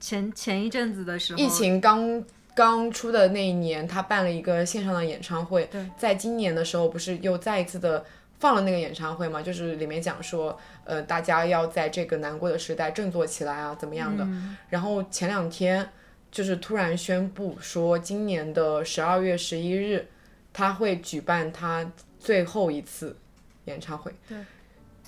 [0.00, 2.24] 前前一阵子的时候，疫情刚
[2.54, 5.66] 刚出的那一年，他办了一个线上的演唱会。
[5.66, 8.04] 对，在今年的时候，不是又再一次的
[8.38, 9.42] 放了那个演唱会嘛？
[9.42, 14.26] 就是里面讲说，呃，大家要在这个难过的时代振作起来啊，怎么样的？
[14.70, 15.86] 然后前两天
[16.30, 20.08] 就是突然宣布说，今年的十二月十一日，
[20.54, 23.14] 他会举办他最后一次。
[23.66, 24.36] 演唱会，对，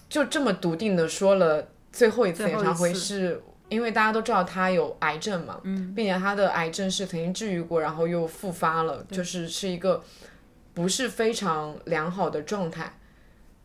[0.09, 10.03] 就这么笃定的说了，最后一次演唱会是因为大家都知道他有癌症嘛，嗯，并且他的癌症是曾经治愈过，然后又复发了，就是是一个
[10.75, 12.99] 不是非常良好的状态，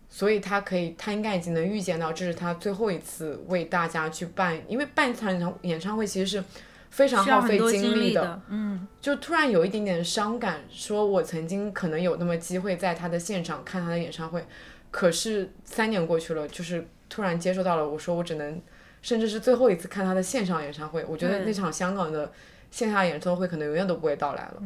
[0.09, 6.43] 所以他可以，他应该已经能预见到这是他最后一次为大家去办，因为办一场演唱演唱会其实是
[6.89, 14.45] 非常耗费精力的，嗯，就突然有一点点伤感，说我曾经可能有那么机会在他的现场看他的演唱会。
[14.93, 17.89] 可是三年过去了，就是突然接受到了。
[17.89, 18.61] 我说我只能，
[19.01, 21.03] 甚至是最后一次看他的线上演唱会。
[21.07, 22.31] 我觉得那场香港的
[22.69, 24.61] 线下演唱会可能永远都不会到来了。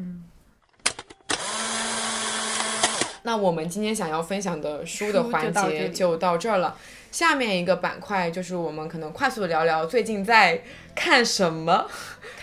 [3.24, 6.78] 那我们今天想要分享的书的环节就到这儿了。
[7.10, 10.62] 下面一个板块就是我们可能快速的聊聊最近在
[10.98, 11.88] 看什么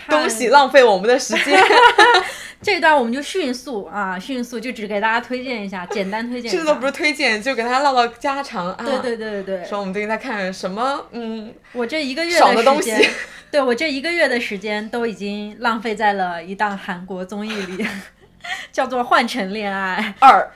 [0.09, 1.59] 东西，浪费我们的时间。
[2.63, 6.51] 这一段我们就迅速啊，迅速就只给大家推荐一下，简单推荐。
[6.51, 8.83] 这个都不是推荐，就给大家唠唠家常啊。
[8.83, 9.65] 对对对对对。
[9.65, 11.05] 说我们最近在看什么？
[11.11, 12.91] 嗯，我这一个月的东西，
[13.51, 17.85] 对我这一个月的时间都已经浪费在了一档韩国综艺里，
[18.71, 20.49] 叫做《换乘恋爱二》。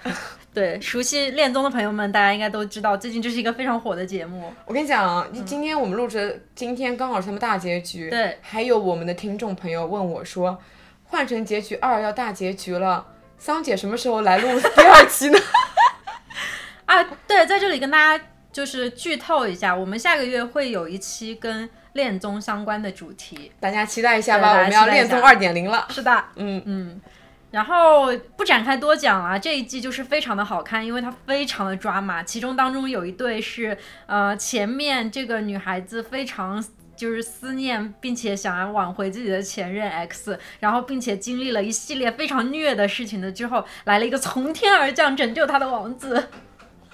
[0.51, 4.51] 对，熟悉恋综的朋友们，大家应该都知道，最近这是一个非常火的节目。
[4.65, 8.09] 我跟你讲，今天我们录制，今天刚好是他们大结局。
[8.09, 8.37] 对。
[8.41, 10.51] 还有我们的听众朋友问我说，
[11.05, 13.05] 《换成结局二》要大结局了，
[13.37, 15.39] 桑姐什么时候来录第二期呢？
[16.85, 25.85] 啊，对，在这里跟大家就是剧透一下，我们下个月会有一期跟恋综相关的主题，大家期待一下吧，我们要恋综二点零了。
[25.91, 27.01] 是的，嗯嗯。
[27.51, 32.21] 然后不展开多讲了，这一季就是非常的好看，因为它非常的抓马。
[32.21, 36.63] 其中当中有一对是，呃，前面这个女孩子非常
[36.95, 46.29] 就是思念，并且想要挽回自己的前任 X，然后并且经历了一系列非常虐的事情的之后，来了一个从天而降拯救她的王子。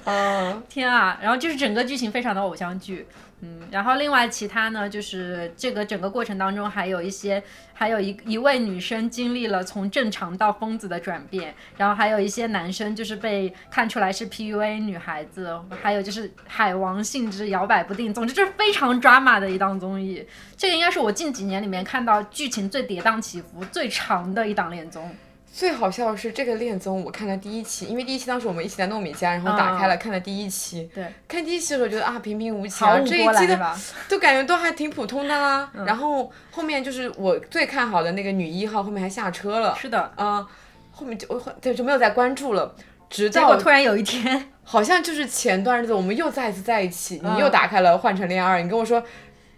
[0.06, 1.18] 哦，天啊！
[1.19, 3.07] 然后就是整个剧情非常的偶像剧。
[3.41, 7.44] 嗯，然后另外其他呢，就是这个整个过程当中还有一些，
[7.74, 20.26] 还有一一位女生经历了从正常到疯子的转变，然后还有一些男生就是被看出来是 PUA 女孩子，还有就是海王性质摇摆不定，总之就是非常抓马的一档综艺。
[20.56, 25.14] 这个应该是我近几年里面看到剧情最跌宕起伏、最长的一档恋综。
[25.56, 30.90] 最好笑的是这个恋综，我看了第一期，因为第一期当时我们一起在糯米家，然后打开了看了第一期。
[30.94, 33.76] 对，看第一期的时候觉得啊平平无奇啊，这一期的
[34.10, 35.72] 就感觉都还挺普通的啦。
[35.86, 39.73] 然后后面就是我最看好的那个女一号，后面还下车了。
[39.80, 40.45] 是的，嗯，
[40.91, 41.26] 后面就
[41.61, 42.76] 对就没有再关注了。
[43.10, 49.02] 直到突然有一天，好像就是前段日子我们又再一次在一起，你又打开了《换成恋爱二》，你跟我说。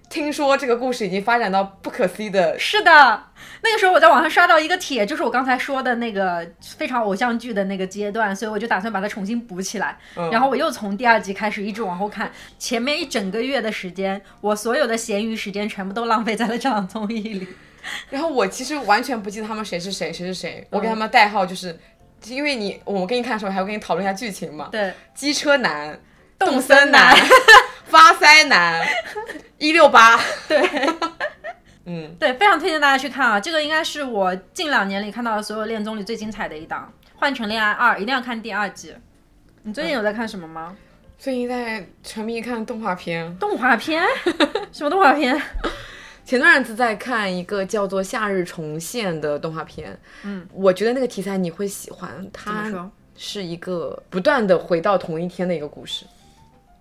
[0.10, 2.58] 听说这个故事已经发展到不可思议的。
[2.58, 3.24] 是的，
[3.62, 9.98] 那个时候我在网上刷到一个帖，就是我刚才说的那个非常偶像剧的那个阶段，所以我就打算把它重新补起来。
[10.32, 17.48] 然后我又从第二集开始一直往后看，前面一整个月的时间，我所有的闲余时间全部都浪费在了这档综艺里。
[18.10, 20.66] 然后我其实完全不记得他们谁是谁，谁是谁。
[20.70, 21.78] 我给他们代号就是，
[22.28, 24.70] 因为你我给你看的时候还会跟你讨论一下剧情嘛。
[24.72, 24.94] 对。
[25.14, 26.00] 机车男。
[26.40, 27.16] 动森男，
[27.88, 28.86] 发腮男，
[29.58, 30.62] 一六八，对，
[31.86, 33.40] 嗯，对，非常推荐大家去看啊！
[33.40, 38.94] 这个应该是我近两年里看到的所有恋综里最精彩的一档，《换乘恋爱二》，一定要看第二季。
[39.64, 40.76] 你最近有在看什么吗？
[41.18, 43.36] 最近在沉迷看动画片。
[43.38, 44.04] 动画片？
[44.72, 45.42] 什么动画片？
[46.26, 49.98] 前段日子在看一个叫做《夏日重现》的动画片。
[50.24, 52.10] 嗯，我觉得那个题材你会喜欢。
[52.34, 56.06] 它是一个不断的回到同一天的一个故事。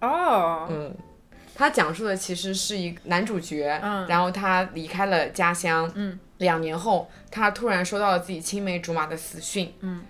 [0.00, 0.94] 哦，嗯，
[1.54, 10.02] 他讲述的其实是一个男主角，嗯，然后他离开了家乡，嗯，两年后，他突然收到了自己青梅竹马的死讯，嗯，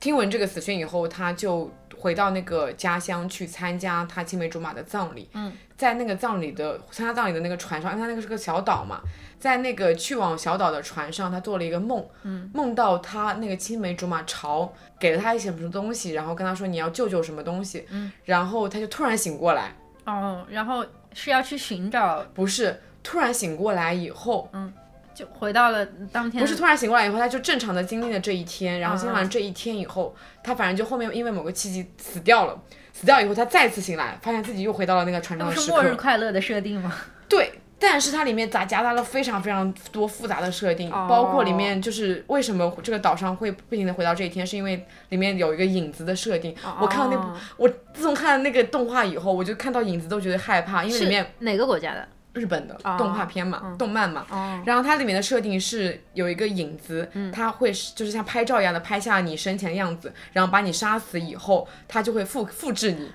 [0.00, 9.00] 听闻这个死讯以后，他就回到那个家乡去参加他青梅竹马的葬礼，嗯，在那个葬礼的参加葬礼的那个船上，因为他那个是个小岛嘛，
[9.38, 14.72] 在那个去往小岛的船上，他做了一个梦，嗯，梦到他那个青梅竹马朝。
[15.00, 19.72] 给了他一些什么东西，然后跟他说你要救救什么东西，嗯，然后他就突然醒过来，
[20.06, 24.72] 哦，然后是要去寻找，不是，突然醒过来以后，嗯，
[25.18, 30.14] 就回到了当天，不是突然醒过来以后，他就正常的经历了这一天，然后经历完这一天以后，
[30.44, 32.56] 他反正就后面因为某个契机死掉了，
[32.92, 36.94] 死掉以后他再次醒来，发现自己又回到了那个船上的时刻，不是末日快乐的设定吗？
[37.28, 37.50] 对。
[37.80, 46.52] 但是它里面杂夹杂了非常非常多复杂的设定，包括里面就是为什么这个岛上会不停的回到这一天，是因为里面有一个影子的设定。
[46.80, 52.08] 我看到那部，我自从看了那个动画以后，我就看到影子都觉得害怕，因为里面哪个国家的？
[52.38, 54.24] 日本的动画片嘛，动漫嘛。
[54.64, 63.10] 然后它里面的设定是有一个影子，它会就是像拍照一样的拍下你生前的样子，然后把你杀死以后，它就会复复制你。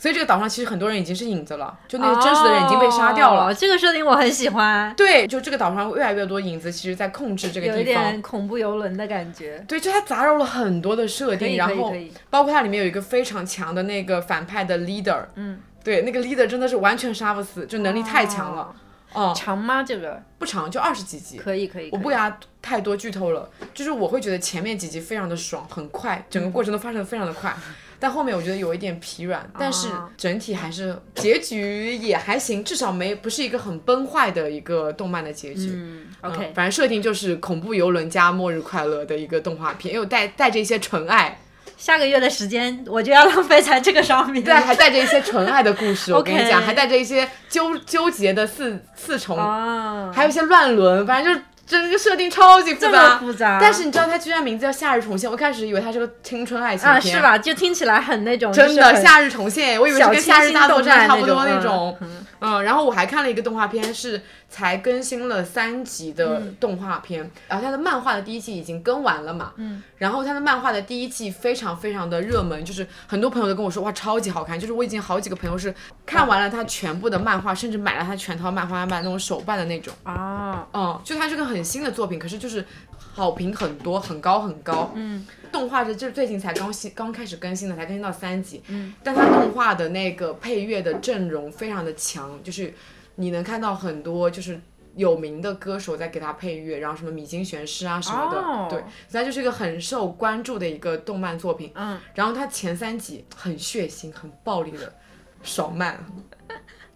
[0.00, 3.52] 所以这个岛上其实很多人已经是影子了，就那些真实的人已经被杀掉了。
[3.52, 4.94] 这个设定我很喜欢。
[4.94, 7.78] 对，就这个岛上越来越多影子，其实在控制这个地方。
[7.78, 9.58] 有点恐怖游轮的感觉。
[9.66, 11.92] 对，就它杂糅了很多的设定，然后
[12.30, 15.24] 包括它里面有一个非常强的那个反派的 leader。
[15.34, 15.58] 嗯。
[15.88, 18.74] 对，那个 leader 真的是完全杀不死，就能力太强了。
[19.14, 19.32] 哦。
[19.34, 19.82] 长吗？
[19.82, 21.38] 这个不长，就二十几集。
[21.38, 21.88] 可以可以。
[21.90, 27.56] 我不给他太多剧透了，就是我会觉得前面几集非常的爽，很快，整个过程都发生的非常的快。
[27.98, 35.70] 但后面我觉得有一点疲软，但是整体还是结局也还行，至少没不是一个很崩坏的一个动漫的结局。
[35.72, 41.40] 嗯，OK，反正设定就是恐怖游轮加末日快乐的一个动画片，又带带着一些纯爱。
[41.78, 44.44] 下个月的时间我就要浪费在这个上面。
[44.44, 49.38] 对，还带着一些纯爱的故事， 我跟你讲，还带着一些纠纠结的四四重，
[50.12, 51.46] 还有一些乱伦，反正就是。
[51.68, 53.58] 整个设定超级复杂，复杂。
[53.60, 57.36] 但是你知道它居然名字叫《夏日重现》，我开始以为它是个青春爱情片，啊，是吧？
[57.36, 61.96] 就听起来很那种，真的《夏日重现》，我以为是跟《夏日大作战》差不多那种。
[62.40, 69.52] 嗯，然后我还看了一个动画片，是才更新了三集的动画片，然后它的漫画的第一季已经更完了嘛。
[69.56, 69.82] 嗯。
[69.96, 75.74] 然后它的漫画的第一季非常非常的热门，就是很多朋友都跟我说哇超级好看，就是我已经好几个朋友是
[76.06, 79.92] 看完了它全部的漫画，甚至买了它全套漫画版那种手办的那种。
[80.04, 80.64] 啊。
[80.72, 82.64] 嗯，就它是个很新的作品，可是就是
[82.96, 84.92] 好评很多，很高很高。
[84.94, 85.26] 嗯。
[85.50, 88.62] 动画是就是最近才刚新刚开始更新的，才更新到三集。
[88.68, 92.74] 嗯，但它动画的那个配乐的阵容非常的强，就是
[93.14, 94.60] 你能看到很多就是
[94.94, 101.72] 有名的歌手在给它配乐，然后什么米津玄师啊什么的，对，所以它就是一个很受关注的一个动漫作品。
[101.74, 104.92] 嗯，然后它前三集很血腥、很暴力的
[105.42, 106.04] 爽漫。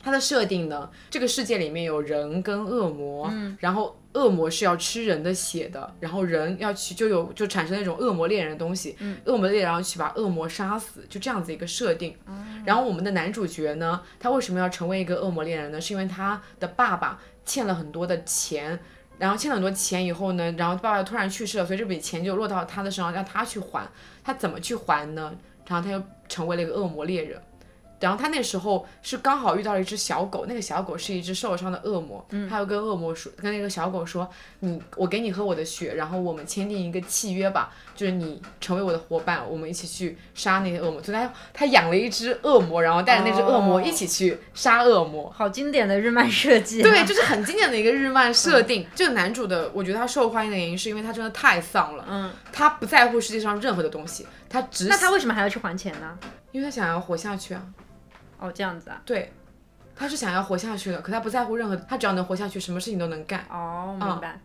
[0.03, 3.97] 它的设定呢，这个世界里面有人跟恶魔，嗯，然后。
[4.15, 12.15] 恶魔是要吃人的血的，然后人要去就有就产生那种恶魔猎人的东西，恶魔猎人要去把恶魔杀死，就这样子一个设定。
[12.67, 15.81] 然后我们的男主角呢，他为什么要成为一个恶魔猎人呢？
[15.81, 18.79] 是因为他的爸爸欠了很多的钱，
[19.17, 23.89] 然后欠了很多钱以后呢，然后爸爸突然去世了，所以这笔钱就落到他的身上，让他去还。
[24.23, 25.35] 他怎么去还呢？
[25.67, 27.41] 然后他又成为了一个恶魔猎人。
[28.03, 34.29] 然后他那时候是刚好遇到了一只小狗，那个小狗是一只受伤的恶魔，嗯他又跟恶魔说，跟那个小狗说，
[34.61, 41.03] 你我给你喝我的血，然后我们签订一个契约吧，就是你成为我的伙伴，我们一起去杀那些恶魔。
[41.03, 45.31] 所以他他养了一只恶魔，然后带着那只恶魔一起去杀恶魔。
[45.31, 46.83] 好经典的日漫设计。
[46.83, 48.87] 对，就是很经典的一个日漫设定。
[48.95, 56.19] 这个男主的，我觉得他受欢迎的原因是因为他真的太丧了，嗯，他不在乎世界上任何的东西，他只那他为什么还要去还钱呢？
[56.51, 57.63] 因为他想要活下去啊。
[58.43, 59.33] 哦，这样子啊，对，
[59.95, 63.47] 他是想要活下去的，可他不在乎任何，他只要能活下去，什么事情都能干。
[63.51, 64.41] 哦，明白。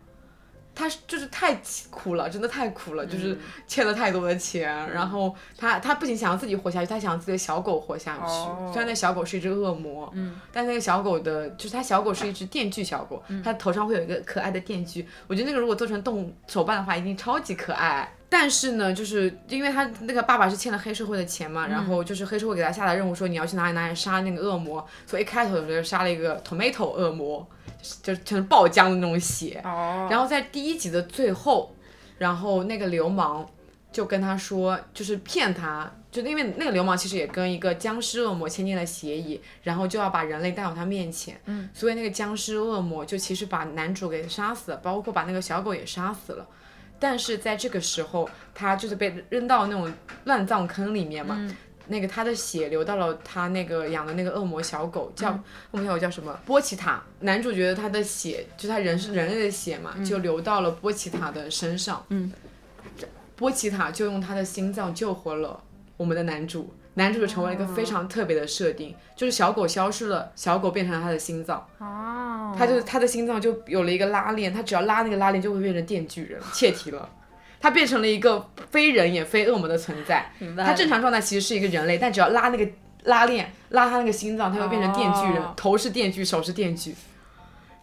[0.74, 1.60] 他就是太
[1.90, 4.72] 苦了，真的太苦了，就是欠了太多的钱。
[4.92, 8.72] 然后他他不仅想要自己活下去，他想要自己的小狗活下去。
[8.72, 15.04] 虽然那小狗是一只恶魔，嗯，但那个小狗的，就是他小狗是一只电锯小狗，它头上会有一个可爱的电锯。
[15.26, 18.08] 我觉得那个如果做成动手办的话，一定超级可爱。
[18.30, 27.46] 但是呢，就是因为他那个爸爸是欠了黑社会的钱嘛，然后就是黑社会给他下达任务说你要去哪里哪里杀那个恶魔，所以一开头的时候杀了一个 tomato 恶魔，
[28.02, 29.60] 就是全是爆浆的那种血。
[29.64, 30.06] 哦。
[30.10, 31.74] 然后在第一集的最后，
[32.18, 33.48] 然后那个流氓
[33.90, 41.40] 就跟他说，就是骗他，就因为那个流氓其实也跟一个僵尸恶魔签订了协议，然后就要把人类带到他面前。
[41.46, 41.70] 嗯。
[41.72, 46.46] 所以那个僵尸恶魔就其实把男主给杀死了，包括把那个小狗也杀死了。
[46.98, 49.92] 但是在这个时候，他就是被扔到那种
[50.24, 51.48] 乱葬坑里面嘛。
[51.90, 55.30] 那个他的血流到了他那个养的那个恶魔小狗，叫
[55.70, 56.38] 恶魔小狗叫什么？
[56.44, 57.02] 波奇塔。
[57.20, 62.04] 男主角他的血，就他人是人类的血嘛，就流到了波奇塔的身上。
[62.10, 62.30] 嗯。
[63.36, 65.62] 波奇塔就用他的心脏救活了
[65.96, 66.70] 我们的男主。
[66.98, 77.08] 男主就成为了一个非常特别的设定，就是小狗消失了，小狗变成了他的心脏，哦，他就他的心脏就有了一个拉链，他只要拉那个拉链就会变成电锯人，切题了，
[77.60, 82.68] 他变成了一个非人也非恶魔的存在，他正常状态其实是一个人类，但只要拉那个
[83.04, 86.94] 拉链，拉他那个心脏，他会变成电锯人，头是电锯，手是电锯，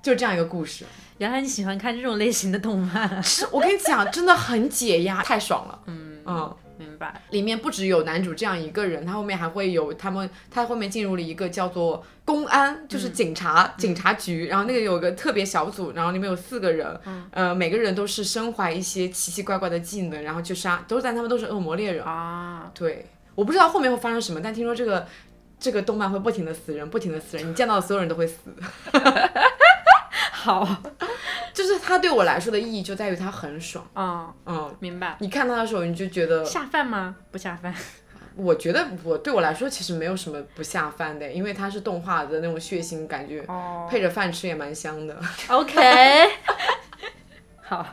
[0.01, 0.83] 就这样一个故事。
[1.19, 6.19] 原来你喜欢看这种类型的动漫，是我跟你讲，真的很解压，太爽了，嗯。
[6.25, 6.55] 嗯。
[6.77, 16.99] 明白，里面不只有男主这样一个人，他后面还会有他们，他后面进入了一个叫做公安，就是警察警察局，然后那个有个特别小组，然后里面有四个人，
[17.31, 22.72] 呃，每个人都是身怀一些奇奇怪怪的技能，然后去杀，都是但他们都是恶魔猎人啊。
[22.73, 25.07] 对，我不知道后面会发生什么，但听说这个
[25.60, 28.53] 这个动漫会不停的死人，不停的死人，你见到的所有人都会死。
[30.45, 30.63] 好，
[31.51, 33.84] 就是它对我来说的意义就在于它很爽。
[33.95, 35.17] 嗯嗯，明白。
[35.19, 37.15] 你看它的时候，你就觉得下饭吗？
[37.31, 37.73] 不下饭。
[38.38, 43.43] 我觉得我对我来说其实没有什么不下饭的，因为它是动画的那种血腥感觉，
[43.89, 45.19] 配着饭吃也蛮香的。
[45.49, 46.30] OK。
[47.63, 47.84] 好。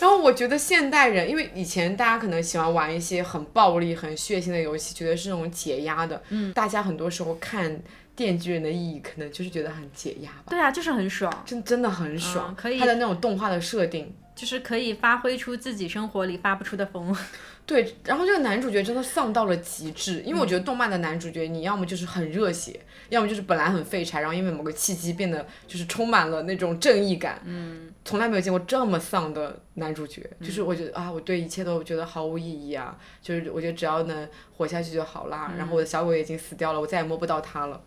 [0.00, 6.22] 然后我觉得现代人，因为以前大家可能喜欢玩一些很暴力、很血腥的游戏，觉得是那种解压的。
[6.30, 6.50] 嗯。
[6.54, 7.78] 大家很多时候看。
[8.16, 10.44] 电锯人的意义可能就是觉得很解压吧。
[10.50, 12.54] 对啊，就是很爽，真真的很爽。
[12.54, 12.78] 可以。
[12.78, 17.14] 它的那种动画的设定，就是可以发挥出自己生活里发不出的疯。
[17.66, 22.78] 对，然后这个男主角真的丧到了极致，因为我觉得动漫的男主角，你要么就是很热血，
[23.08, 27.40] 要么就是本来很废柴，然后因为某个契机变得就是充满了那种正义感。
[27.46, 34.28] 嗯，从来没有见过这么丧的男主角，就是我觉得啊，我对一切都觉得毫无意义啊，就是我觉得只要能
[34.58, 35.54] 活下去就好啦。
[35.56, 37.82] 然后我的小狗已经死掉了，我再也摸不到它了，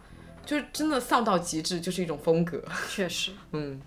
[0.47, 2.59] 就是真的丧到极致，就是一种风格。
[2.89, 3.79] 确实， 嗯。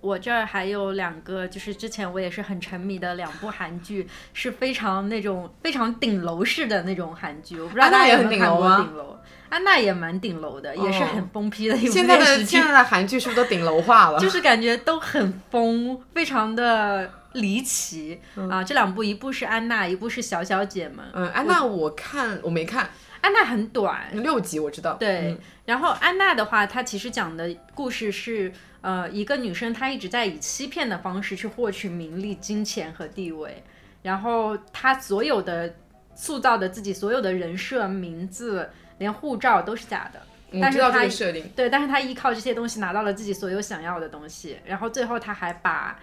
[0.00, 7.60] 我这儿还有两个，就是之前我也是很沉迷的两部韩剧，是非常那种非常顶楼式的那种韩剧。
[7.60, 9.18] 我不知道大家有没有看过顶楼？
[9.50, 14.16] 安娜也蛮顶楼的，也是很疯批的一部现在的现在的韩剧是不是都顶楼化了？
[14.20, 18.18] 就是感觉都很疯，非常的离奇
[18.50, 18.64] 啊！
[18.64, 21.04] 这两部，一部是安娜，一部是小小姐们。
[21.12, 22.88] 嗯，安娜我看我没看，
[23.20, 24.94] 安娜很短，六集我知道。
[24.94, 28.52] 对，然后安娜的话，她其实讲的故事是。
[28.82, 33.62] 呃，一个女生她一直在以欺骗的方式去获取名利、金钱和地位，
[34.00, 35.74] 然后她所有的
[36.14, 40.22] 塑造的自己所有的人设、名字，连护照都是假的。
[40.58, 41.46] 但是她设定。
[41.54, 46.00] 对，但是她依靠这些东西拿到了自己所有想要的东西，然后最后她还把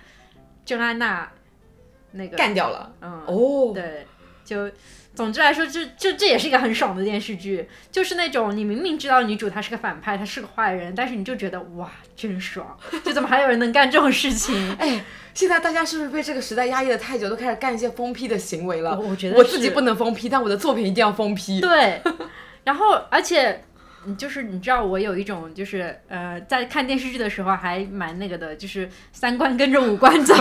[0.63, 1.27] 郑安娜
[2.11, 2.93] 那个干掉了。
[3.01, 3.23] 嗯。
[3.25, 3.71] 哦。
[3.73, 4.05] 对，
[4.45, 4.69] 就。
[5.17, 12.77] 总之来说，这这这也是一个很爽的电视剧，就是那种你明明知道女主她是个反派，她是个坏人，但是你就觉得哇，真爽！
[13.03, 14.53] 就怎么还有人能干这种事情？
[14.77, 15.03] 哎，
[15.33, 18.95] 现在大家是不是被这个时代压抑的太久，都开始干一些疯批的行为了？
[18.99, 21.59] 我觉得我自己不能疯批，但我的作品一定要疯批。
[21.61, 21.99] 对，
[22.63, 23.63] 然后而且，
[24.19, 30.35] 就是你知道，我有一种就是呃，在看电视剧的时候还蛮那个的，就是三观跟着五官走，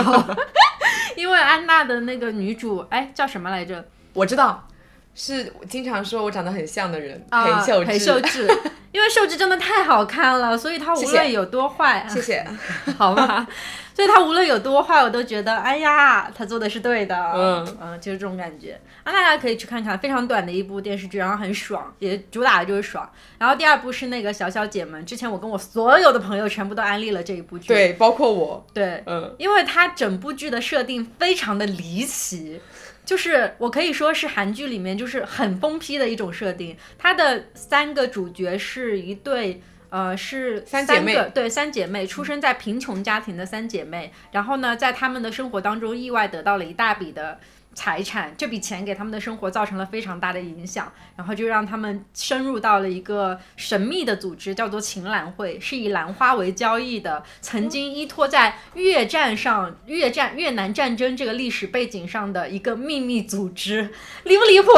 [1.17, 3.83] 因为安娜的那个女主，哎，叫什么来着？
[4.17, 4.67] 我知道，
[5.13, 7.85] 是经常说我长得很像的人，裴秀智。
[7.85, 8.47] 裴秀智，
[8.91, 12.45] 因为秀智真的太好看了，所以她无论有多坏，谢谢，
[12.97, 13.47] 好吧，
[13.93, 17.77] 所以她无论有多坏，我都觉得，哎呀，她做的是对的，嗯。
[17.79, 18.79] 嗯，就是这种感觉。
[19.03, 23.07] 啊，大家可以去看看，非常短的一部电视剧，然后很爽，也主打的就是爽。
[23.37, 32.59] 然后第二部是那个小小姐们，之前我跟我所有的朋友全部都安利了这一部剧，对，包括我，对，嗯，因为它整部剧的设定非常的离奇。
[33.07, 47.39] 就是我可以说是韩剧里面就是很疯批的一种设定，它的三个主角是一对，呃，是三姐妹，对，三姐妹出生在贫穷家庭的三姐妹，然后呢，在他们的生活当中意外得到了一大笔的。
[47.77, 57.23] 财产这笔钱给他们的生活造成了非常大的影响，然后就让他们深入到了一个神秘的组织，叫做秦兰会，是以兰花为交易的。
[57.39, 63.91] 曾经依托在越战上、越战越南战争这个历史背景上的一个秘密组织，
[64.23, 64.71] 离不离谱？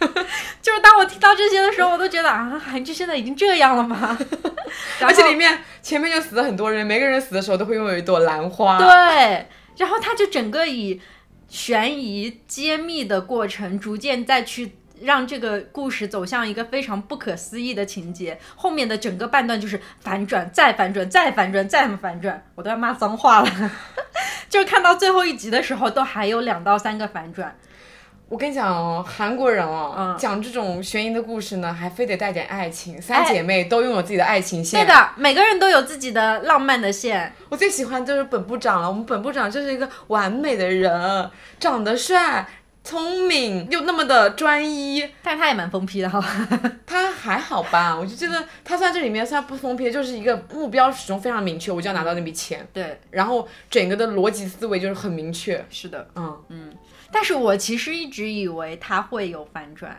[0.62, 4.18] 就是当我听到这些的时候，我都觉得啊，韩剧现在已经这样了吗？
[5.04, 8.78] 而且里面前面就死了很多人，每个人死的时候都会拥有一朵兰花。
[8.78, 9.46] 对，
[9.76, 10.98] 然后他就整个以。
[11.52, 14.72] 悬疑揭秘的过程，逐渐再去
[15.02, 18.38] 让这个故事走向一个非常不可思议的情节。
[18.56, 23.70] 后面的整个半段就是反转，再反转，再反转，再反转，我都要骂脏话了。
[24.48, 27.54] 就看到最后一集的时候，都还有两到三个反转。
[28.32, 33.00] 我跟你讲哦，韩国人哦，讲这种悬疑的故事呢，还非得带点爱情。
[33.00, 37.30] 三姐妹都拥有自己的爱情线，对的，每个人都有自己的浪漫的线。
[37.50, 41.30] 我最喜欢就是本部长了，我们本部长就是一个完美的人，
[41.60, 42.48] 长得帅、
[42.82, 46.18] 聪明又那么的专一，但是他也蛮疯批的哈。
[46.86, 47.94] 他还好吧？
[47.94, 52.66] 我就觉得他算这里面算不疯批，就是一个目标始终非常明确，我就要拿到那笔钱。
[52.72, 55.62] 对，然后整个的逻辑思维就是很明确。
[55.68, 56.72] 是的，嗯嗯。
[57.12, 59.96] 但是我其实一直以为他会有反转，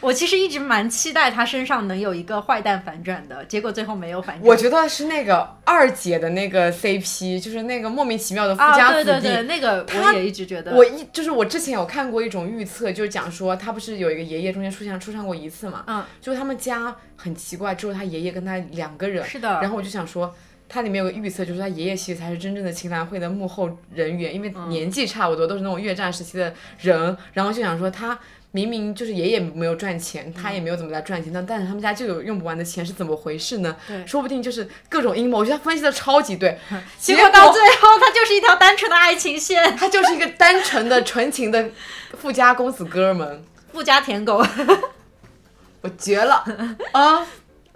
[0.00, 4.46] 我其实一直蛮期待他身上能有一个坏蛋反转的，结果最后没有反转。
[4.46, 9.04] 我觉得是那个二姐的那个 CP，就是那个莫名其妙的富家子弟。
[9.04, 10.74] 对对对，那个我也一直觉得。
[10.74, 19.24] 我一就是我之前有看过一种预测，就是讲说他不是有一个爷爷中间出现出现过一次嘛，嗯，就是他们家很奇怪，只有他爷爷跟他两个人。
[19.24, 19.48] 是的。
[19.62, 20.32] 然后我就想说。
[20.68, 27.16] 它里面有个预测，就是他爷爷其实才是真正的秦岚会的幕后人员，因为年纪差不多，都是那种越战时期的人。
[27.32, 28.18] 然后就想说，他
[28.52, 33.76] 明明就是爷爷没有赚钱，他也没有怎么在赚钱，但但是他们家就有用不完的钱，是怎么回事呢？
[34.06, 35.38] 说不定就是各种阴谋。
[35.38, 36.58] 我觉得他分析的超级对，
[36.98, 41.70] 结果到最后，他就是一条单纯的爱情线， 他就是一个单纯的纯情的
[42.18, 44.38] 富家公子哥们，富家舔狗，
[45.82, 46.44] 我绝了
[46.92, 47.26] 啊！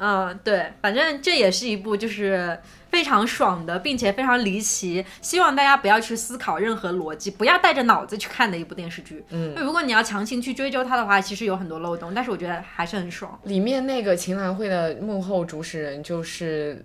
[0.03, 2.59] 嗯，对，反正这也是一部就是
[2.91, 5.05] 非常爽的，并且非常离奇。
[5.23, 9.25] 希望大家不要去思考任何逻辑，不要带着脑子去看的一部电视剧。
[9.31, 13.39] 嗯，如果你要强行去追究它的话，其实有很多漏洞，但是我觉得还是很爽。
[13.45, 16.85] 里面那个秦岚会的幕后主使人就是，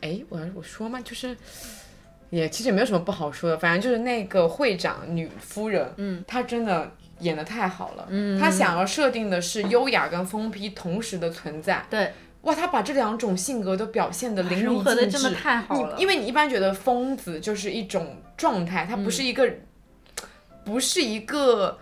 [0.00, 1.36] 哎，我我说嘛，就是，
[2.30, 6.92] 也其实也没有什么不好说的，反正就是那个会长女夫人，嗯，她真的。
[7.18, 8.04] 演的太好了。
[8.10, 11.86] 嗯，她想要设定的是优雅跟疯批同时的存在。
[11.88, 12.12] 对，
[12.42, 15.96] 哇，他把这两种性格都表现的淋漓尽致，真的太好了。
[15.98, 19.50] 因为你一般觉得疯子就是一种状态，他不是一个，
[20.64, 21.78] 不是一个。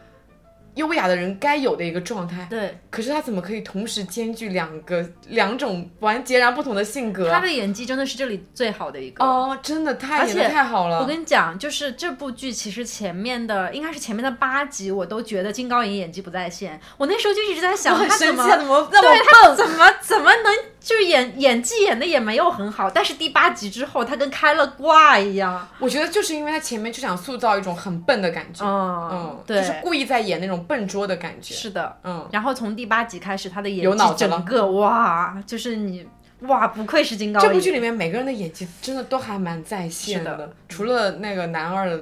[0.81, 2.79] 优雅的人该有的一个状态，对。
[2.89, 7.31] 可是他怎么可以同时兼具两个两种完截然不同的性格？
[7.31, 11.01] 他的演技真的是这里最好的一个哦，真的太演的太好了。
[11.01, 16.81] 我跟你讲，就是这部剧其实前面的应该是前面的八集，我都觉得金高银演技不在线。
[16.97, 25.69] 我那时候就一直在想，他怎么怎么那么他怎么怎么能就是演演技演的也没有很好，但是第八集之后他跟开了挂一样。
[25.79, 30.65] 我觉得就是因为他前面就想塑造一种很笨的感觉，嗯，对，就是故意在演那种。
[30.71, 31.53] 笨拙的感觉。
[31.53, 36.07] 是的，嗯，然后从第八集开始，他的演技整个哇，就是你
[36.43, 37.49] 哇，不愧是金高银。
[37.49, 42.01] 这部剧里面每个人的演技真的都还蛮在线的，除了那个男二的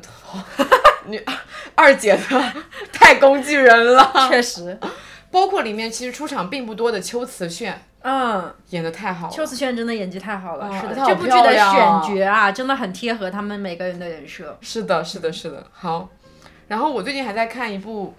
[1.06, 1.18] 女
[1.74, 2.52] 二姐的
[2.92, 4.78] 太工具人了， 确实，
[5.30, 9.32] 包括里面其实出场并不多的秋瓷炫，嗯，演的太好了。
[9.32, 14.56] 秋瓷炫真的演技太好了，是的，这部剧的选角啊，真的很贴合他们每个人的人设。
[14.60, 16.08] 是的，是的，是的，好。
[16.68, 18.14] 然后我最近还在看一部。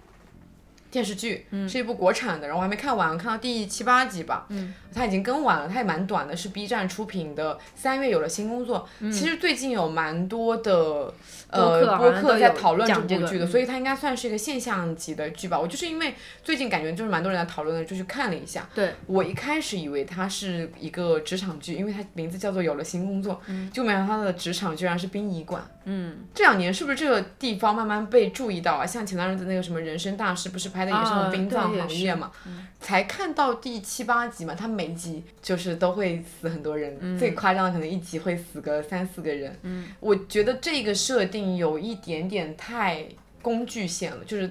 [0.91, 4.47] 电视剧是一部国产的，然后我还没看完，看到第七八集吧。
[4.49, 7.59] 嗯，它已经更完了，它也蛮短的，是 B 站出品的。
[7.75, 11.13] 三月有了新工作，其实最近有蛮多的
[11.51, 15.59] 呃播客在讨论这部剧的，所以它应该算是一个现象级的剧吧。
[15.59, 18.67] 我就是因为最近感觉就是蛮多人在讨论的，就去看了一下。
[18.73, 23.39] 对，我一开始以为它是一个职场剧，因为它名字叫做有了新工作，
[23.71, 25.63] 就没想到它的职场居然是殡仪馆。
[25.85, 28.85] 嗯，这两年是不是这个地方慢慢被注意到啊？
[28.85, 30.78] 像前段日子那个什么人生大事，不是拍。
[30.79, 32.31] 拍的也是那种殡葬行业嘛，
[32.79, 39.53] 才看到第七八集嘛，他每集就是都会死很多人，最夸张的可能一集会死个三四个人。
[39.63, 43.03] 嗯，我觉得这个设定有一点点太
[43.41, 44.49] 工具线了，就是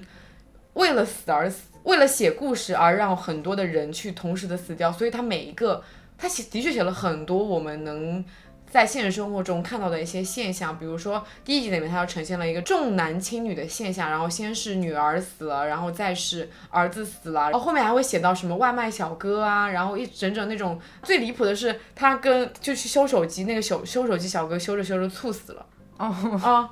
[0.73, 5.83] 为了死而死，为了写故事而让很多的人去同时的死掉，所以他每一个
[6.15, 8.23] 他写的确写了很多我们能。
[8.69, 25.65] 在现实生活中看到的一些现象，比如说第一集里面，它就呈现了一个重男轻女的现象，然后先是女儿死了，然后再是儿子死了，然后后面还会写到什么外卖小哥啊，然后一整整那种最离谱的是，他跟就去修手机那个修修手机小哥修着修着猝死了。
[25.99, 26.71] 哦啊，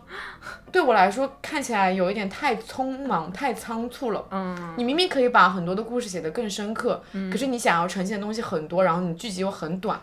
[0.71, 4.25] 对我来说看起来有一点太匆忙、太仓促了。
[4.31, 9.99] 嗯，你明明可以把很多的故事写得更深刻，可是你想要呈现的东西很多，然后你剧集又很短，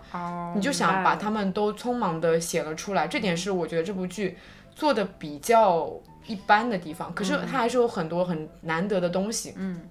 [0.54, 3.08] 你就想把他们都匆忙的写了出来。
[3.08, 4.36] 这点是我觉得这部剧
[4.74, 5.90] 做的比较
[6.26, 7.14] 一般的地方。
[7.14, 9.54] 可是它还是有很多很难得的东西。
[9.56, 9.88] 嗯，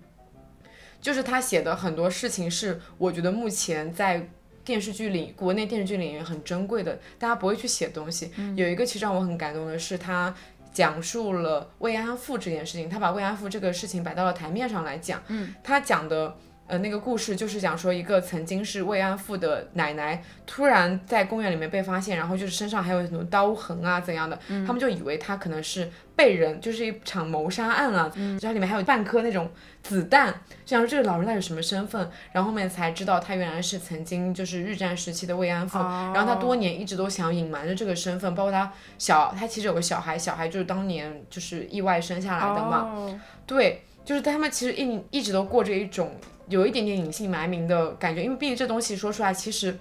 [1.01, 4.29] 就是他写的很多事情是我觉得目前在。
[4.65, 8.31] 电视剧里，国内电视剧里面很珍贵的，大家不会去写东西。
[8.55, 10.33] 有一个其实让我很感动的是，他
[10.71, 15.21] 讲述了慰安妇这件事情，他把慰安妇这个事情摆到了台面上来讲。
[15.27, 16.35] 嗯，他讲的
[16.67, 25.89] 呃那个故事就是讲说，一个曾经是慰安妇的奶奶，突然在公园里面被发现，然后就是身上还有什么刀痕啊怎样的，他们就以为他可能是。
[26.15, 28.07] 被人就是一场谋杀案啊，
[28.39, 29.49] 就它里面还有半颗那种
[29.83, 30.33] 子弹，
[30.65, 46.11] 就想说这个老人他有什么身份，然后后面才知道他原来是曾经就是日战时期的慰安妇，然后他多年一直都想隐瞒着这个身份，包括他小他其实有个小孩，小孩就是当年就是意外生下来的嘛，对，就是他们其实一一直都过着一种
[46.47, 49.77] 有一点点隐姓埋名的感觉，因为毕竟这东西说出来其实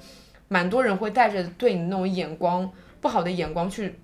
[0.49, 2.69] 蛮多人会带着对你那种眼光
[3.01, 4.01] 不好的眼光去。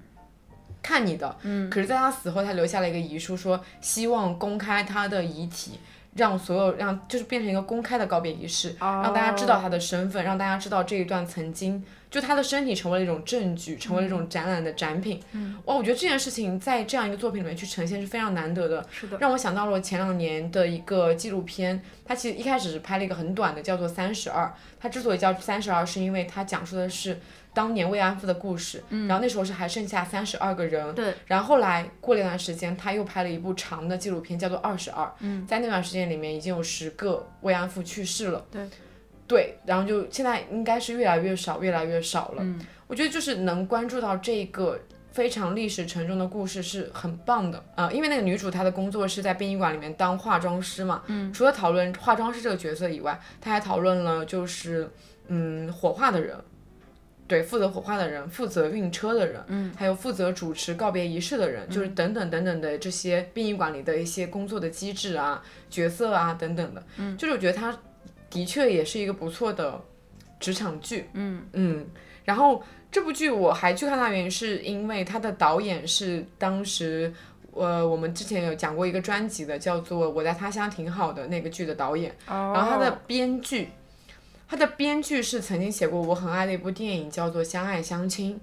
[0.83, 5.79] 看你的，嗯，可是，在他死后，他留下了一个遗书，说希望公开他的遗体，
[6.15, 15.21] 让所有让就是变成一个公开的告别仪式，让大家知道他的身份，让大家知道这一段曾经就他的身体成为了一种证据，成为了一种展览的展品。
[15.33, 18.87] 嗯，哇，我觉得这件事情在这样一个作品里面去呈现是非常难得的。
[18.91, 24.47] 是的，让我想到了前两年的一个纪录片，它其实一开始是拍了一个很短的，叫做《三十二》。
[24.81, 27.19] 它之所以叫《三十二》，是因为它讲述的是。
[27.59, 38.69] 当年慰安妇的故事，然后那时候是还剩下三十二个人，对，然后后来过了一段时间，他又拍了一部长的纪录片，叫做《二十二》，嗯，在那段时间里面已经有十个慰安妇去世了，对，
[39.27, 44.79] 对，然后就现在应该是越来越少，越来越少了，嗯，我觉得就是能关注到这个
[45.11, 47.61] 非常历史沉重的故事是很棒的。
[47.75, 54.89] 啊，因为那个女主她的工作是在殡仪馆里面当化妆师嘛，嗯，除了讨论化妆师这个角色以外，她还讨论了就是
[55.27, 56.37] 嗯火化的人。
[57.29, 67.79] 对，负责火化的人，负责运车的人，嗯，还有负责主持告别仪式的人，就是等等等等的这些殡仪馆里的一些工作的机制啊、角色啊等等的，嗯，就是我觉得它
[68.31, 69.81] 的确也是一个不错的
[70.41, 71.45] 职场剧，嗯。
[71.53, 71.87] 嗯。
[72.25, 77.13] 然后这部剧我还去看它原因是因为它的导演是当时
[77.53, 83.71] 呃，我们之前有讲过一个专辑的，叫做《我在他乡挺好的》那个剧的导演，然后他的编剧，
[84.49, 88.35] 他的编剧是曾经写过我很爱的一部电影，叫做《相爱相亲》，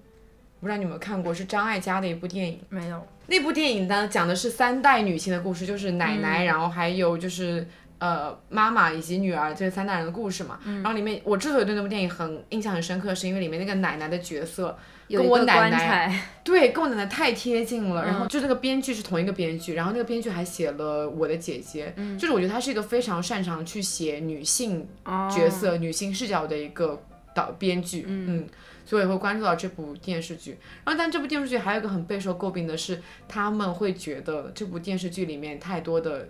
[0.60, 2.60] 不知道你有没有看过，是张艾嘉的一部电影。
[2.70, 3.06] 没有。
[3.28, 7.68] 那部电影呢，讲的是三代女性的故事，就是奶奶，然后还有就是
[7.98, 10.60] 呃妈妈以及女儿这三代人的故事嘛。
[10.64, 14.78] 然后里面我之所以对那部电影很印象很深刻，是因为里面那个奶奶的角色
[15.10, 18.06] 跟我奶奶 对跟我奶奶太贴近了。
[18.06, 24.88] 然后就那个编剧是同一个编剧，然后那个编剧还写了我的姐姐，就是我觉得他是一个非常擅长去写女性
[25.30, 27.02] 角色、女性视角的一个
[27.34, 28.06] 导编剧。
[28.08, 28.48] 嗯。
[28.88, 30.52] 所以也会关注到这部电视剧，
[30.84, 36.30] 然后但这部电视剧还有一个很备受诟病的是，他们会觉得这部电视剧里面太多的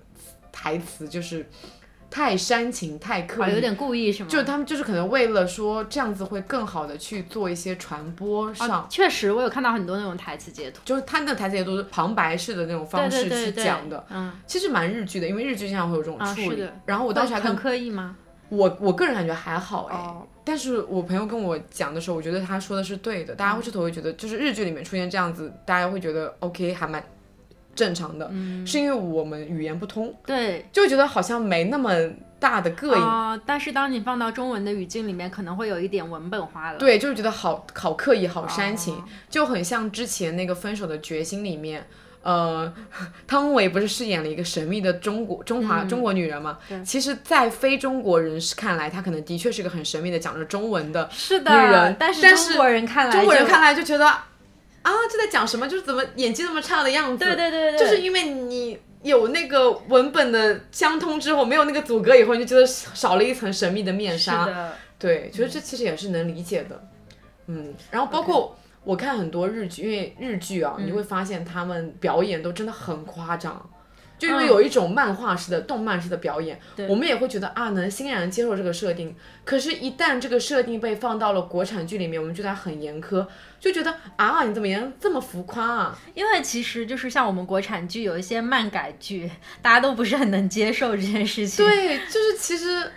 [0.54, 1.46] 台词就是
[2.16, 4.30] 太煽情、太刻意，有点故意是吗？
[4.30, 8.88] 就他们就是可能为了说这样子会更好的去做一些传播上。
[8.90, 16.66] 确实，我有看到很多那种台词截图，就是他的台词截图是旁白式的那种方式去讲的，嗯，其实蛮日剧的，因为日剧经常会有这种处理。
[16.86, 18.16] 然后我当时还很刻意吗？
[18.48, 19.98] 我我个人感觉还好哎，
[20.46, 23.36] 但是我朋友跟我讲的时候，我觉得他说的是对的。
[23.36, 27.04] 大家会这头会觉得，就是日剧里面出现这样子，大家会觉得 OK 还蛮
[27.76, 28.32] 正常的，
[28.66, 31.92] 是因为我们语言不通，对，就觉得好像没那么
[32.40, 33.42] 大的膈应。
[33.46, 36.78] 但是当你放到中文的语境里面，可能会有一点文本化了。
[36.78, 41.86] 对，就是觉得好好刻意，好煽情，就很像之前那个《分手的决心》里面。
[42.22, 42.74] 呃，
[43.28, 46.58] 汤唯不是饰演了一个神秘的中国中华中国女人吗？
[46.84, 51.96] 其实，在非中国人士看来，她可能的确是个很神秘的讲着中文的女人。
[52.00, 54.12] 但是中国人看来，中国人看来就觉得
[54.86, 55.68] 啊，这在讲什么？
[55.68, 57.26] 就是怎么演技那么差的样子？
[57.26, 64.72] 对对对对，就是因为你有那个文本的相通之后，没有那个阻隔以后，你就觉得少了一层神秘的面纱。
[65.00, 66.88] 对，觉得这其实也是能理解的。
[67.48, 68.58] 嗯，然后包括。
[68.86, 73.68] 我看很多日剧，因为日剧啊，你会发现他们表演都真的很夸张，
[74.20, 79.16] 就因为有一种漫画式的、动漫式的表演，我们也会觉得啊，能欣然接受这个设定。
[79.44, 83.26] 可是，一旦这个设定被放到了国产剧里面，我们觉得很严苛，
[83.66, 86.00] 就觉得啊，你怎么演这么浮夸啊？
[86.14, 89.30] 因为其实就是像我们国产剧有一些漫改剧，
[89.62, 91.66] 大家都不是很能接受这件事情。
[91.66, 92.92] 对，就是其实。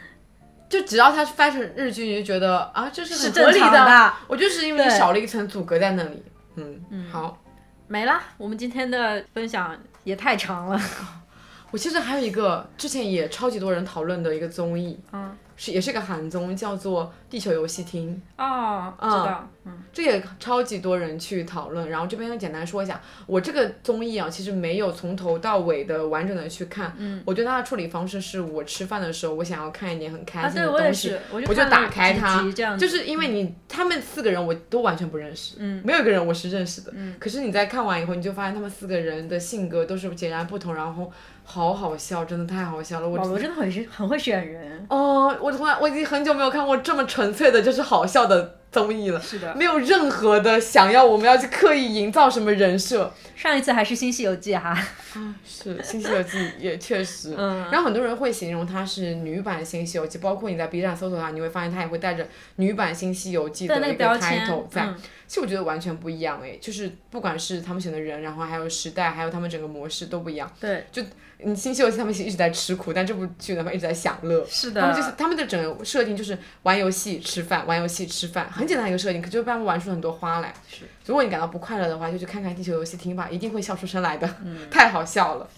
[0.69, 4.13] 就只要它翻成日剧，你就觉得啊，这是很合理的。
[4.27, 6.23] 我就是因为你少了一层阻隔在那里。
[6.57, 7.43] 嗯嗯，好，
[7.87, 8.23] 没啦。
[8.37, 9.75] 我们今天的分享
[10.05, 10.79] 也太长了。
[11.71, 14.99] 我其实还有一个之前也超级多人讨论的一个综艺。
[15.13, 15.37] 嗯。
[15.61, 21.91] 是也是个韩综，叫做《地球游戏厅》哦，知道，嗯，这也超级多人去讨论。
[21.91, 26.95] 然后这边简单说一下，我这个综艺啊，其实没有从头到尾的完整的去看。
[26.97, 41.11] 嗯，我对它的处理方式是我吃饭的时候，我想要看一点很开心的东西，我就打开它，就是因为你他们四个人我都完全不认识，嗯，没有一个人我是认识的，嗯，可是你在看完以后，你就发现他们四个人的性格都是截然不同，然后。
[41.51, 43.09] 好好笑，真的太好笑了！
[43.09, 49.19] 我我真的很是很会选人哦，我从来我已经很久没有看过这么纯粹的，就是好笑的综艺了。
[49.19, 53.11] 是的，没有任何的想要我们要去刻意营造什么人设。
[53.35, 54.71] 上一次还是《新西游记》哈。
[55.15, 57.35] 啊，是《新西游记》也确实。
[57.39, 57.67] 嗯。
[57.73, 64.87] 然后很多人会形容它是女版《新西游记》，包括你在 B 站搜索它，你会发现它也会带着女版《新西游记》的一个 title 在。
[65.29, 70.53] 其实我觉得完全不一样诶，就是不管是他们选的人，然后还有时代，还有他们整个模式都不一样。
[70.61, 70.85] 对。
[70.91, 71.01] 就。
[71.41, 74.45] 你新西游记他们一直在吃苦，但这部剧他们一直在享乐。
[74.51, 80.53] 是的，他们就是他们的整个设定就是玩游戏吃饭，玩游戏吃饭，很简单一个设定，可就被他们玩出很多花来。
[80.69, 85.49] 是，如果你感到不快乐的话，就去看看地球游戏厅吧，一定会笑出声来的，嗯太好笑了。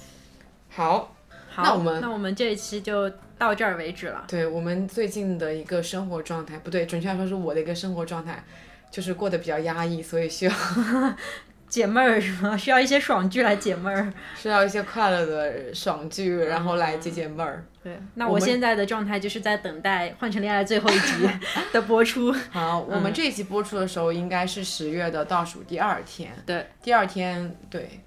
[0.69, 1.17] 好，
[1.57, 4.27] 那我们那我们这一期就到这儿为止了。
[4.29, 8.45] 对我们最近的一个生活状态，不对，准确来说是我的一个生活状态，
[8.91, 10.53] 就是过得比较压抑，所以需要。
[11.71, 12.57] 解闷儿是吗？
[12.57, 17.65] 需要一些爽剧来解闷儿，需要一些快乐的爽剧，然后来解解闷儿。
[17.81, 21.31] 对，那我现在的状态就是在等待《换成恋爱》最后一集
[21.73, 22.35] 的播出。
[22.51, 26.33] 好，我们这一集播出的时候应该是十月的倒数第二天。
[26.45, 28.01] 对，第二天，对，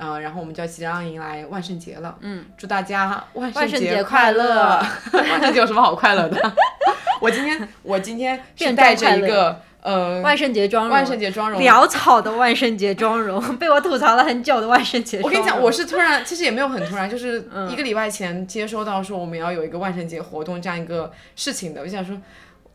[0.00, 2.16] 呃，然后我们就要即将迎来万圣节了。
[2.20, 4.82] 嗯，祝大家万圣节快乐！
[5.12, 6.52] 万圣节有什么好快乐的？
[7.20, 9.60] 我今天，我今天是带着一个。
[9.82, 15.18] 呃，万圣节妆容，万圣节妆容，潦草的万圣节妆容， 被我吐槽了很久的万圣节。
[15.22, 21.80] 我跟你讲，我是突然，其实也没有很突然，就是一个礼拜前接收到说我们要有一个万圣节活动这样一个事情的。
[21.80, 22.14] 我想说，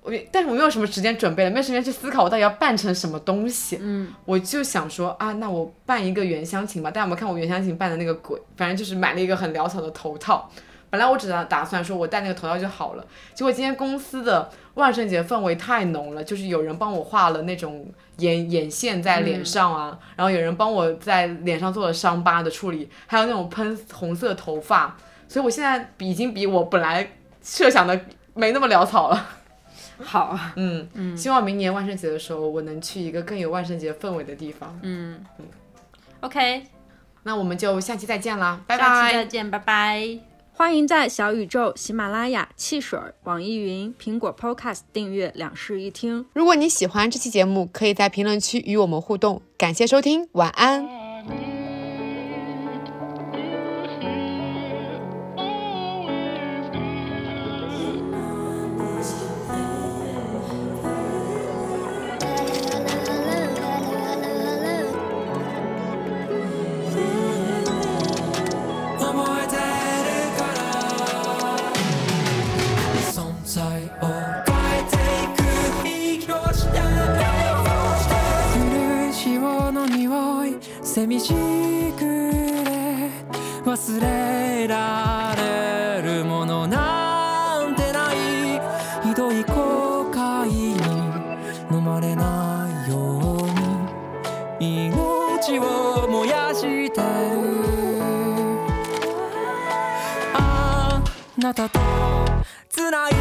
[0.06, 3.80] 我但是我没有什么时间准备了，没有时间去思考我到底要扮成什么东西。
[3.82, 6.92] 嗯，我就想说啊，那我扮一个袁湘琴吧。
[6.92, 8.40] 大家有没有看我袁湘琴扮的那个鬼？
[8.56, 10.48] 反正就是买了一个很潦草的头套。
[10.92, 17.86] 本来我只打打算说我戴那个头套就好了，结果今天公司的万圣节氛围太浓了，就是有人帮我画了那种
[18.18, 24.96] 眼眼线在脸上啊，然后有人帮我在脸上做了伤疤的处理，还有那种喷红色头发，
[25.28, 27.06] 所以我现在已经比我本来
[27.42, 28.00] 设想的
[28.34, 29.28] 没那么潦草了。
[30.04, 34.78] 好，嗯嗯，希望明年万圣节的时候我能去一个更有万圣节氛围的地方。
[34.82, 35.46] 嗯嗯
[36.22, 36.64] ，OK，
[37.24, 38.84] 那我们就下期再见啦，拜拜。
[38.86, 40.20] 下期再见，拜拜。
[40.58, 46.26] 欢迎在小宇宙、喜马拉雅、汽水、网易云、苹果 Podcast 订阅两室一厅。
[46.32, 49.42] 如果你喜欢这期节目，可以在评论区与我们互动。
[49.58, 51.55] 感谢收听，晚安。
[80.96, 81.34] 寂し
[82.00, 83.10] くれ
[83.66, 88.16] 忘れられるものなんてない
[89.04, 90.72] ひどい後悔に
[91.70, 93.20] 飲まれないよ
[94.58, 97.04] うに命を燃やしてる。
[100.34, 101.04] あ
[101.38, 101.78] なたと
[102.70, 103.12] 繋い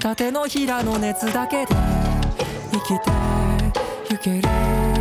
[0.00, 1.76] 縦のひらの熱だけで
[2.72, 3.10] 生きて
[4.10, 4.91] ゆける。